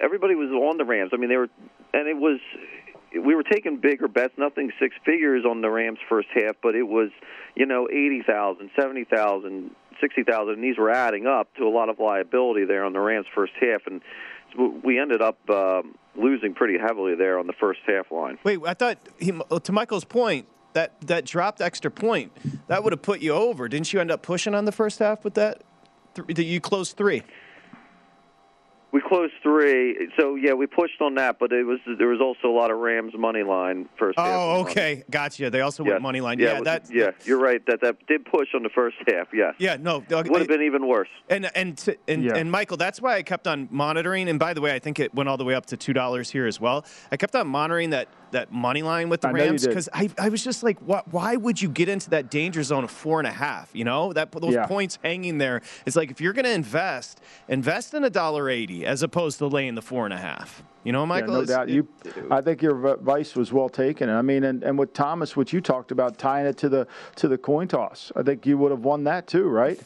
everybody 0.00 0.34
was 0.34 0.50
on 0.50 0.78
the 0.78 0.84
Rams. 0.84 1.10
I 1.12 1.16
mean, 1.16 1.28
they 1.28 1.36
were, 1.36 1.48
and 1.92 2.06
it 2.06 2.16
was 2.16 2.38
we 3.12 3.34
were 3.34 3.42
taking 3.42 3.78
bigger 3.78 4.08
bets, 4.08 4.34
nothing 4.36 4.72
six 4.78 4.94
figures 5.04 5.44
on 5.48 5.60
the 5.60 5.70
Rams 5.70 5.98
first 6.08 6.28
half, 6.34 6.56
but 6.62 6.74
it 6.74 6.82
was 6.82 7.10
you 7.54 7.66
know 7.66 7.88
eighty 7.88 8.22
thousand, 8.26 8.70
seventy 8.78 9.04
thousand, 9.04 9.70
sixty 10.00 10.22
thousand, 10.24 10.54
and 10.54 10.64
these 10.64 10.78
were 10.78 10.90
adding 10.90 11.26
up 11.26 11.54
to 11.56 11.64
a 11.64 11.70
lot 11.70 11.88
of 11.88 11.98
liability 11.98 12.64
there 12.64 12.84
on 12.84 12.92
the 12.92 13.00
Rams 13.00 13.26
first 13.34 13.52
half, 13.60 13.86
and 13.86 14.02
we 14.82 14.98
ended 14.98 15.22
up 15.22 15.38
um, 15.50 15.96
losing 16.16 16.54
pretty 16.54 16.78
heavily 16.78 17.14
there 17.14 17.38
on 17.38 17.46
the 17.46 17.52
first 17.52 17.80
half 17.86 18.10
line. 18.10 18.38
Wait, 18.44 18.58
I 18.66 18.74
thought 18.74 18.98
he, 19.18 19.32
to 19.62 19.72
Michael's 19.72 20.04
point 20.04 20.46
that 20.72 21.00
that 21.02 21.24
dropped 21.24 21.60
extra 21.60 21.90
point 21.90 22.32
that 22.68 22.82
would 22.84 22.92
have 22.92 23.02
put 23.02 23.20
you 23.20 23.32
over. 23.32 23.68
Didn't 23.68 23.92
you 23.92 24.00
end 24.00 24.10
up 24.10 24.22
pushing 24.22 24.54
on 24.54 24.64
the 24.64 24.72
first 24.72 24.98
half 24.98 25.24
with 25.24 25.34
that? 25.34 25.62
Th- 26.14 26.26
that 26.28 26.44
you 26.44 26.60
closed 26.60 26.96
three. 26.96 27.22
We 29.10 29.16
close 29.16 29.30
three. 29.42 30.08
So 30.18 30.34
yeah, 30.34 30.52
we 30.52 30.66
pushed 30.66 31.00
on 31.00 31.14
that, 31.16 31.38
but 31.38 31.52
it 31.52 31.64
was 31.64 31.78
there 31.98 32.08
was 32.08 32.20
also 32.20 32.48
a 32.48 32.56
lot 32.56 32.70
of 32.70 32.78
Rams 32.78 33.12
money 33.16 33.42
line 33.42 33.88
first. 33.98 34.18
half 34.18 34.26
Oh, 34.28 34.58
money. 34.62 34.70
okay, 34.70 35.04
gotcha. 35.10 35.50
They 35.50 35.60
also 35.60 35.84
Yes. 35.84 35.92
went 35.92 36.02
money 36.02 36.20
line. 36.20 36.38
Yeah, 36.38 36.46
Yeah, 36.46 36.52
it 36.52 36.58
was- 36.60 36.64
that. 36.66 36.90
yeah, 36.92 37.10
you're 37.24 37.38
right. 37.38 37.64
That 37.66 37.80
that 37.82 38.06
did 38.06 38.24
push 38.24 38.48
on 38.54 38.62
the 38.62 38.68
first 38.68 38.96
half. 39.06 39.28
Yes. 39.32 39.54
Yeah, 39.58 39.76
no. 39.80 39.98
Uh, 40.12 40.22
would 40.28 40.40
have 40.40 40.48
been 40.48 40.62
even 40.62 40.86
worse. 40.86 41.08
And 41.28 41.50
and 41.54 41.76
t- 41.78 41.96
and, 42.06 42.24
Yeah. 42.24 42.36
and 42.36 42.50
Michael, 42.50 42.76
that's 42.76 43.00
why 43.00 43.16
I 43.16 43.22
kept 43.22 43.46
on 43.46 43.68
monitoring. 43.70 44.28
And 44.28 44.38
by 44.38 44.54
the 44.54 44.60
way, 44.60 44.72
I 44.74 44.78
think 44.78 44.98
it 45.00 45.14
went 45.14 45.28
all 45.28 45.36
the 45.36 45.44
way 45.44 45.54
up 45.54 45.66
to 45.66 45.76
two 45.76 45.92
dollars 45.92 46.30
here 46.30 46.46
as 46.46 46.60
well. 46.60 46.84
I 47.12 47.16
kept 47.16 47.34
on 47.34 47.46
monitoring 47.48 47.90
that 47.90 48.08
that 48.30 48.52
money 48.52 48.82
line 48.82 49.08
with 49.08 49.22
the 49.22 49.28
I 49.28 49.32
Rams 49.32 49.66
because 49.66 49.88
I, 49.94 50.10
I 50.18 50.28
was 50.28 50.44
just 50.44 50.62
like, 50.62 50.78
what? 50.80 51.10
Why 51.10 51.36
would 51.36 51.62
you 51.62 51.70
get 51.70 51.88
into 51.88 52.10
that 52.10 52.30
danger 52.30 52.62
zone 52.62 52.84
of 52.84 52.90
four 52.90 53.20
and 53.20 53.26
a 53.26 53.30
half? 53.32 53.70
You 53.72 53.84
know 53.84 54.12
that 54.12 54.30
those 54.32 54.52
Yeah. 54.52 54.66
points 54.66 54.98
hanging 55.02 55.38
there. 55.38 55.62
It's 55.86 55.96
like 55.96 56.10
if 56.10 56.20
you're 56.20 56.34
going 56.34 56.44
to 56.44 56.52
invest, 56.52 57.22
invest 57.48 57.94
in 57.94 58.04
a 58.04 58.10
dollar 58.10 58.50
eighty 58.50 58.84
as 58.84 58.97
opposed 59.02 59.38
to 59.38 59.46
laying 59.46 59.74
the 59.74 59.82
four 59.82 60.04
and 60.04 60.14
a 60.14 60.18
half. 60.18 60.62
You 60.84 60.92
know, 60.92 61.04
Michael. 61.04 61.34
Yeah, 61.34 61.38
no 61.40 61.44
doubt. 61.44 61.68
it- 61.68 61.74
You, 61.74 61.88
I 62.30 62.40
think 62.40 62.62
your 62.62 62.86
advice 62.94 63.34
was 63.36 63.52
well 63.52 63.68
taken. 63.68 64.08
I 64.08 64.22
mean, 64.22 64.44
and, 64.44 64.62
and 64.62 64.78
with 64.78 64.92
Thomas, 64.94 65.36
what 65.36 65.52
you 65.52 65.60
talked 65.60 65.90
about 65.90 66.18
tying 66.18 66.46
it 66.46 66.56
to 66.58 66.68
the 66.68 66.86
to 67.16 67.28
the 67.28 67.36
coin 67.38 67.68
toss, 67.68 68.10
I 68.16 68.22
think 68.22 68.46
you 68.46 68.56
would 68.58 68.70
have 68.70 68.84
won 68.84 69.04
that 69.04 69.26
too, 69.26 69.44
right? 69.48 69.78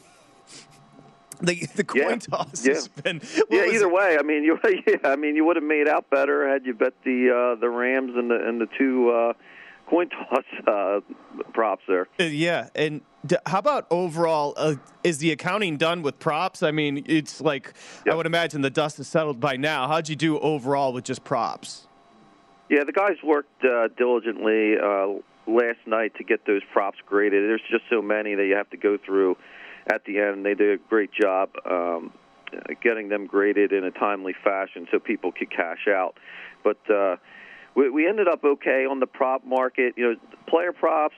the 1.41 1.65
the 1.75 1.85
Yeah. 1.95 2.05
coin 2.09 2.19
toss 2.19 2.65
Yeah. 2.65 2.73
has 2.75 2.87
been. 2.87 3.21
Yeah, 3.49 3.65
either 3.65 3.87
it? 3.87 3.91
way. 3.93 4.17
I 4.17 4.23
mean, 4.23 4.43
you 4.47 4.59
yeah, 4.87 4.97
I 5.03 5.15
mean, 5.15 5.35
you 5.35 5.43
would 5.45 5.55
have 5.57 5.65
made 5.65 5.87
out 5.87 6.09
better 6.09 6.47
had 6.47 6.65
you 6.65 6.73
bet 6.73 6.93
the 7.03 7.29
uh, 7.55 7.59
the 7.59 7.69
Rams 7.69 8.15
and 8.15 8.29
the 8.29 8.35
and 8.47 8.61
the 8.61 8.67
two 8.77 9.09
uh, 9.09 9.33
coin 9.89 10.09
toss 10.09 10.43
uh, 10.67 10.99
props 11.53 11.83
there. 11.87 12.07
Uh, 12.19 12.23
Yeah, 12.23 12.69
and 12.75 13.01
d- 13.25 13.35
how 13.45 13.59
about 13.59 13.87
overall? 13.91 14.53
Uh, 14.57 14.75
is 15.03 15.17
the 15.19 15.31
accounting 15.31 15.77
done 15.77 16.01
with 16.01 16.19
props? 16.19 16.63
I 16.63 16.71
mean, 16.71 17.03
it's 17.07 17.41
like 17.41 17.73
I 18.09 18.15
would 18.15 18.25
imagine 18.25 18.61
the 18.61 18.69
dust 18.69 18.99
is 18.99 19.07
settled 19.07 19.39
by 19.39 19.57
now. 19.57 19.87
How'd 19.87 20.09
you 20.09 20.15
do 20.15 20.39
overall 20.39 20.93
with 20.93 21.03
just 21.03 21.23
props? 21.23 21.87
Yeah, 22.69 22.83
the 22.85 22.93
guys 22.93 23.17
worked 23.23 23.63
uh, 23.63 23.89
diligently 23.97 24.75
uh, 24.77 25.07
last 25.47 25.79
night 25.85 26.15
to 26.17 26.23
get 26.23 26.45
those 26.45 26.61
props 26.71 26.97
graded. 27.05 27.47
There's 27.47 27.61
just 27.69 27.83
so 27.89 28.01
many 28.01 28.35
that 28.35 28.45
you 28.45 28.55
have 28.55 28.69
to 28.71 28.77
go 28.77 28.97
through 28.97 29.37
at 29.91 30.05
the 30.05 30.19
end. 30.19 30.45
They 30.45 30.53
did 30.55 30.79
a 30.79 30.81
great 30.89 31.11
job 31.11 31.49
um, 31.69 32.13
getting 32.81 33.09
them 33.09 33.27
graded 33.27 33.73
in 33.73 33.83
a 33.83 33.91
timely 33.91 34.33
fashion 34.43 34.87
so 34.91 34.99
people 34.99 35.31
could 35.31 35.51
cash 35.51 35.87
out. 35.89 36.15
But 36.63 36.77
uh, 36.89 37.17
we, 37.75 37.89
we 37.89 38.07
ended 38.07 38.27
up 38.27 38.43
okay 38.43 38.85
on 38.85 38.99
the 38.99 39.07
prop 39.07 39.45
market. 39.45 39.93
You 39.97 40.13
know, 40.13 40.15
player 40.47 40.73
props. 40.73 41.15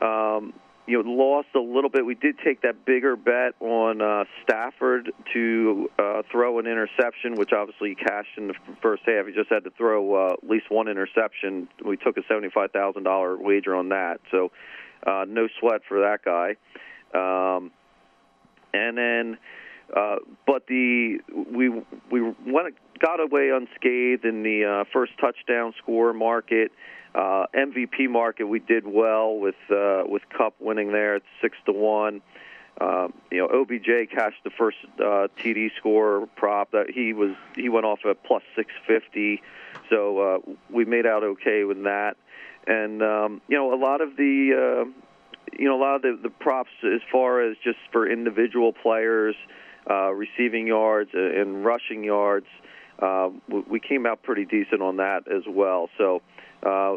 Um, 0.00 0.52
you 0.86 1.02
know, 1.02 1.10
lost 1.10 1.48
a 1.56 1.60
little 1.60 1.90
bit. 1.90 2.06
We 2.06 2.14
did 2.14 2.36
take 2.44 2.62
that 2.62 2.84
bigger 2.84 3.16
bet 3.16 3.54
on 3.60 4.00
uh, 4.00 4.24
Stafford 4.44 5.10
to 5.32 5.90
uh, 5.98 6.22
throw 6.30 6.60
an 6.60 6.66
interception, 6.66 7.34
which 7.34 7.52
obviously 7.52 7.90
he 7.90 7.94
cashed 7.96 8.36
in 8.36 8.46
the 8.46 8.54
first 8.80 9.02
half. 9.04 9.26
He 9.26 9.32
just 9.32 9.50
had 9.50 9.64
to 9.64 9.70
throw 9.70 10.28
uh, 10.28 10.32
at 10.34 10.48
least 10.48 10.70
one 10.70 10.86
interception. 10.86 11.68
We 11.84 11.96
took 11.96 12.16
a 12.16 12.22
seventy-five 12.28 12.70
thousand 12.70 13.02
dollar 13.02 13.36
wager 13.36 13.74
on 13.74 13.88
that, 13.88 14.20
so 14.30 14.52
uh, 15.04 15.24
no 15.26 15.48
sweat 15.58 15.80
for 15.88 16.00
that 16.00 16.24
guy. 16.24 16.56
Um, 17.14 17.72
and 18.72 18.96
then, 18.96 19.38
uh, 19.94 20.16
but 20.46 20.66
the 20.66 21.18
we 21.52 21.68
we 22.10 22.20
went 22.46 22.74
got 22.98 23.20
away 23.20 23.50
unscathed 23.50 24.24
in 24.24 24.42
the 24.42 24.64
uh, 24.64 24.84
first 24.92 25.12
touchdown 25.18 25.74
score 25.78 26.12
market. 26.12 26.72
Uh, 27.14 27.46
MVP 27.54 28.10
market, 28.10 28.44
we 28.44 28.58
did 28.58 28.86
well 28.86 29.38
with 29.38 29.54
uh, 29.70 30.02
with 30.06 30.22
Kupp 30.36 30.54
winning 30.60 30.92
there 30.92 31.16
at 31.16 31.22
six 31.40 31.56
to 31.66 31.72
one. 31.72 32.20
Um, 32.78 33.14
you 33.30 33.38
know, 33.38 33.48
OBJ 33.48 34.10
cashed 34.10 34.44
the 34.44 34.50
first 34.50 34.76
uh, 34.98 35.28
TD 35.38 35.70
score 35.78 36.28
prop. 36.36 36.72
That 36.72 36.90
he 36.90 37.14
was 37.14 37.34
he 37.54 37.68
went 37.68 37.86
off 37.86 38.00
at 38.04 38.22
plus 38.24 38.42
six 38.54 38.70
fifty, 38.86 39.42
so 39.88 40.18
uh, 40.18 40.52
we 40.70 40.84
made 40.84 41.06
out 41.06 41.24
okay 41.24 41.64
with 41.64 41.84
that. 41.84 42.16
And 42.66 43.02
um, 43.02 43.40
you 43.48 43.56
know, 43.56 43.72
a 43.72 43.80
lot 43.80 44.02
of 44.02 44.16
the 44.16 44.84
uh, 44.84 44.90
you 45.58 45.68
know 45.68 45.78
a 45.78 45.80
lot 45.80 45.96
of 45.96 46.02
the, 46.02 46.18
the 46.24 46.30
props 46.30 46.70
as 46.84 47.00
far 47.10 47.40
as 47.40 47.56
just 47.64 47.78
for 47.92 48.06
individual 48.06 48.74
players, 48.74 49.36
uh, 49.48 49.65
receiving 49.94 50.66
yards 50.66 51.10
and 51.14 51.64
rushing 51.64 52.04
yards. 52.04 52.46
Uh, 52.98 53.30
we- 53.48 53.60
we 53.60 53.80
came 53.80 54.06
out 54.06 54.22
pretty 54.22 54.44
decent 54.44 54.82
on 54.82 54.96
that 54.96 55.28
as 55.30 55.42
well. 55.48 55.88
So. 55.98 56.22
Uh, 56.62 56.96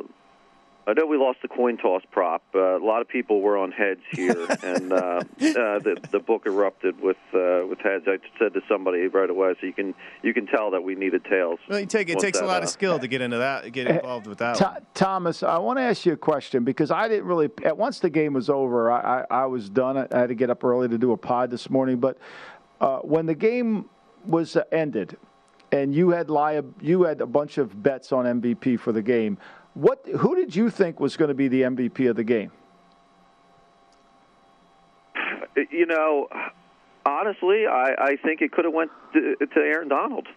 I 0.87 0.93
know 0.93 1.05
we 1.05 1.17
lost 1.17 1.39
the 1.43 1.47
coin 1.47 1.77
toss 1.77 2.01
prop. 2.11 2.41
Uh, 2.55 2.77
a 2.79 2.83
lot 2.83 3.01
of 3.01 3.07
people 3.07 3.41
were 3.41 3.57
on 3.57 3.71
heads 3.71 3.99
here, 4.11 4.47
and 4.63 4.91
uh, 4.91 4.95
uh, 4.97 5.21
the 5.39 5.97
the 6.11 6.19
book 6.19 6.47
erupted 6.47 6.99
with 6.99 7.17
uh, 7.31 7.61
with 7.69 7.79
heads. 7.79 8.05
I 8.07 8.17
said 8.39 8.53
to 8.55 8.61
somebody 8.67 9.05
right 9.05 9.29
away, 9.29 9.53
so 9.59 9.67
you 9.67 9.73
can 9.73 9.93
you 10.23 10.33
can 10.33 10.47
tell 10.47 10.71
that 10.71 10.81
we 10.81 10.95
needed 10.95 11.25
tails. 11.25 11.59
Well, 11.69 11.79
you 11.79 11.85
take, 11.85 12.09
it 12.09 12.15
Once 12.15 12.23
takes 12.23 12.39
a 12.39 12.45
lot 12.45 12.61
uh, 12.61 12.63
of 12.63 12.69
skill 12.69 12.97
to 12.97 13.07
get 13.07 13.21
into 13.21 13.37
that, 13.37 13.71
get 13.71 13.85
involved 13.85 14.25
with 14.25 14.39
that. 14.39 14.55
Th- 14.55 14.83
Thomas, 14.95 15.43
I 15.43 15.59
want 15.59 15.77
to 15.77 15.83
ask 15.83 16.07
you 16.07 16.13
a 16.13 16.17
question 16.17 16.63
because 16.63 16.89
I 16.89 17.07
didn't 17.07 17.25
really. 17.25 17.51
At 17.63 17.77
once 17.77 17.99
the 17.99 18.09
game 18.09 18.33
was 18.33 18.49
over, 18.49 18.89
I, 18.91 19.19
I, 19.29 19.41
I 19.41 19.45
was 19.45 19.69
done. 19.69 19.95
I 19.95 20.07
had 20.17 20.29
to 20.29 20.35
get 20.35 20.49
up 20.49 20.63
early 20.63 20.87
to 20.87 20.97
do 20.97 21.11
a 21.11 21.17
pod 21.17 21.51
this 21.51 21.69
morning. 21.69 21.99
But 21.99 22.17
uh, 22.81 22.99
when 22.99 23.25
the 23.25 23.35
game 23.35 23.85
was 24.25 24.55
uh, 24.55 24.63
ended, 24.71 25.17
and 25.71 25.93
you 25.93 26.09
had 26.09 26.29
lia- 26.29 26.63
you 26.81 27.03
had 27.03 27.21
a 27.21 27.25
bunch 27.25 27.57
of 27.57 27.81
bets 27.83 28.11
on 28.11 28.25
MVP 28.41 28.79
for 28.79 28.91
the 28.91 29.01
game. 29.01 29.37
What? 29.73 30.05
Who 30.17 30.35
did 30.35 30.55
you 30.55 30.69
think 30.69 30.99
was 30.99 31.15
going 31.17 31.29
to 31.29 31.33
be 31.35 31.47
the 31.47 31.61
MVP 31.63 32.09
of 32.09 32.15
the 32.15 32.23
game? 32.23 32.51
You 35.71 35.85
know, 35.85 36.27
honestly, 37.05 37.65
I, 37.67 37.93
I 37.99 38.15
think 38.23 38.41
it 38.41 38.51
could 38.51 38.65
have 38.65 38.73
went 38.73 38.91
to, 39.13 39.35
to 39.35 39.59
Aaron 39.59 39.89
Donald. 39.89 40.27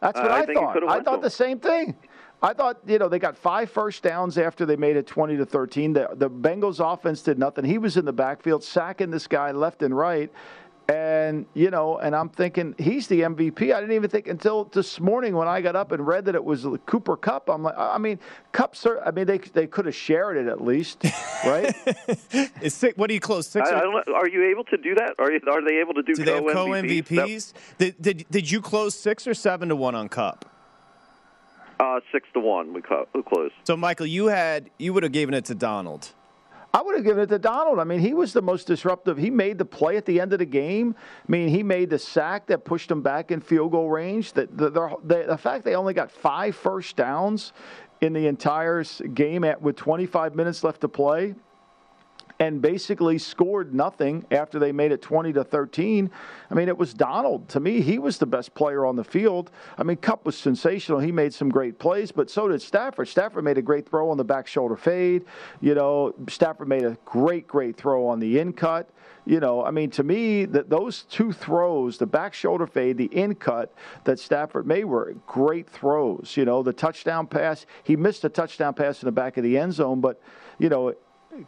That's 0.00 0.18
what 0.18 0.30
Uh, 0.30 0.34
I 0.34 0.40
I, 0.40 0.46
thought. 0.54 0.88
I 0.88 1.00
thought 1.00 1.22
the 1.22 1.30
same 1.30 1.58
thing. 1.58 1.94
I 2.42 2.52
thought 2.52 2.78
you 2.86 2.98
know 2.98 3.08
they 3.08 3.20
got 3.20 3.36
five 3.36 3.70
first 3.70 4.02
downs 4.02 4.36
after 4.36 4.66
they 4.66 4.74
made 4.76 4.96
it 4.96 5.06
twenty 5.06 5.36
to 5.36 5.46
thirteen. 5.46 5.92
The 5.92 6.08
the 6.14 6.28
Bengals 6.28 6.80
offense 6.80 7.22
did 7.22 7.38
nothing. 7.38 7.64
He 7.64 7.78
was 7.78 7.96
in 7.96 8.04
the 8.04 8.12
backfield 8.12 8.64
sacking 8.64 9.10
this 9.10 9.26
guy 9.28 9.52
left 9.52 9.82
and 9.82 9.96
right, 9.96 10.30
and 10.88 11.46
you 11.54 11.70
know, 11.70 11.98
and 11.98 12.14
I'm 12.14 12.28
thinking 12.28 12.74
he's 12.78 13.06
the 13.06 13.20
MVP. 13.20 13.72
I 13.74 13.80
didn't 13.80 13.92
even 13.94 14.10
think 14.10 14.26
until 14.28 14.64
this 14.64 14.98
morning 15.00 15.34
when 15.36 15.48
I 15.48 15.60
got 15.60 15.76
up 15.76 15.92
and 15.92 16.06
read 16.06 16.24
that 16.26 16.34
it 16.34 16.44
was 16.44 16.66
Cooper 16.86 17.16
Kupp. 17.16 17.48
I'm 17.48 17.62
like, 17.62 17.74
I 17.76 17.98
mean, 17.98 18.18
Kupp. 18.52 18.74
Sir, 18.76 19.02
I 19.04 19.10
mean, 19.10 19.26
they 19.26 19.38
they 19.38 19.66
could 19.66 19.86
have 19.86 19.94
shared 19.94 20.36
it 20.36 20.46
at 20.48 20.60
least, 20.60 21.04
right? 21.44 21.74
Is 22.62 22.74
six, 22.74 22.96
what 22.96 23.08
do 23.08 23.14
you 23.14 23.20
close 23.20 23.46
six? 23.46 23.68
I, 23.68 23.72
or- 23.72 23.76
I 23.76 23.80
don't 23.80 24.06
know, 24.08 24.14
are 24.14 24.28
you 24.28 24.50
able 24.50 24.64
to 24.64 24.76
do 24.76 24.94
that? 24.96 25.14
Are 25.18 25.30
you, 25.30 25.40
are 25.50 25.62
they 25.64 25.78
able 25.78 25.94
to 25.94 26.02
do, 26.02 26.14
do 26.14 26.24
they 26.24 26.34
have 26.34 26.44
co 26.44 26.52
co-MVPs? 26.52 27.04
MVPs? 27.06 27.52
Did, 27.78 28.02
did 28.02 28.26
did 28.30 28.50
you 28.50 28.60
close 28.60 28.94
six 28.98 29.26
or 29.26 29.34
seven 29.34 29.68
to 29.68 29.76
one 29.76 29.94
on 29.94 30.08
Kupp? 30.08 30.44
Uh, 31.80 32.00
six 32.12 32.28
to 32.34 32.40
one. 32.40 32.72
We, 32.74 32.80
co- 32.82 33.08
we 33.14 33.22
closed. 33.22 33.54
So 33.64 33.76
Michael, 33.76 34.06
you 34.06 34.26
had 34.26 34.70
you 34.78 34.92
would 34.92 35.02
have 35.02 35.12
given 35.12 35.34
it 35.34 35.44
to 35.46 35.54
Donald. 35.54 36.10
I 36.74 36.80
would 36.80 36.96
have 36.96 37.04
given 37.04 37.22
it 37.22 37.28
to 37.28 37.38
Donald. 37.38 37.78
I 37.78 37.84
mean, 37.84 38.00
he 38.00 38.14
was 38.14 38.32
the 38.32 38.40
most 38.40 38.66
disruptive. 38.66 39.18
He 39.18 39.30
made 39.30 39.58
the 39.58 39.64
play 39.64 39.98
at 39.98 40.06
the 40.06 40.20
end 40.20 40.32
of 40.32 40.38
the 40.38 40.46
game. 40.46 40.94
I 40.98 41.30
mean, 41.30 41.48
he 41.48 41.62
made 41.62 41.90
the 41.90 41.98
sack 41.98 42.46
that 42.46 42.64
pushed 42.64 42.88
them 42.88 43.02
back 43.02 43.30
in 43.30 43.40
field 43.40 43.72
goal 43.72 43.90
range. 43.90 44.32
The, 44.32 44.48
the, 44.50 44.70
the, 44.70 45.24
the, 45.28 45.36
fact 45.36 45.64
they 45.64 45.74
only 45.74 45.92
got 45.92 46.10
five 46.10 46.56
first 46.56 46.96
downs 46.96 47.52
in 48.00 48.14
the 48.14 48.26
entire 48.26 48.84
game 49.12 49.44
at, 49.44 49.60
with 49.60 49.76
25 49.76 50.34
minutes 50.34 50.64
left 50.64 50.80
to 50.80 50.88
play 50.88 51.34
and 52.42 52.60
basically 52.60 53.18
scored 53.18 53.72
nothing 53.72 54.26
after 54.32 54.58
they 54.58 54.72
made 54.72 54.90
it 54.90 55.00
20 55.00 55.32
to 55.32 55.44
13. 55.44 56.10
I 56.50 56.54
mean, 56.54 56.66
it 56.66 56.76
was 56.76 56.92
Donald. 56.92 57.48
To 57.50 57.60
me, 57.60 57.80
he 57.80 58.00
was 58.00 58.18
the 58.18 58.26
best 58.26 58.52
player 58.52 58.84
on 58.84 58.96
the 58.96 59.04
field. 59.04 59.52
I 59.78 59.84
mean, 59.84 59.96
Kupp 59.98 60.26
was 60.26 60.36
sensational. 60.36 60.98
He 60.98 61.12
made 61.12 61.32
some 61.32 61.50
great 61.50 61.78
plays, 61.78 62.10
but 62.10 62.28
so 62.28 62.48
did 62.48 62.60
Stafford. 62.60 63.06
Stafford 63.06 63.44
made 63.44 63.58
a 63.58 63.62
great 63.62 63.88
throw 63.88 64.10
on 64.10 64.16
the 64.16 64.24
back 64.24 64.48
shoulder 64.48 64.74
fade. 64.74 65.24
You 65.60 65.76
know, 65.76 66.16
Stafford 66.28 66.66
made 66.66 66.82
a 66.82 66.98
great, 67.04 67.46
great 67.46 67.76
throw 67.76 68.08
on 68.08 68.18
the 68.18 68.40
in 68.40 68.52
cut. 68.54 68.90
You 69.24 69.38
know, 69.38 69.64
I 69.64 69.70
mean, 69.70 69.90
to 69.90 70.02
me, 70.02 70.44
that 70.46 70.68
those 70.68 71.04
two 71.04 71.30
throws, 71.30 71.96
the 71.96 72.06
back 72.06 72.34
shoulder 72.34 72.66
fade, 72.66 72.98
the 72.98 73.04
in 73.04 73.36
cut 73.36 73.72
that 74.02 74.18
Stafford 74.18 74.66
made 74.66 74.86
were 74.86 75.14
great 75.28 75.70
throws. 75.70 76.36
You 76.36 76.44
know, 76.44 76.64
the 76.64 76.72
touchdown 76.72 77.28
pass, 77.28 77.66
he 77.84 77.94
missed 77.94 78.24
a 78.24 78.28
touchdown 78.28 78.74
pass 78.74 79.00
in 79.00 79.06
the 79.06 79.12
back 79.12 79.36
of 79.36 79.44
the 79.44 79.56
end 79.56 79.74
zone, 79.74 80.00
but, 80.00 80.20
you 80.58 80.68
know, 80.68 80.92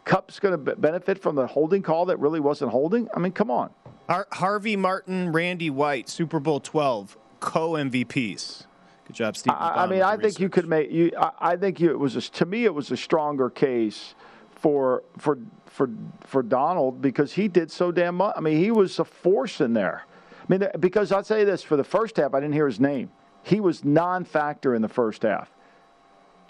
Kupp's 0.03 0.39
going 0.39 0.51
to 0.65 0.75
benefit 0.75 1.19
from 1.19 1.35
the 1.35 1.47
holding 1.47 1.81
call 1.81 2.05
that 2.05 2.17
really 2.17 2.39
wasn't 2.39 2.71
holding. 2.71 3.07
I 3.15 3.19
mean, 3.19 3.31
come 3.31 3.51
on. 3.51 3.69
Har- 4.09 4.27
Harvey 4.31 4.75
Martin, 4.75 5.31
Randy 5.31 5.69
White, 5.69 6.09
Super 6.09 6.39
Bowl 6.39 6.59
twelve 6.59 7.17
co 7.39 7.71
MVPs. 7.71 8.65
Good 9.05 9.15
job, 9.15 9.37
Steve. 9.37 9.53
I, 9.55 9.83
I 9.83 9.87
mean, 9.87 10.01
I 10.01 10.17
think 10.17 10.39
you 10.39 10.49
could 10.49 10.67
make 10.67 10.91
you. 10.91 11.11
I, 11.17 11.31
I 11.39 11.55
think 11.55 11.79
you. 11.79 11.91
It 11.91 11.99
was 11.99 12.15
a, 12.15 12.21
to 12.21 12.45
me, 12.45 12.65
it 12.65 12.73
was 12.73 12.91
a 12.91 12.97
stronger 12.97 13.49
case 13.49 14.15
for 14.49 15.03
for 15.17 15.37
for 15.65 15.89
for 16.21 16.41
Donald 16.41 17.01
because 17.01 17.33
he 17.33 17.47
did 17.47 17.71
so 17.71 17.91
damn 17.91 18.15
much. 18.15 18.33
I 18.35 18.41
mean, 18.41 18.57
he 18.57 18.71
was 18.71 18.97
a 18.99 19.05
force 19.05 19.61
in 19.61 19.73
there. 19.73 20.05
I 20.41 20.45
mean, 20.47 20.67
because 20.79 21.11
I'll 21.11 21.23
say 21.23 21.43
this: 21.43 21.61
for 21.61 21.77
the 21.77 21.83
first 21.83 22.17
half, 22.17 22.33
I 22.33 22.39
didn't 22.39 22.53
hear 22.53 22.67
his 22.67 22.79
name. 22.79 23.11
He 23.43 23.59
was 23.59 23.85
non-factor 23.85 24.73
in 24.73 24.81
the 24.81 24.89
first 24.89 25.21
half. 25.21 25.51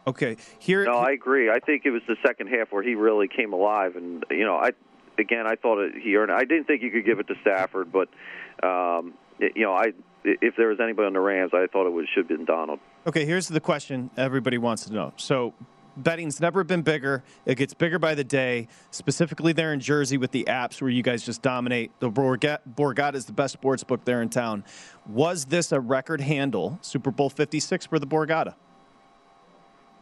Okay, 0.07 0.37
here. 0.59 0.85
No, 0.85 0.97
I 0.97 1.11
agree. 1.11 1.49
I 1.49 1.59
think 1.59 1.85
it 1.85 1.91
was 1.91 2.03
the 2.07 2.15
second 2.25 2.47
half 2.47 2.71
where 2.71 2.83
he 2.83 2.95
really 2.95 3.27
came 3.27 3.53
alive, 3.53 3.95
and 3.95 4.23
you 4.29 4.45
know, 4.45 4.55
I 4.55 4.71
again, 5.17 5.47
I 5.47 5.55
thought 5.55 5.79
it, 5.79 5.95
he 6.01 6.15
earned. 6.15 6.31
It. 6.31 6.35
I 6.35 6.45
didn't 6.45 6.65
think 6.65 6.83
you 6.83 6.91
could 6.91 7.05
give 7.05 7.19
it 7.19 7.27
to 7.27 7.35
Stafford, 7.41 7.91
but 7.91 8.09
um, 8.63 9.13
it, 9.39 9.53
you 9.55 9.63
know, 9.63 9.73
I 9.73 9.93
if 10.23 10.55
there 10.55 10.69
was 10.69 10.79
anybody 10.79 11.07
on 11.07 11.13
the 11.13 11.19
Rams, 11.19 11.51
I 11.53 11.67
thought 11.67 11.87
it 11.87 11.91
would 11.91 12.07
should 12.13 12.29
have 12.29 12.37
been 12.37 12.45
Donald. 12.45 12.79
Okay, 13.07 13.25
here's 13.25 13.47
the 13.47 13.59
question 13.59 14.09
everybody 14.17 14.57
wants 14.57 14.85
to 14.85 14.93
know. 14.93 15.13
So, 15.17 15.53
betting's 15.97 16.39
never 16.39 16.63
been 16.63 16.81
bigger. 16.81 17.23
It 17.45 17.55
gets 17.55 17.73
bigger 17.73 17.99
by 17.99 18.15
the 18.15 18.23
day, 18.23 18.67
specifically 18.91 19.53
there 19.53 19.73
in 19.73 19.79
Jersey 19.79 20.17
with 20.17 20.31
the 20.31 20.45
apps 20.45 20.81
where 20.81 20.89
you 20.89 21.03
guys 21.03 21.23
just 21.23 21.41
dominate. 21.41 21.91
The 21.99 22.11
Borgata 22.11 23.15
is 23.15 23.25
the 23.25 23.33
best 23.33 23.53
sports 23.53 23.83
book 23.83 24.05
there 24.05 24.21
in 24.21 24.29
town. 24.29 24.63
Was 25.07 25.45
this 25.45 25.71
a 25.71 25.79
record 25.79 26.21
handle, 26.21 26.79
Super 26.81 27.11
Bowl 27.11 27.29
56 27.29 27.85
for 27.85 27.99
the 27.99 28.07
Borgata? 28.07 28.55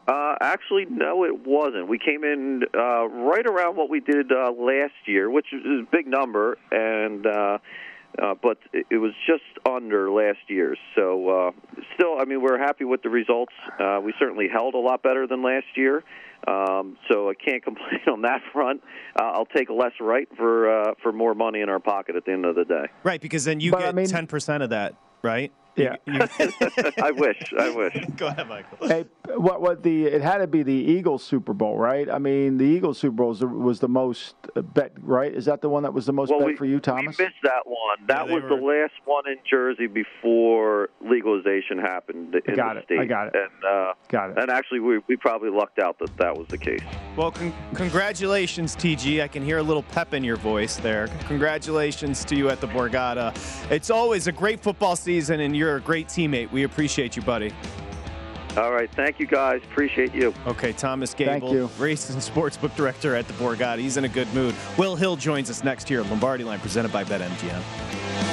Uh, 0.08 0.36
actually, 0.42 0.86
no, 0.90 1.24
it 1.24 1.46
wasn't. 1.48 1.88
We 1.88 1.98
came 1.98 2.24
in 2.24 2.64
uh, 2.76 3.08
right 3.08 3.46
around 3.46 3.78
what 3.78 3.90
we 3.90 4.02
did 4.02 4.32
uh, 4.32 4.52
last 4.52 4.94
year, 5.06 5.30
which 5.30 5.48
is 5.54 5.62
a 5.64 5.88
big 5.90 6.08
number, 6.08 6.58
and 6.72 7.26
uh, 7.26 7.58
uh, 8.22 8.36
but 8.42 8.58
it 8.74 8.98
was 8.98 9.14
just 9.26 9.44
under 9.68 10.12
last 10.12 10.40
year's. 10.48 10.78
So 10.96 11.30
uh, 11.30 11.52
still, 11.96 12.20
I 12.20 12.26
mean, 12.26 12.42
we're 12.42 12.60
happy 12.60 12.84
with 12.84 13.02
the 13.02 13.10
results. 13.10 13.54
Uh, 13.80 14.00
we 14.04 14.14
certainly 14.20 14.48
held 14.52 14.76
a 14.76 14.80
lot 14.80 15.02
better 15.02 15.26
than 15.26 15.42
last 15.42 15.66
year. 15.76 16.04
Um, 16.48 16.98
so 17.10 17.30
I 17.30 17.34
can't 17.34 17.64
complain 17.64 18.02
on 18.12 18.22
that 18.24 18.42
front. 18.52 18.84
Uh, 19.18 19.24
I'll 19.24 19.46
take 19.46 19.70
less 19.70 19.94
right 20.00 20.28
for 20.36 20.70
uh, 20.70 20.94
for 21.02 21.12
more 21.12 21.34
money 21.34 21.62
in 21.62 21.70
our 21.70 21.80
pocket 21.80 22.16
at 22.16 22.26
the 22.26 22.34
end 22.34 22.46
of 22.46 22.56
the 22.56 22.66
day. 22.66 22.86
Right, 23.04 23.22
because 23.22 23.46
then 23.46 23.60
you 23.60 23.72
but, 23.72 23.80
get 23.80 24.08
ten 24.08 24.16
I 24.16 24.22
mean, 24.22 24.28
percent 24.28 24.64
of 24.64 24.72
that, 24.72 24.96
right? 25.22 25.52
Yeah, 25.76 25.96
I 26.08 27.12
wish. 27.12 27.54
I 27.58 27.70
wish. 27.70 27.98
Go 28.18 28.28
ahead, 28.28 28.48
Michael. 28.48 28.88
Hey, 28.88 29.06
what? 29.36 29.62
What 29.62 29.82
the? 29.82 30.06
It 30.06 30.22
had 30.22 30.38
to 30.38 30.48
be 30.48 30.62
the 30.62 30.72
Eagles 30.72 31.24
Super 31.24 31.54
Bowl, 31.54 31.78
right? 31.78 32.10
I 32.10 32.20
mean, 32.20 32.58
the 32.58 32.66
Eagles 32.66 33.00
Super 33.00 33.16
Bowl 33.16 33.30
was 33.30 33.40
the, 33.40 33.48
was 33.48 33.80
the 33.80 33.88
most 33.88 34.36
bet, 34.74 34.92
right? 35.02 35.34
Is 35.34 35.46
that 35.46 35.62
the 35.62 35.70
one 35.70 35.84
that 35.84 35.94
was 35.94 36.06
the 36.06 36.14
most 36.14 36.30
well, 36.30 36.40
bet 36.40 36.48
we, 36.50 36.56
for 36.56 36.66
you, 36.66 36.80
Thomas? 36.80 37.18
We 37.18 37.26
missed 37.26 37.38
that 37.44 37.66
one. 37.66 38.08
That 38.08 38.28
yeah, 38.28 38.34
was 38.36 38.44
were... 38.44 38.50
the 38.50 38.64
last 38.64 38.94
one 39.06 39.28
in 39.28 39.38
Jersey 39.50 39.88
before 39.88 40.90
legalization 41.02 41.80
happened 41.80 42.36
in 42.46 42.56
got 42.56 42.76
the 42.76 42.82
it. 42.82 42.86
state. 42.86 43.00
I 43.00 43.06
got 43.06 43.28
it. 43.28 43.34
And 43.36 43.66
uh, 43.66 43.94
got 44.10 44.30
it. 44.30 44.38
And 44.38 44.52
actually, 44.52 44.80
we 44.80 45.00
we 45.08 45.16
probably 45.16 45.50
lucked 45.50 45.80
out 45.80 45.98
that 46.00 46.16
that 46.18 46.38
was 46.38 46.48
the 46.50 46.58
case. 46.58 46.82
Well, 47.16 47.32
con- 47.32 47.54
congratulations, 47.74 48.76
TG. 48.76 49.24
I 49.24 49.28
can 49.28 49.44
hear 49.44 49.58
a 49.58 49.64
little 49.64 49.84
pep 49.84 50.14
in 50.14 50.24
your 50.24 50.38
voice 50.38 50.78
there. 50.78 51.08
Congratulations 51.28 52.24
to 52.26 52.36
you 52.36 52.50
at 52.50 52.62
the 52.62 52.68
Borgata. 52.68 53.34
It's 53.72 53.90
always 53.90 54.28
a 54.28 54.32
great 54.32 54.60
football 54.60 54.96
season, 54.96 55.40
and 55.40 55.56
you're 55.56 55.63
a 55.76 55.82
great 55.82 56.08
teammate. 56.08 56.52
We 56.52 56.64
appreciate 56.64 57.16
you, 57.16 57.22
buddy. 57.22 57.52
All 58.58 58.72
right. 58.72 58.90
Thank 58.92 59.20
you, 59.20 59.26
guys. 59.26 59.62
Appreciate 59.64 60.14
you. 60.14 60.34
Okay, 60.46 60.74
Thomas 60.74 61.14
Gable, 61.14 61.32
Thank 61.32 61.54
you. 61.54 61.70
race 61.80 62.10
and 62.12 62.20
sportsbook 62.22 62.76
director 62.76 63.16
at 63.16 63.28
the 63.28 63.34
Borgata. 63.34 63.80
He's 63.80 63.98
in 63.98 64.06
a 64.06 64.10
good 64.10 64.32
mood. 64.34 64.54
Will 64.78 64.96
Hill 64.96 65.16
joins 65.16 65.50
us 65.50 65.64
next 65.64 65.90
year. 65.90 66.04
Lombardi 66.04 66.44
Line 66.44 66.60
presented 66.60 66.92
by 66.92 67.04
BetMGM. 67.04 68.33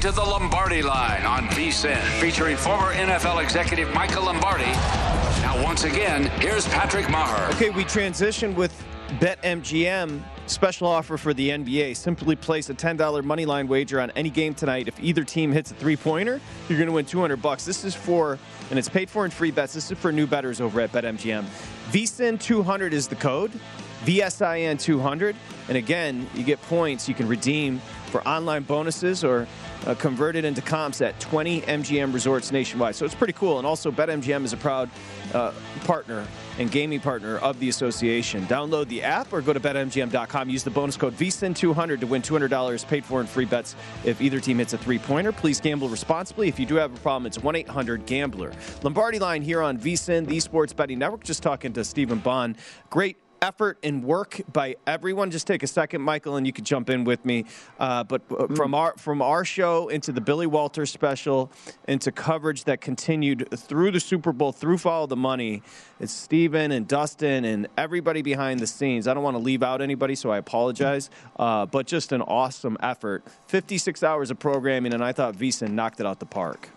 To 0.00 0.10
the 0.10 0.22
Lombardi 0.22 0.80
Line 0.80 1.26
on 1.26 1.46
VSIN, 1.48 2.00
featuring 2.22 2.56
former 2.56 2.94
NFL 2.94 3.42
executive 3.42 3.92
Michael 3.92 4.24
Lombardi. 4.24 4.64
Now, 5.42 5.62
once 5.62 5.84
again, 5.84 6.24
here's 6.40 6.66
Patrick 6.68 7.04
Meagher. 7.04 7.52
Okay, 7.52 7.68
we 7.68 7.84
transition 7.84 8.54
with 8.54 8.72
BetMGM. 9.18 10.22
Special 10.46 10.86
offer 10.86 11.18
for 11.18 11.34
the 11.34 11.50
NBA. 11.50 11.94
Simply 11.96 12.34
place 12.34 12.70
a 12.70 12.74
$10 12.74 13.22
money 13.24 13.44
line 13.44 13.68
wager 13.68 14.00
on 14.00 14.10
any 14.12 14.30
game 14.30 14.54
tonight. 14.54 14.88
If 14.88 14.98
either 15.02 15.22
team 15.22 15.52
hits 15.52 15.70
a 15.70 15.74
three 15.74 15.96
pointer, 15.96 16.40
you're 16.70 16.78
going 16.78 16.88
to 16.88 16.94
win 16.94 17.04
200 17.04 17.42
bucks. 17.42 17.66
This 17.66 17.84
is 17.84 17.94
for, 17.94 18.38
and 18.70 18.78
it's 18.78 18.88
paid 18.88 19.10
for 19.10 19.26
in 19.26 19.30
free 19.30 19.50
bets. 19.50 19.74
This 19.74 19.90
is 19.90 19.98
for 19.98 20.10
new 20.10 20.26
bettors 20.26 20.62
over 20.62 20.80
at 20.80 20.92
BetMGM. 20.92 21.44
VSIN 21.90 22.40
200 22.40 22.94
is 22.94 23.06
the 23.06 23.16
code. 23.16 23.52
VSIN 24.06 24.80
200. 24.80 25.36
And 25.68 25.76
again, 25.76 26.26
you 26.34 26.42
get 26.42 26.60
points 26.62 27.06
you 27.06 27.14
can 27.14 27.28
redeem 27.28 27.80
for 28.06 28.26
online 28.26 28.62
bonuses 28.62 29.22
or 29.22 29.46
uh, 29.86 29.94
converted 29.94 30.44
into 30.44 30.60
comps 30.60 31.00
at 31.00 31.18
20 31.20 31.62
MGM 31.62 32.12
resorts 32.12 32.52
nationwide. 32.52 32.94
So 32.94 33.04
it's 33.04 33.14
pretty 33.14 33.32
cool. 33.32 33.58
And 33.58 33.66
also, 33.66 33.90
BetMGM 33.90 34.44
is 34.44 34.52
a 34.52 34.56
proud 34.56 34.90
uh, 35.34 35.52
partner 35.84 36.26
and 36.58 36.70
gaming 36.70 37.00
partner 37.00 37.38
of 37.38 37.58
the 37.60 37.68
association. 37.68 38.44
Download 38.46 38.86
the 38.88 39.02
app 39.02 39.32
or 39.32 39.40
go 39.40 39.52
to 39.52 39.60
betmgm.com. 39.60 40.50
Use 40.50 40.62
the 40.62 40.70
bonus 40.70 40.96
code 40.96 41.14
VSIN200 41.14 42.00
to 42.00 42.06
win 42.06 42.22
$200 42.22 42.86
paid 42.86 43.04
for 43.04 43.20
in 43.20 43.26
free 43.26 43.44
bets 43.44 43.74
if 44.04 44.20
either 44.20 44.40
team 44.40 44.58
hits 44.58 44.72
a 44.72 44.78
three 44.78 44.98
pointer. 44.98 45.32
Please 45.32 45.60
gamble 45.60 45.88
responsibly. 45.88 46.48
If 46.48 46.58
you 46.58 46.66
do 46.66 46.74
have 46.76 46.94
a 46.94 46.98
problem, 47.00 47.26
it's 47.26 47.38
1 47.38 47.56
800 47.56 48.06
Gambler. 48.06 48.52
Lombardi 48.82 49.18
line 49.18 49.42
here 49.42 49.62
on 49.62 49.78
VSIN, 49.78 50.26
the 50.26 50.40
Sports 50.40 50.72
Betting 50.72 50.98
Network. 50.98 51.24
Just 51.24 51.42
talking 51.42 51.72
to 51.72 51.84
Stephen 51.84 52.18
Bond. 52.18 52.56
Great 52.90 53.16
effort 53.42 53.78
and 53.82 54.04
work 54.04 54.40
by 54.52 54.76
everyone. 54.86 55.30
Just 55.30 55.46
take 55.46 55.62
a 55.62 55.66
second, 55.66 56.02
Michael, 56.02 56.36
and 56.36 56.46
you 56.46 56.52
can 56.52 56.64
jump 56.64 56.90
in 56.90 57.04
with 57.04 57.24
me. 57.24 57.44
Uh, 57.78 58.04
but 58.04 58.28
mm. 58.28 58.56
from 58.56 58.74
our 58.74 58.94
from 58.96 59.22
our 59.22 59.44
show 59.44 59.88
into 59.88 60.12
the 60.12 60.20
Billy 60.20 60.46
Walter 60.46 60.86
special, 60.86 61.50
into 61.88 62.12
coverage 62.12 62.64
that 62.64 62.80
continued 62.80 63.48
through 63.56 63.90
the 63.90 64.00
Super 64.00 64.32
Bowl, 64.32 64.52
through 64.52 64.78
Follow 64.78 65.06
the 65.06 65.16
Money, 65.16 65.62
it's 65.98 66.12
Steven 66.12 66.72
and 66.72 66.88
Dustin 66.88 67.44
and 67.44 67.68
everybody 67.76 68.22
behind 68.22 68.60
the 68.60 68.66
scenes. 68.66 69.06
I 69.06 69.14
don't 69.14 69.22
want 69.22 69.36
to 69.36 69.42
leave 69.42 69.62
out 69.62 69.82
anybody, 69.82 70.14
so 70.14 70.30
I 70.30 70.38
apologize. 70.38 71.10
Uh, 71.38 71.66
but 71.66 71.86
just 71.86 72.12
an 72.12 72.22
awesome 72.22 72.76
effort. 72.82 73.24
56 73.48 74.02
hours 74.02 74.30
of 74.30 74.38
programming, 74.38 74.94
and 74.94 75.04
I 75.04 75.12
thought 75.12 75.34
VSIN 75.34 75.72
knocked 75.72 76.00
it 76.00 76.06
out 76.06 76.18
the 76.18 76.26
park. 76.26 76.70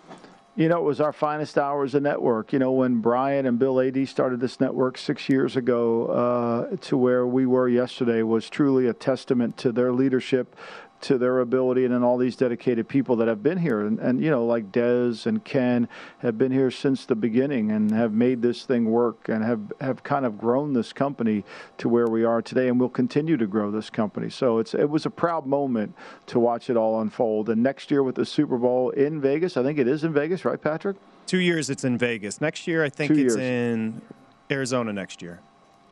You 0.56 0.70
know, 0.70 0.78
it 0.78 0.84
was 0.84 1.02
our 1.02 1.12
finest 1.12 1.58
hour 1.58 1.84
as 1.84 1.96
a 1.96 2.00
network. 2.00 2.54
You 2.54 2.60
know, 2.60 2.72
when 2.74 3.02
Brian 3.02 3.48
and 3.48 3.58
Bill 3.58 3.80
Adee 3.80 4.06
started 4.06 4.40
this 4.40 4.60
network 4.60 5.00
six 5.00 5.28
years 5.28 5.56
ago 5.56 6.06
uh, 6.06 6.76
to 6.82 6.96
where 6.96 7.26
we 7.26 7.48
were 7.48 7.68
yesterday 7.68 8.22
was 8.22 8.52
truly 8.52 8.86
a 8.86 8.94
testament 8.94 9.58
to 9.58 9.72
their 9.72 9.92
leadership, 9.92 10.56
to 11.04 11.18
their 11.18 11.40
ability 11.40 11.84
and 11.86 11.94
then 11.94 12.02
all 12.02 12.18
these 12.18 12.36
dedicated 12.36 12.88
people 12.88 13.18
that 13.18 13.28
have 13.28 13.44
been 13.44 13.58
here. 13.58 13.86
And, 13.86 14.00
and 14.00 14.24
you 14.24 14.30
know 14.30 14.46
like 14.46 14.72
Des 14.72 15.16
and 15.26 15.44
Ken 15.44 15.88
have 16.20 16.38
been 16.38 16.52
here 16.52 16.72
since 16.72 17.06
the 17.06 17.16
beginning 17.16 17.72
and 17.72 17.92
have 17.92 18.14
made 18.14 18.42
this 18.42 18.64
thing 18.64 18.86
work 18.86 19.28
and 19.30 19.44
have 19.44 19.72
have 19.82 20.04
kind 20.04 20.26
of 20.26 20.38
grown 20.38 20.74
this 20.74 20.94
company 20.94 21.44
to 21.78 21.90
where 21.90 22.08
we 22.08 22.24
are 22.24 22.42
today 22.42 22.68
and 22.70 22.80
will 22.80 22.90
continue 22.90 23.38
to 23.38 23.46
grow 23.48 23.70
this 23.70 23.90
company. 23.90 24.30
So 24.30 24.60
it's 24.60 24.74
it 24.74 24.90
was 24.90 25.06
a 25.06 25.10
proud 25.10 25.46
moment 25.46 25.94
to 26.28 26.40
watch 26.40 26.70
it 26.70 26.78
all 26.78 27.02
unfold. 27.02 27.50
And 27.50 27.62
next 27.62 27.92
year 27.92 28.02
with 28.02 28.16
the 28.16 28.26
Super 28.26 28.58
Bowl 28.58 28.90
in 28.92 29.20
Vegas 29.22 29.58
I 29.58 29.64
think 29.64 29.78
it 29.80 29.88
is 29.88 30.04
in 30.04 30.14
Vegas 30.14 30.46
right 30.46 30.62
Patrick? 30.62 30.98
Two 31.26 31.40
years 31.40 31.70
it's 31.70 31.84
in 31.84 31.98
Vegas. 31.98 32.42
Next 32.42 32.66
year 32.68 32.84
I 32.84 32.90
think 32.90 33.14
Two 33.14 33.20
it's 33.26 33.36
years. 33.36 33.38
in 33.38 34.02
Arizona 34.50 34.94
next 34.94 35.22
year 35.22 35.40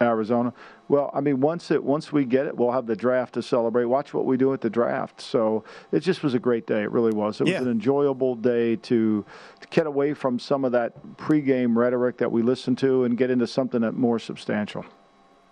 Arizona. 0.02 0.54
Well, 0.88 1.10
I 1.14 1.22
mean, 1.22 1.39
once 1.39 1.72
it 1.72 1.84
once 1.84 2.12
we 2.12 2.26
get 2.26 2.47
it, 2.47 2.58
we'll 2.58 2.72
have 2.72 2.86
the 2.86 2.95
draft 2.95 3.34
to 3.36 3.41
celebrate. 3.41 3.86
Watch 3.86 4.14
what 4.14 4.26
we 4.26 4.38
do 4.38 4.54
at 4.54 4.62
the 4.62 4.70
draft. 4.70 5.22
So 5.22 5.64
it 5.91 5.99
just 6.02 6.24
was 6.24 6.34
a 6.34 6.39
great 6.39 6.68
day. 6.68 6.82
It 6.82 6.91
really 6.91 7.14
was. 7.14 7.39
It 7.39 7.47
Yeah. 7.47 7.60
was 7.60 7.68
an 7.68 7.72
enjoyable 7.72 8.36
day 8.36 8.76
to 8.78 9.26
to 9.62 9.68
get 9.70 9.88
away 9.88 10.14
from 10.14 10.39
some 10.39 10.66
of 10.66 10.72
that 10.74 11.18
pregame 11.18 11.76
rhetoric 11.76 12.18
that 12.18 12.32
we 12.32 12.41
listen 12.41 12.76
to 12.78 13.04
and 13.04 13.18
get 13.18 13.30
into 13.30 13.47
something 13.47 13.82
that 13.82 13.93
more 13.93 14.20
substantial. 14.20 14.86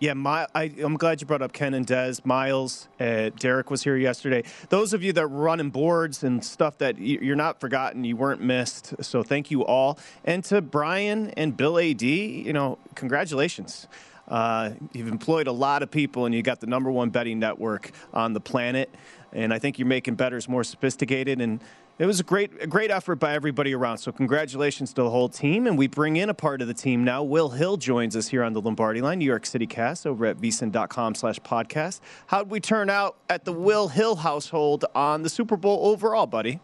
Yeah, 0.01 0.13
my, 0.13 0.47
I, 0.55 0.71
am 0.77 0.95
glad 0.95 1.19
you 1.19 1.27
brought 1.27 1.41
up 1.41 1.51
Ken 1.51 1.73
and 1.73 1.85
Des. 1.85 2.15
Miles, 2.23 2.87
uh, 3.01 3.31
Derek 3.37 3.69
was 3.69 3.83
here 3.83 3.97
yesterday. 3.97 4.43
Those 4.69 4.93
of 4.93 5.03
you 5.03 5.11
that 5.11 5.29
were 5.29 5.37
running 5.37 5.71
boards 5.71 6.23
and 6.23 6.41
stuff 6.41 6.77
that 6.77 6.99
you're 6.99 7.35
not 7.35 7.59
forgotten, 7.59 8.05
you 8.05 8.15
weren't 8.15 8.39
missed. 8.41 8.93
So 9.03 9.23
thank 9.23 9.51
you 9.51 9.65
all. 9.65 9.99
And 10.23 10.41
to 10.45 10.61
Brian 10.61 11.31
and 11.31 11.57
Bill 11.57 11.77
Adee, 11.77 12.43
you 12.45 12.53
know, 12.53 12.77
congratulations. 12.95 13.89
Uh, 14.29 14.71
you've 14.93 15.07
employed 15.07 15.47
a 15.47 15.51
lot 15.51 15.83
of 15.83 15.91
people, 15.91 16.25
and 16.25 16.35
you 16.35 16.41
got 16.41 16.59
the 16.59 16.67
number 16.67 16.91
one 16.91 17.09
betting 17.09 17.39
network 17.39 17.91
on 18.13 18.33
the 18.33 18.39
planet. 18.39 18.93
And 19.33 19.53
I 19.53 19.59
think 19.59 19.79
you're 19.79 19.87
making 19.87 20.15
bettors 20.15 20.49
more 20.49 20.63
sophisticated 20.63 21.39
and 21.39 21.59
it 21.99 22.05
was 22.05 22.21
a 22.21 22.23
great, 22.23 22.51
a 22.61 22.65
great 22.65 22.91
effort 22.91 23.17
by 23.17 23.33
everybody 23.33 23.75
around. 23.75 23.97
So 23.97 24.13
congratulations 24.13 24.93
to 24.93 25.03
the 25.03 25.09
whole 25.09 25.27
team. 25.27 25.67
And 25.67 25.77
we 25.77 25.87
bring 25.87 26.15
in 26.15 26.29
a 26.29 26.33
part 26.33 26.61
of 26.61 26.69
the 26.69 26.73
team 26.73 27.03
now. 27.03 27.23
Will 27.23 27.49
Hill 27.49 27.75
joins 27.75 28.15
us 28.15 28.29
here 28.29 28.41
on 28.41 28.53
the 28.53 28.61
Lombardi 28.61 29.01
line, 29.01 29.19
New 29.19 29.25
York 29.25 29.45
City 29.45 29.67
cast 29.67 30.07
over 30.07 30.25
at 30.25 30.37
vsin.com 30.37 31.13
slash 31.15 31.41
podcast. 31.41 31.99
How'd 32.27 32.49
we 32.49 32.61
turn 32.61 32.89
out 32.89 33.17
at 33.29 33.43
the 33.43 33.51
Will 33.51 33.89
Hill 33.89 34.15
household 34.15 34.85
on 34.95 35.23
the 35.23 35.29
Super 35.29 35.57
Bowl 35.57 35.87
overall, 35.87 36.25
buddy? 36.25 36.61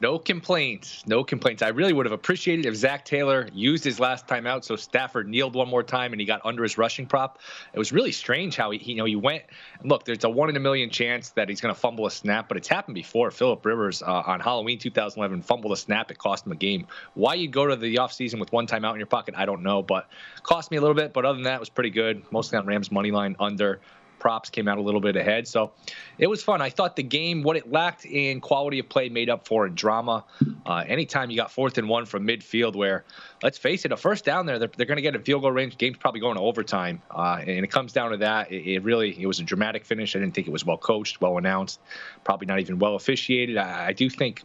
No 0.00 0.18
complaints. 0.18 1.04
No 1.06 1.22
complaints. 1.22 1.60
I 1.60 1.68
really 1.68 1.92
would 1.92 2.06
have 2.06 2.12
appreciated 2.12 2.64
if 2.64 2.74
Zac 2.74 3.04
Taylor 3.04 3.48
used 3.52 3.84
his 3.84 4.00
last 4.00 4.26
time 4.26 4.46
out 4.46 4.64
so 4.64 4.74
Stafford 4.74 5.28
kneeled 5.28 5.54
one 5.54 5.68
more 5.68 5.82
time 5.82 6.12
and 6.12 6.20
he 6.20 6.26
got 6.26 6.40
under 6.42 6.62
his 6.62 6.78
rushing 6.78 7.04
prop. 7.04 7.38
It 7.74 7.78
was 7.78 7.92
really 7.92 8.12
strange 8.12 8.56
how 8.56 8.70
he, 8.70 8.78
you 8.78 8.96
know, 8.96 9.04
he 9.04 9.16
went. 9.16 9.42
Look, 9.84 10.06
there's 10.06 10.24
a 10.24 10.30
one 10.30 10.48
in 10.48 10.56
a 10.56 10.60
million 10.60 10.88
chance 10.88 11.30
that 11.30 11.50
he's 11.50 11.60
going 11.60 11.74
to 11.74 11.78
fumble 11.78 12.06
a 12.06 12.10
snap, 12.10 12.48
but 12.48 12.56
it's 12.56 12.66
happened 12.66 12.94
before. 12.94 13.30
Philip 13.30 13.64
Rivers 13.66 14.02
uh, 14.02 14.22
on 14.26 14.40
Halloween 14.40 14.78
2011 14.78 15.42
fumbled 15.42 15.72
a 15.72 15.76
snap. 15.76 16.10
It 16.10 16.16
cost 16.16 16.46
him 16.46 16.52
a 16.52 16.56
game. 16.56 16.86
Why 17.12 17.34
you 17.34 17.48
go 17.48 17.66
to 17.66 17.76
the 17.76 17.96
offseason 17.96 18.40
with 18.40 18.52
one 18.52 18.66
time 18.66 18.86
out 18.86 18.94
in 18.94 19.00
your 19.00 19.06
pocket, 19.06 19.34
I 19.36 19.44
don't 19.44 19.62
know, 19.62 19.82
but 19.82 20.08
cost 20.42 20.70
me 20.70 20.78
a 20.78 20.80
little 20.80 20.96
bit. 20.96 21.12
But 21.12 21.26
other 21.26 21.36
than 21.36 21.44
that, 21.44 21.56
it 21.56 21.60
was 21.60 21.68
pretty 21.68 21.90
good. 21.90 22.22
Mostly 22.30 22.56
on 22.56 22.64
Rams 22.64 22.90
money 22.90 23.10
line 23.10 23.36
under 23.38 23.80
props 24.20 24.50
came 24.50 24.68
out 24.68 24.78
a 24.78 24.80
little 24.80 25.00
bit 25.00 25.16
ahead. 25.16 25.48
So 25.48 25.72
it 26.18 26.28
was 26.28 26.42
fun. 26.42 26.62
I 26.62 26.70
thought 26.70 26.94
the 26.94 27.02
game, 27.02 27.42
what 27.42 27.56
it 27.56 27.72
lacked 27.72 28.04
in 28.04 28.40
quality 28.40 28.78
of 28.78 28.88
play, 28.88 29.08
made 29.08 29.28
up 29.28 29.46
for 29.46 29.66
in 29.66 29.74
drama. 29.74 30.24
Uh, 30.64 30.84
anytime 30.86 31.30
you 31.30 31.36
got 31.36 31.50
fourth 31.50 31.78
and 31.78 31.88
one 31.88 32.06
from 32.06 32.26
midfield, 32.26 32.76
where 32.76 33.04
let's 33.42 33.58
face 33.58 33.84
it, 33.84 33.92
a 33.92 33.96
first 33.96 34.24
down 34.24 34.46
there, 34.46 34.58
they're, 34.58 34.70
they're 34.76 34.86
going 34.86 34.96
to 34.96 35.02
get 35.02 35.16
a 35.16 35.18
field 35.18 35.42
goal 35.42 35.50
range. 35.50 35.76
Game's 35.78 35.96
probably 35.96 36.20
going 36.20 36.36
to 36.36 36.42
overtime, 36.42 37.02
uh, 37.10 37.40
and 37.40 37.64
it 37.64 37.70
comes 37.70 37.92
down 37.92 38.10
to 38.10 38.18
that. 38.18 38.52
It, 38.52 38.74
it, 38.74 38.82
really 38.84 39.20
it 39.20 39.26
was 39.26 39.40
a 39.40 39.44
dramatic 39.44 39.84
finish. 39.84 40.14
I 40.14 40.20
didn't 40.20 40.34
think 40.34 40.46
it 40.46 40.52
was 40.52 40.64
well 40.64 40.78
coached, 40.78 41.20
well 41.20 41.38
announced, 41.38 41.80
probably 42.22 42.46
not 42.46 42.60
even 42.60 42.78
well 42.78 42.94
officiated. 42.94 43.56
I, 43.56 43.88
I 43.88 43.92
do 43.92 44.10
think 44.10 44.44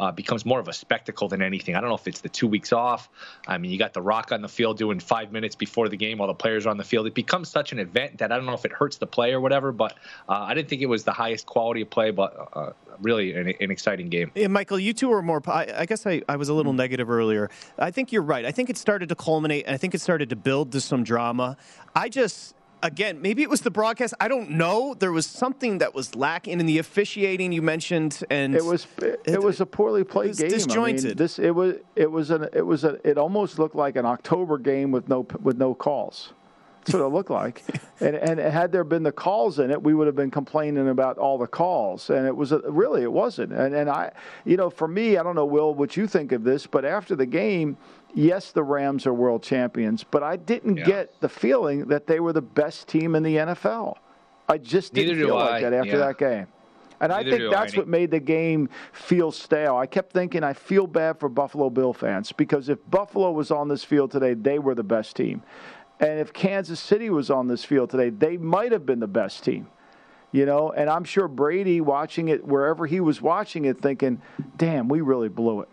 uh, 0.00 0.12
becomes 0.12 0.44
more 0.44 0.60
of 0.60 0.68
a 0.68 0.72
spectacle 0.72 1.28
than 1.28 1.42
anything. 1.42 1.74
I 1.74 1.80
don't 1.80 1.88
know 1.88 1.96
if 1.96 2.06
it's 2.06 2.20
the 2.20 2.28
two 2.28 2.46
weeks 2.46 2.72
off. 2.72 3.08
I 3.46 3.58
mean, 3.58 3.70
you 3.70 3.78
got 3.78 3.94
The 3.94 4.02
Rock 4.02 4.32
on 4.32 4.42
the 4.42 4.48
field 4.48 4.78
doing 4.78 5.00
five 5.00 5.32
minutes 5.32 5.54
before 5.54 5.88
the 5.88 5.96
game 5.96 6.18
while 6.18 6.28
the 6.28 6.34
players 6.34 6.66
are 6.66 6.70
on 6.70 6.76
the 6.76 6.84
field. 6.84 7.06
It 7.06 7.14
becomes 7.14 7.48
such 7.48 7.72
an 7.72 7.78
event 7.78 8.18
that 8.18 8.32
I 8.32 8.36
don't 8.36 8.46
know 8.46 8.54
if 8.54 8.64
it 8.64 8.72
hurts 8.72 8.96
the 8.96 9.06
play 9.06 9.32
or 9.32 9.40
whatever, 9.40 9.72
but 9.72 9.94
uh, 10.28 10.32
I 10.32 10.54
didn't 10.54 10.68
think 10.68 10.82
it 10.82 10.86
was 10.86 11.04
the 11.04 11.12
highest 11.12 11.46
quality 11.46 11.82
of 11.82 11.90
play, 11.90 12.10
but 12.10 12.50
uh, 12.52 12.70
really 13.00 13.32
an, 13.34 13.54
an, 13.60 13.70
exciting 13.70 14.08
game. 14.08 14.30
Yeah, 14.34 14.48
Michael, 14.48 14.78
you 14.78 14.92
two 14.92 15.12
are 15.12 15.22
more. 15.22 15.42
I, 15.46 15.66
I 15.76 15.86
guess 15.86 16.06
I, 16.06 16.22
I 16.28 16.36
was 16.36 16.48
a 16.48 16.54
little 16.54 16.72
mm-hmm. 16.72 16.78
negative 16.78 17.10
earlier. 17.10 17.50
I 17.78 17.90
think 17.90 18.12
you're 18.12 18.22
right. 18.22 18.44
I 18.44 18.52
think 18.52 18.70
it 18.70 18.76
started 18.76 19.08
to 19.10 19.14
culminate, 19.14 19.66
and 19.66 19.74
I 19.74 19.78
think 19.78 19.94
it 19.94 20.00
started 20.00 20.30
to 20.30 20.36
build 20.36 20.72
to 20.72 20.80
some 20.80 21.04
drama. 21.04 21.56
I 21.94 22.08
just 22.08 22.55
again, 22.82 23.20
maybe 23.22 23.42
it 23.42 23.50
was 23.50 23.60
the 23.62 23.70
broadcast. 23.70 24.14
I 24.20 24.28
don't 24.28 24.50
know. 24.50 24.94
There 24.94 25.12
was 25.12 25.26
something 25.26 25.78
that 25.78 25.94
was 25.94 26.14
lacking 26.14 26.60
in 26.60 26.66
the 26.66 26.78
officiating 26.78 27.52
you 27.52 27.62
mentioned, 27.62 28.22
and 28.30 28.54
it 28.54 28.64
was 28.64 28.86
it, 28.98 29.20
it 29.24 29.42
was 29.42 29.60
a 29.60 29.66
poorly 29.66 30.04
played 30.04 30.36
game. 30.36 30.48
Disjointed. 30.48 31.04
I 31.04 31.08
mean, 31.08 31.16
this 31.16 31.38
it 31.38 31.50
was 31.50 31.76
it 31.94 32.10
was 32.10 32.30
an 32.30 32.48
it 32.52 32.66
was 32.66 32.84
a 32.84 32.98
it 33.08 33.18
almost 33.18 33.58
looked 33.58 33.74
like 33.74 33.96
an 33.96 34.06
October 34.06 34.58
game 34.58 34.90
with 34.90 35.08
no 35.08 35.26
with 35.42 35.58
no 35.58 35.74
calls. 35.74 36.32
That's 36.86 36.94
what 36.94 37.04
it 37.04 37.08
looked 37.08 37.30
like. 37.30 37.62
and 38.00 38.14
and 38.14 38.38
had 38.38 38.70
there 38.70 38.84
been 38.84 39.02
the 39.02 39.12
calls 39.12 39.58
in 39.58 39.70
it, 39.70 39.82
we 39.82 39.92
would 39.92 40.06
have 40.06 40.16
been 40.16 40.30
complaining 40.30 40.88
about 40.88 41.18
all 41.18 41.36
the 41.36 41.46
calls. 41.46 42.10
And 42.10 42.26
it 42.26 42.36
was 42.36 42.52
a, 42.52 42.60
really 42.60 43.02
it 43.02 43.12
wasn't. 43.12 43.52
And 43.52 43.74
and 43.74 43.90
I, 43.90 44.12
you 44.44 44.56
know, 44.56 44.70
for 44.70 44.86
me, 44.86 45.16
I 45.16 45.22
don't 45.22 45.34
know, 45.34 45.46
Will, 45.46 45.74
what 45.74 45.96
you 45.96 46.06
think 46.06 46.32
of 46.32 46.44
this, 46.44 46.66
but 46.66 46.84
after 46.84 47.16
the 47.16 47.26
game 47.26 47.76
yes, 48.16 48.50
the 48.50 48.62
Rams 48.62 49.06
are 49.06 49.12
world 49.12 49.42
champions, 49.42 50.02
but 50.02 50.22
I 50.22 50.36
didn't 50.36 50.78
yeah. 50.78 50.84
get 50.86 51.20
the 51.20 51.28
feeling 51.28 51.86
that 51.88 52.06
they 52.06 52.18
were 52.18 52.32
the 52.32 52.42
best 52.42 52.88
team 52.88 53.14
in 53.14 53.22
the 53.22 53.36
NFL. 53.36 53.96
I 54.48 54.58
just 54.58 54.94
didn't 54.94 55.18
Neither 55.18 55.26
feel 55.26 55.36
like 55.36 55.62
that 55.62 55.72
after 55.72 55.90
yeah. 55.90 55.96
that 55.98 56.18
game. 56.18 56.46
And 56.98 57.10
Neither 57.10 57.34
I 57.34 57.38
think 57.38 57.52
that's 57.52 57.74
I. 57.74 57.76
what 57.76 57.88
made 57.88 58.10
the 58.10 58.20
game 58.20 58.70
feel 58.92 59.30
stale. 59.30 59.76
I 59.76 59.86
kept 59.86 60.12
thinking 60.12 60.42
I 60.42 60.54
feel 60.54 60.86
bad 60.86 61.20
for 61.20 61.28
Buffalo 61.28 61.68
Bill 61.68 61.92
fans 61.92 62.32
because 62.32 62.70
if 62.70 62.78
Buffalo 62.90 63.32
was 63.32 63.50
on 63.50 63.68
this 63.68 63.84
field 63.84 64.10
today, 64.10 64.32
they 64.32 64.58
were 64.58 64.74
the 64.74 64.82
best 64.82 65.14
team. 65.14 65.42
And 66.00 66.18
if 66.18 66.32
Kansas 66.32 66.78
City 66.78 67.10
was 67.10 67.30
on 67.30 67.48
this 67.48 67.64
field 67.64 67.90
today, 67.90 68.10
they 68.10 68.36
might 68.36 68.72
have 68.72 68.84
been 68.84 69.00
the 69.00 69.06
best 69.06 69.44
team. 69.44 69.68
You 70.32 70.44
know, 70.44 70.70
and 70.72 70.90
I'm 70.90 71.04
sure 71.04 71.28
Brady 71.28 71.80
watching 71.80 72.28
it 72.28 72.44
wherever 72.44 72.84
he 72.86 73.00
was 73.00 73.22
watching 73.22 73.64
it 73.64 73.80
thinking, 73.80 74.20
"Damn, 74.56 74.88
we 74.88 75.00
really 75.00 75.28
blew 75.28 75.60
it." 75.60 75.68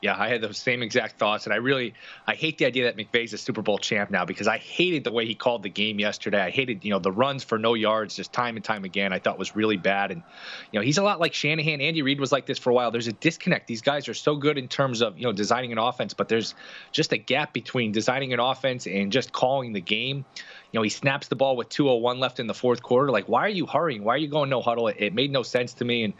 Yeah, 0.00 0.14
I 0.16 0.28
had 0.28 0.42
the 0.42 0.54
same 0.54 0.82
exact 0.82 1.18
thoughts, 1.18 1.46
and 1.46 1.52
I 1.52 1.56
really 1.56 1.94
I 2.24 2.36
hate 2.36 2.58
the 2.58 2.66
idea 2.66 2.84
that 2.84 2.96
McVay's 2.96 3.32
a 3.32 3.38
Super 3.38 3.62
Bowl 3.62 3.78
champ 3.78 4.10
now 4.12 4.24
because 4.24 4.46
I 4.46 4.58
hated 4.58 5.02
the 5.02 5.10
way 5.10 5.26
he 5.26 5.34
called 5.34 5.64
the 5.64 5.68
game 5.68 5.98
yesterday. 5.98 6.40
I 6.40 6.50
hated 6.50 6.84
you 6.84 6.90
know 6.90 7.00
the 7.00 7.10
runs 7.10 7.42
for 7.42 7.58
no 7.58 7.74
yards 7.74 8.14
just 8.14 8.32
time 8.32 8.54
and 8.54 8.64
time 8.64 8.84
again. 8.84 9.12
I 9.12 9.18
thought 9.18 9.40
was 9.40 9.56
really 9.56 9.76
bad, 9.76 10.12
and 10.12 10.22
you 10.70 10.78
know 10.78 10.84
he's 10.84 10.98
a 10.98 11.02
lot 11.02 11.18
like 11.18 11.34
Shanahan. 11.34 11.80
Andy 11.80 12.02
Reid 12.02 12.20
was 12.20 12.30
like 12.30 12.46
this 12.46 12.58
for 12.58 12.70
a 12.70 12.74
while. 12.74 12.92
There's 12.92 13.08
a 13.08 13.12
disconnect. 13.12 13.66
These 13.66 13.82
guys 13.82 14.08
are 14.08 14.14
so 14.14 14.36
good 14.36 14.56
in 14.56 14.68
terms 14.68 15.02
of 15.02 15.18
you 15.18 15.24
know 15.24 15.32
designing 15.32 15.72
an 15.72 15.78
offense, 15.78 16.14
but 16.14 16.28
there's 16.28 16.54
just 16.92 17.12
a 17.12 17.18
gap 17.18 17.52
between 17.52 17.90
designing 17.90 18.32
an 18.32 18.38
offense 18.38 18.86
and 18.86 19.10
just 19.10 19.32
calling 19.32 19.72
the 19.72 19.80
game 19.80 20.24
you 20.72 20.78
know, 20.78 20.82
he 20.82 20.90
snaps 20.90 21.28
the 21.28 21.36
ball 21.36 21.56
with 21.56 21.68
201 21.70 22.20
left 22.20 22.40
in 22.40 22.46
the 22.46 22.54
fourth 22.54 22.82
quarter. 22.82 23.10
Like, 23.10 23.26
why 23.26 23.46
are 23.46 23.48
you 23.50 23.66
hurrying? 23.66 24.04
Why 24.04 24.14
are 24.14 24.18
you 24.18 24.28
going 24.28 24.50
no 24.50 24.60
huddle? 24.60 24.88
It, 24.88 24.96
it 24.98 25.14
made 25.14 25.32
no 25.32 25.42
sense 25.42 25.72
to 25.74 25.84
me. 25.84 26.04
And, 26.04 26.12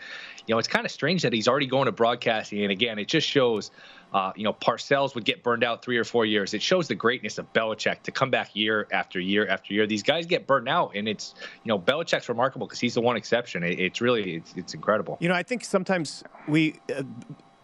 you 0.47 0.55
know, 0.55 0.59
it's 0.59 0.69
kind 0.69 0.87
of 0.87 0.91
strange 0.91 1.23
that 1.23 1.35
he's 1.35 1.49
already 1.49 1.67
going 1.67 1.85
to 1.85 1.93
broadcasting. 1.93 2.63
And 2.63 2.73
again, 2.73 2.99
it 2.99 3.09
just 3.09 3.29
shows, 3.29 3.71
uh, 4.15 4.33
you 4.37 4.45
know, 4.45 4.55
Parcells 4.55 5.15
would 5.15 5.27
get 5.27 5.43
burned 5.43 5.65
out 5.65 5.83
three 5.83 5.99
or 5.99 6.05
four 6.05 6.25
years. 6.25 6.55
It 6.55 6.63
shows 6.63 6.89
the 6.89 6.95
greatness 6.95 7.37
of 7.37 7.53
Belichick 7.53 8.03
to 8.05 8.11
come 8.11 8.31
back 8.31 8.57
year 8.57 8.89
after 8.91 9.21
year 9.21 9.47
after 9.47 9.75
year. 9.75 9.87
These 9.87 10.03
guys 10.03 10.25
get 10.25 10.47
burned 10.47 10.69
out, 10.69 10.93
and 10.95 11.07
it's, 11.07 11.35
you 11.63 11.69
know, 11.69 11.79
Belichick's 11.79 12.31
remarkable 12.31 12.67
because 12.67 12.81
he's 12.81 12.95
the 12.95 13.03
one 13.03 13.17
exception. 13.17 13.63
It, 13.63 13.79
it's 13.79 14.01
really, 14.01 14.37
it's, 14.37 14.55
it's 14.57 14.73
incredible. 14.73 15.19
You 15.21 15.29
know, 15.29 15.35
I 15.35 15.43
think 15.43 15.63
sometimes 15.65 16.25
we. 16.47 16.81
Uh, 16.95 17.03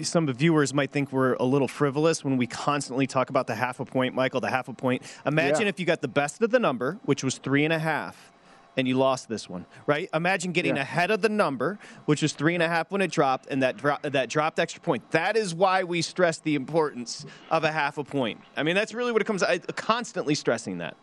some 0.03 0.27
viewers 0.33 0.75
might 0.75 0.91
think 0.91 1.13
we're 1.13 1.35
a 1.35 1.45
little 1.45 1.69
frivolous 1.69 2.25
when 2.25 2.37
we 2.37 2.47
constantly 2.47 3.07
talk 3.07 3.31
about 3.31 3.47
the 3.47 3.55
half 3.55 3.81
a 3.81 3.85
point, 3.85 4.15
Michael, 4.15 4.41
the 4.41 4.51
half 4.51 4.69
a 4.69 4.73
point. 4.73 5.03
Imagine 5.25 5.63
yeah. 5.63 5.69
if 5.69 5.79
you 5.79 5.87
got 5.87 6.01
the 6.01 6.09
best 6.09 6.43
of 6.43 6.51
the 6.51 6.59
number, 6.59 6.99
which 7.05 7.23
was 7.23 7.39
three 7.39 7.65
and 7.65 7.73
a 7.73 7.79
half, 7.79 8.33
and 8.77 8.89
you 8.89 8.97
lost 8.97 9.29
this 9.29 9.49
one, 9.49 9.67
right? 9.87 10.09
Imagine 10.13 10.51
getting 10.51 10.75
yeah. 10.75 10.83
ahead 10.83 11.13
of 11.13 11.21
the 11.21 11.29
number, 11.29 11.79
which 12.07 12.23
was 12.23 12.33
three 12.33 12.55
and 12.55 12.63
a 12.63 12.69
half 12.69 12.91
when 12.91 13.01
it 13.01 13.11
dropped, 13.11 13.47
and 13.47 13.63
that 13.63 13.77
dro- 13.77 13.99
that 14.03 14.29
dropped 14.29 14.59
extra 14.59 14.83
point. 14.83 15.09
That 15.13 15.37
is 15.37 15.55
why 15.55 15.85
we 15.85 16.03
stress 16.03 16.39
the 16.39 16.57
importance 16.57 17.25
of 17.51 17.63
a 17.63 17.71
half 17.71 17.97
a 17.99 18.05
point. 18.05 18.41
I 18.57 18.65
mean, 18.65 18.75
that's 18.75 18.95
really 18.95 19.13
what 19.13 19.23
it 19.23 19.27
comes. 19.27 19.45
I 19.45 19.59
constantly 19.59 20.35
stressing 20.35 20.79
that. 20.79 20.97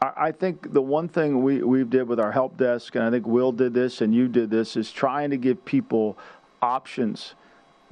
I 0.00 0.32
think 0.32 0.72
the 0.72 0.82
one 0.82 1.06
thing 1.06 1.44
we 1.44 1.62
we 1.62 1.84
did 1.84 2.08
with 2.08 2.18
our 2.18 2.32
help 2.32 2.56
desk, 2.56 2.96
and 2.96 3.04
I 3.04 3.10
think 3.10 3.24
Will 3.24 3.52
did 3.52 3.72
this, 3.72 4.00
and 4.00 4.12
you 4.12 4.26
did 4.26 4.50
this, 4.50 4.76
is 4.76 4.90
trying 4.90 5.30
to 5.30 5.36
give 5.36 5.64
people 5.64 6.18
options 6.60 7.36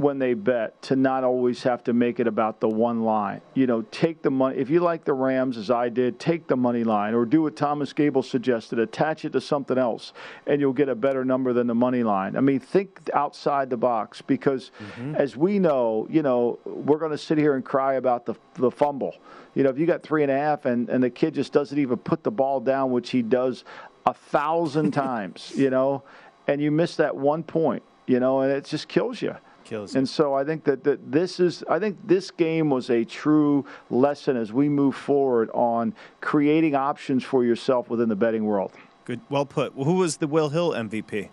when 0.00 0.18
they 0.18 0.32
bet 0.32 0.80
to 0.80 0.96
not 0.96 1.24
always 1.24 1.62
have 1.62 1.84
to 1.84 1.92
make 1.92 2.20
it 2.20 2.26
about 2.26 2.58
the 2.58 2.68
one 2.68 3.02
line. 3.02 3.42
You 3.52 3.66
know, 3.66 3.82
take 3.90 4.22
the 4.22 4.30
money. 4.30 4.56
If 4.56 4.70
you 4.70 4.80
like 4.80 5.04
the 5.04 5.12
Rams, 5.12 5.58
as 5.58 5.70
I 5.70 5.90
did, 5.90 6.18
take 6.18 6.46
the 6.46 6.56
money 6.56 6.84
line 6.84 7.12
or 7.12 7.26
do 7.26 7.42
what 7.42 7.54
Thomas 7.54 7.92
Gable 7.92 8.22
suggested, 8.22 8.78
attach 8.78 9.26
it 9.26 9.32
to 9.34 9.42
something 9.42 9.76
else, 9.76 10.14
and 10.46 10.58
you'll 10.58 10.72
get 10.72 10.88
a 10.88 10.94
better 10.94 11.22
number 11.22 11.52
than 11.52 11.66
the 11.66 11.74
money 11.74 12.02
line. 12.02 12.34
I 12.34 12.40
mean, 12.40 12.60
think 12.60 13.10
outside 13.12 13.68
the 13.68 13.76
box 13.76 14.22
because, 14.22 14.70
mm-hmm. 14.82 15.16
as 15.16 15.36
we 15.36 15.58
know, 15.58 16.06
you 16.08 16.22
know, 16.22 16.58
we're 16.64 16.98
going 16.98 17.12
to 17.12 17.18
sit 17.18 17.36
here 17.36 17.54
and 17.54 17.62
cry 17.62 17.94
about 17.94 18.24
the, 18.24 18.34
the 18.54 18.70
fumble. 18.70 19.14
You 19.54 19.64
know, 19.64 19.68
if 19.68 19.78
you 19.78 19.84
got 19.84 20.02
three 20.02 20.22
and 20.22 20.32
a 20.32 20.38
half 20.38 20.64
and, 20.64 20.88
and 20.88 21.04
the 21.04 21.10
kid 21.10 21.34
just 21.34 21.52
doesn't 21.52 21.78
even 21.78 21.98
put 21.98 22.22
the 22.22 22.30
ball 22.30 22.60
down, 22.60 22.90
which 22.90 23.10
he 23.10 23.20
does 23.20 23.64
a 24.06 24.14
thousand 24.14 24.92
times, 24.92 25.52
you 25.54 25.68
know, 25.68 26.04
and 26.46 26.58
you 26.62 26.70
miss 26.70 26.96
that 26.96 27.14
one 27.14 27.42
point, 27.42 27.82
you 28.06 28.18
know, 28.18 28.40
and 28.40 28.50
it 28.50 28.64
just 28.64 28.88
kills 28.88 29.20
you. 29.20 29.36
Kills 29.70 29.94
and 29.94 30.08
so 30.08 30.34
I 30.34 30.42
think 30.42 30.64
that, 30.64 30.82
that 30.82 31.12
this 31.12 31.38
is 31.38 31.62
I 31.70 31.78
think 31.78 31.96
this 32.04 32.32
game 32.32 32.70
was 32.70 32.90
a 32.90 33.04
true 33.04 33.64
lesson 33.88 34.36
as 34.36 34.52
we 34.52 34.68
move 34.68 34.96
forward 34.96 35.48
on 35.54 35.94
creating 36.20 36.74
options 36.74 37.22
for 37.22 37.44
yourself 37.44 37.88
within 37.88 38.08
the 38.08 38.16
betting 38.16 38.44
world. 38.44 38.72
Good, 39.04 39.20
well 39.30 39.46
put. 39.46 39.76
Well, 39.76 39.84
who 39.84 39.94
was 39.94 40.16
the 40.16 40.26
Will 40.26 40.48
Hill 40.48 40.72
MVP? 40.72 41.28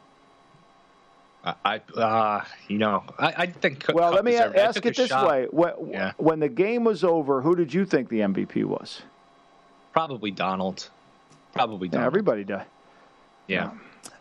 I, 1.44 1.82
uh, 1.96 2.44
you 2.68 2.78
know, 2.78 3.04
I, 3.18 3.34
I 3.38 3.46
think. 3.48 3.86
Well, 3.92 4.12
let 4.12 4.24
me 4.24 4.36
ask 4.36 4.86
it 4.86 4.96
this 4.96 5.10
shot. 5.10 5.28
way: 5.28 5.48
when, 5.50 5.74
yeah. 5.90 6.12
when 6.18 6.40
the 6.40 6.50
game 6.50 6.84
was 6.84 7.04
over, 7.04 7.42
who 7.42 7.56
did 7.56 7.74
you 7.74 7.86
think 7.86 8.10
the 8.10 8.20
MVP 8.20 8.66
was? 8.66 9.02
Probably 9.94 10.30
Donald. 10.30 10.90
Probably 11.54 11.88
Donald. 11.88 12.04
Yeah, 12.04 12.06
everybody 12.06 12.44
did. 12.44 12.62
Yeah. 13.48 13.72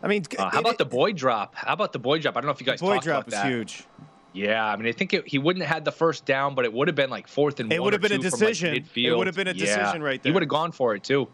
I 0.01 0.07
mean, 0.07 0.23
uh, 0.37 0.49
how 0.49 0.57
it, 0.57 0.61
about 0.61 0.77
the 0.77 0.85
Boyd 0.85 1.15
drop? 1.15 1.55
How 1.55 1.73
about 1.73 1.93
the 1.93 1.99
Boyd 1.99 2.21
drop? 2.21 2.37
I 2.37 2.41
don't 2.41 2.47
know 2.47 2.53
if 2.53 2.59
you 2.59 2.65
guys. 2.65 2.79
Boyd 2.79 3.01
drop 3.01 3.25
was 3.25 3.41
huge. 3.41 3.83
Yeah, 4.33 4.65
I 4.65 4.75
mean, 4.75 4.87
I 4.87 4.91
think 4.91 5.13
it, 5.13 5.27
he 5.27 5.39
wouldn't 5.39 5.65
have 5.65 5.73
had 5.73 5.85
the 5.85 5.91
first 5.91 6.25
down, 6.25 6.53
but 6.53 6.63
it 6.63 6.71
would 6.71 6.87
have 6.87 6.95
been 6.95 7.09
like 7.09 7.27
fourth 7.27 7.59
and 7.59 7.69
one. 7.69 7.75
it 7.75 7.81
would 7.81 7.93
have 7.93 8.01
been 8.01 8.11
a 8.11 8.17
decision. 8.19 8.73
Like 8.73 8.97
it 8.97 9.17
would 9.17 9.27
have 9.27 9.35
been 9.35 9.47
a 9.47 9.53
decision 9.53 10.01
yeah. 10.01 10.07
right 10.07 10.21
there. 10.21 10.31
He 10.31 10.33
would 10.33 10.43
have 10.43 10.49
gone 10.49 10.71
for 10.71 10.93
it 10.95 11.03
too. 11.03 11.27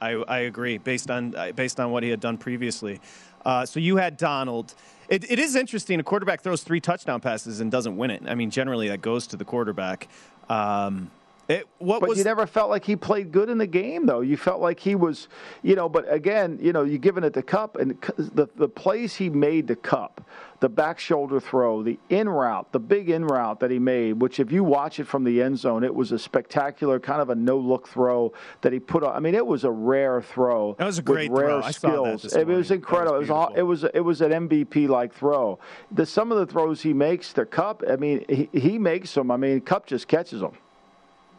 I, 0.00 0.10
I 0.14 0.38
agree 0.40 0.78
based 0.78 1.10
on 1.10 1.34
uh, 1.36 1.52
based 1.52 1.78
on 1.78 1.92
what 1.92 2.02
he 2.02 2.08
had 2.08 2.20
done 2.20 2.36
previously. 2.36 3.00
Uh, 3.44 3.64
so 3.64 3.80
you 3.80 3.96
had 3.96 4.16
Donald. 4.16 4.74
It, 5.08 5.30
it 5.30 5.38
is 5.38 5.56
interesting. 5.56 6.00
A 6.00 6.02
quarterback 6.02 6.42
throws 6.42 6.62
three 6.62 6.80
touchdown 6.80 7.20
passes 7.20 7.60
and 7.60 7.70
doesn't 7.70 7.96
win 7.96 8.10
it. 8.10 8.22
I 8.26 8.34
mean, 8.34 8.50
generally 8.50 8.88
that 8.88 9.02
goes 9.02 9.26
to 9.28 9.36
the 9.36 9.44
quarterback. 9.44 10.08
Um, 10.48 11.10
it, 11.52 11.68
but 11.80 12.08
was 12.08 12.18
you 12.18 12.24
never 12.24 12.46
felt 12.46 12.70
like 12.70 12.84
he 12.84 12.96
played 12.96 13.32
good 13.32 13.48
in 13.48 13.58
the 13.58 13.66
game, 13.66 14.06
though. 14.06 14.20
You 14.20 14.36
felt 14.36 14.60
like 14.60 14.80
he 14.80 14.94
was, 14.94 15.28
you 15.62 15.74
know. 15.74 15.88
But 15.88 16.12
again, 16.12 16.58
you 16.60 16.72
know, 16.72 16.84
you're 16.84 16.98
giving 16.98 17.24
it 17.24 17.34
to 17.34 17.42
Kupp, 17.42 17.76
and 17.76 18.00
the 18.16 18.48
the 18.56 18.68
plays 18.68 19.14
he 19.14 19.30
made 19.30 19.68
to 19.68 19.76
Kupp, 19.76 20.26
the 20.62 20.68
back 20.68 21.00
shoulder 21.00 21.40
throw, 21.40 21.82
the 21.82 21.98
in 22.08 22.28
route, 22.28 22.70
the 22.70 22.78
big 22.78 23.10
in 23.10 23.24
route 23.24 23.58
that 23.60 23.70
he 23.70 23.80
made, 23.80 24.12
which 24.14 24.38
if 24.38 24.52
you 24.52 24.62
watch 24.62 25.00
it 25.00 25.06
from 25.08 25.24
the 25.24 25.42
end 25.42 25.58
zone, 25.58 25.82
it 25.82 25.92
was 25.92 26.12
a 26.12 26.18
spectacular 26.18 27.00
kind 27.00 27.20
of 27.20 27.30
a 27.30 27.34
no 27.34 27.58
look 27.58 27.88
throw 27.88 28.32
that 28.60 28.72
he 28.72 28.78
put 28.78 29.02
on. 29.02 29.14
I 29.14 29.18
mean, 29.18 29.34
it 29.34 29.44
was 29.44 29.64
a 29.64 29.70
rare 29.70 30.22
throw. 30.22 30.76
That 30.78 30.86
was 30.86 30.98
a 30.98 31.02
great 31.02 31.32
rare 31.32 31.48
throw. 31.48 31.62
I 31.62 31.70
saw 31.72 32.04
that 32.04 32.20
skills. 32.20 32.36
it 32.36 32.46
was 32.46 32.70
incredible. 32.70 33.18
Was 33.18 33.28
it 33.28 33.30
was 33.30 33.30
all, 33.30 33.54
it 33.54 33.62
was 33.62 33.84
it 33.92 34.00
was 34.00 34.20
an 34.20 34.30
MVP 34.48 34.88
like 34.88 35.12
throw. 35.12 35.58
The 35.90 36.06
some 36.06 36.30
of 36.30 36.38
the 36.38 36.46
throws 36.46 36.80
he 36.80 36.92
makes 36.92 37.32
to 37.32 37.44
Kupp, 37.44 37.82
I 37.88 37.96
mean, 37.96 38.24
he, 38.28 38.48
he 38.52 38.78
makes 38.78 39.12
them. 39.14 39.32
I 39.32 39.36
mean, 39.36 39.60
Kupp 39.60 39.86
just 39.86 40.06
catches 40.06 40.40
them. 40.40 40.52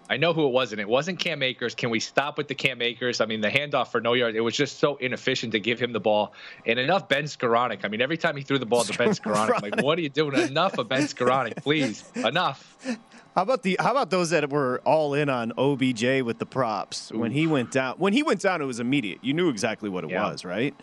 I 0.10 0.18
know 0.18 0.34
who 0.34 0.46
it 0.46 0.52
was, 0.52 0.74
and 0.74 0.82
it 0.82 0.88
wasn't 0.88 1.18
Cam 1.20 1.42
Akers. 1.42 1.74
Can 1.76 1.90
we 1.90 2.00
stop 2.00 2.38
with 2.38 2.48
the 2.48 2.56
Cam 2.56 2.82
Akers? 2.82 3.22
I 3.22 3.26
mean, 3.26 3.42
the 3.42 3.50
handoff 3.50 3.88
for 3.88 4.02
no 4.02 4.14
yards, 4.14 4.36
it 4.36 4.42
was 4.42 4.56
just 4.56 4.80
so 4.80 4.98
inefficient 4.98 5.54
to 5.54 5.60
give 5.60 5.80
him 5.80 5.94
the 5.94 6.00
ball. 6.00 6.34
And 6.66 6.78
enough 6.78 7.08
Ben 7.08 7.24
Skowronek. 7.24 7.86
I 7.86 7.88
mean, 7.88 8.02
every 8.02 8.18
time 8.18 8.36
he 8.36 8.44
threw 8.44 8.60
the 8.60 8.66
ball 8.66 8.84
to 8.84 8.98
Ben 8.98 9.10
Skoranek, 9.14 9.62
like, 9.62 9.82
what 9.82 9.98
are 9.98 10.02
you 10.02 10.10
doing? 10.10 10.38
Enough 10.38 10.78
of 10.78 10.90
Ben 10.90 11.04
Skowronek, 11.04 11.64
please. 11.64 12.04
Enough. 12.16 12.78
How 13.36 13.42
about 13.42 13.64
the 13.64 13.78
how 13.80 13.92
about 13.92 14.10
those 14.12 14.30
that 14.32 14.50
were 14.52 14.82
all 14.86 15.14
in 15.16 15.30
on 15.30 15.54
OBJ 15.58 16.22
with 16.22 16.38
the 16.38 16.46
props 16.46 17.12
when 17.12 17.32
he 17.32 17.48
went 17.48 17.72
down? 17.72 17.96
When 17.98 18.14
he 18.14 18.22
went 18.22 18.42
down, 18.42 18.62
it 18.62 18.66
was 18.66 18.80
immediate. 18.80 19.20
You 19.24 19.34
knew 19.34 19.50
exactly 19.50 19.90
what 19.90 20.04
it 20.04 20.12
Yeah. 20.12 20.30
was, 20.30 20.46
right? 20.46 20.76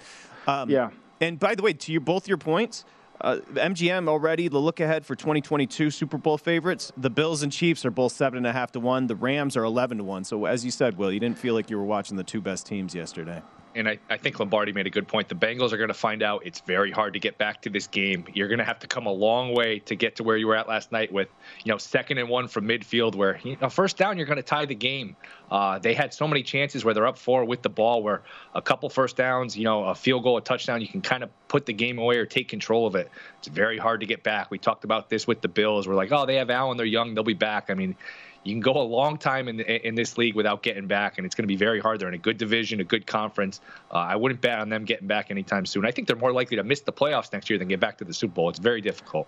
Um, 0.49 0.69
Yeah. 0.71 0.91
And 1.21 1.39
by 1.39 1.55
the 1.55 1.63
way, 1.63 1.75
to 1.75 1.93
your 1.93 2.01
both 2.01 2.27
your 2.27 2.39
points, 2.39 2.85
uh, 3.21 3.39
MGM 3.55 4.09
already 4.09 4.49
the 4.49 4.59
look 4.59 4.81
ahead 4.81 5.05
for 5.05 5.15
2022 5.15 5.91
Super 5.91 6.19
Bowl 6.19 6.39
favorites. 6.39 6.93
The 6.97 7.11
Bills 7.11 7.43
and 7.43 7.53
Chiefs 7.53 7.85
are 7.85 7.91
both 7.91 8.13
seven 8.13 8.39
and 8.39 8.47
a 8.47 8.53
half 8.53 8.73
to 8.73 8.81
one. 8.81 9.07
The 9.07 9.17
Rams 9.17 9.57
are 9.57 9.65
11 9.65 9.99
to 9.99 10.05
one. 10.05 10.25
So 10.25 10.47
as 10.47 10.65
you 10.65 10.71
said, 10.71 10.97
Will, 10.97 11.13
you 11.13 11.21
didn't 11.21 11.39
feel 11.39 11.55
like 11.55 11.71
you 11.71 11.79
were 11.79 11.85
watching 11.85 12.17
the 12.17 12.25
two 12.25 12.41
best 12.41 12.67
teams 12.67 12.95
yesterday. 12.95 13.43
And 13.75 13.89
I, 13.89 13.99
I 14.09 14.17
think 14.17 14.39
Lombardi 14.39 14.73
made 14.73 14.87
a 14.87 14.91
good 14.91 15.07
point. 15.07 15.29
The 15.29 15.35
Bengals 15.35 15.73
are 15.73 15.77
going 15.77 15.89
to 15.89 15.95
find 15.95 16.23
out 16.23 16.43
it's 16.45 16.61
very 16.61 16.91
hard 16.91 17.13
to 17.15 17.21
get 17.21 17.39
back 17.39 17.63
to 17.63 17.71
this 17.71 17.87
game. 17.87 18.25
You're 18.35 18.49
going 18.49 18.59
to 18.59 18.65
have 18.65 18.79
to 18.81 18.87
come 18.87 19.07
a 19.07 19.13
long 19.13 19.55
way 19.55 19.79
to 19.81 19.95
get 19.95 20.17
to 20.17 20.25
where 20.25 20.37
you 20.37 20.47
were 20.47 20.57
at 20.57 20.69
last 20.69 20.93
night 20.93 21.13
with, 21.13 21.29
you 21.65 21.71
know, 21.71 21.79
second 21.79 22.19
and 22.19 22.29
one 22.29 22.49
from 22.49 22.67
midfield 22.67 23.15
where, 23.15 23.39
you 23.45 23.57
know, 23.61 23.69
first 23.69 23.97
down, 23.97 24.17
you're 24.17 24.27
going 24.27 24.37
to 24.37 24.43
tie 24.43 24.67
the 24.67 24.75
game. 24.75 25.17
Uh, 25.51 25.79
they 25.79 25.95
had 25.95 26.13
so 26.13 26.27
many 26.27 26.43
chances 26.43 26.85
where 26.85 26.95
they're 26.95 27.07
up 27.07 27.19
four 27.19 27.45
with 27.45 27.63
the 27.63 27.69
ball 27.69 28.03
where 28.03 28.23
a 28.55 28.63
couple 28.63 28.89
first 28.89 29.17
downs, 29.17 29.57
you 29.57 29.65
know, 29.65 29.85
a 29.85 29.95
field 29.95 30.23
goal, 30.23 30.37
a 30.37 30.41
touchdown, 30.41 30.81
you 30.81 30.89
can 30.89 31.01
kind 31.01 31.23
of 31.23 31.31
put 31.49 31.67
the 31.67 31.73
game 31.73 31.99
away 31.99 32.17
or 32.17 32.27
take 32.27 32.49
control 32.49 32.87
of 32.87 32.95
it. 32.95 33.11
It's 33.39 33.49
very 33.49 33.79
hard 33.79 34.01
to 34.01 34.07
get 34.07 34.23
back. 34.23 34.51
We 34.51 34.59
talked 34.59 34.85
about 34.85 35.09
this 35.11 35.27
with 35.27 35.41
the 35.41 35.49
Bills. 35.49 35.89
We're 35.89 35.95
like, 35.95 36.13
oh, 36.13 36.27
they 36.27 36.37
have 36.37 36.51
Allen, 36.51 36.77
they're 36.77 36.87
young, 36.87 37.15
they'll 37.15 37.25
be 37.25 37.35
back. 37.35 37.71
I 37.71 37.75
mean, 37.75 37.97
you 38.43 38.55
can 38.55 38.61
go 38.61 38.73
a 38.73 38.83
long 38.83 39.19
time 39.19 39.49
in 39.49 39.61
in 39.61 39.95
this 39.95 40.17
league 40.17 40.35
without 40.35 40.63
getting 40.63 40.87
back, 40.87 41.19
and 41.19 41.27
it's 41.27 41.35
going 41.35 41.45
to 41.45 41.49
be 41.49 41.57
very 41.57 41.81
hard. 41.81 42.01
They're 42.01 42.09
in 42.09 42.15
a 42.15 42.19
good 42.19 42.39
division, 42.39 42.81
a 42.81 42.85
good 42.85 43.07
conference. 43.07 43.61
Uh, 43.91 43.97
I 43.97 44.17
wouldn't 44.17 44.41
bet 44.41 44.59
on 44.59 44.69
them 44.69 44.85
getting 44.85 45.09
back 45.09 45.31
anytime 45.31 45.67
soon. 45.67 45.85
I 45.85 45.91
think 45.91 46.07
they're 46.09 46.17
more 46.17 46.33
likely 46.33 46.57
to 46.57 46.65
miss 46.65 46.81
the 46.81 46.93
playoffs 46.93 47.33
next 47.33 47.51
year 47.51 47.59
than 47.59 47.69
get 47.69 47.81
back 47.81 47.99
to 47.99 48.05
the 48.05 48.15
Super 48.15 48.35
Bowl. 48.35 48.49
It's 48.49 48.59
very 48.59 48.81
difficult. 48.81 49.27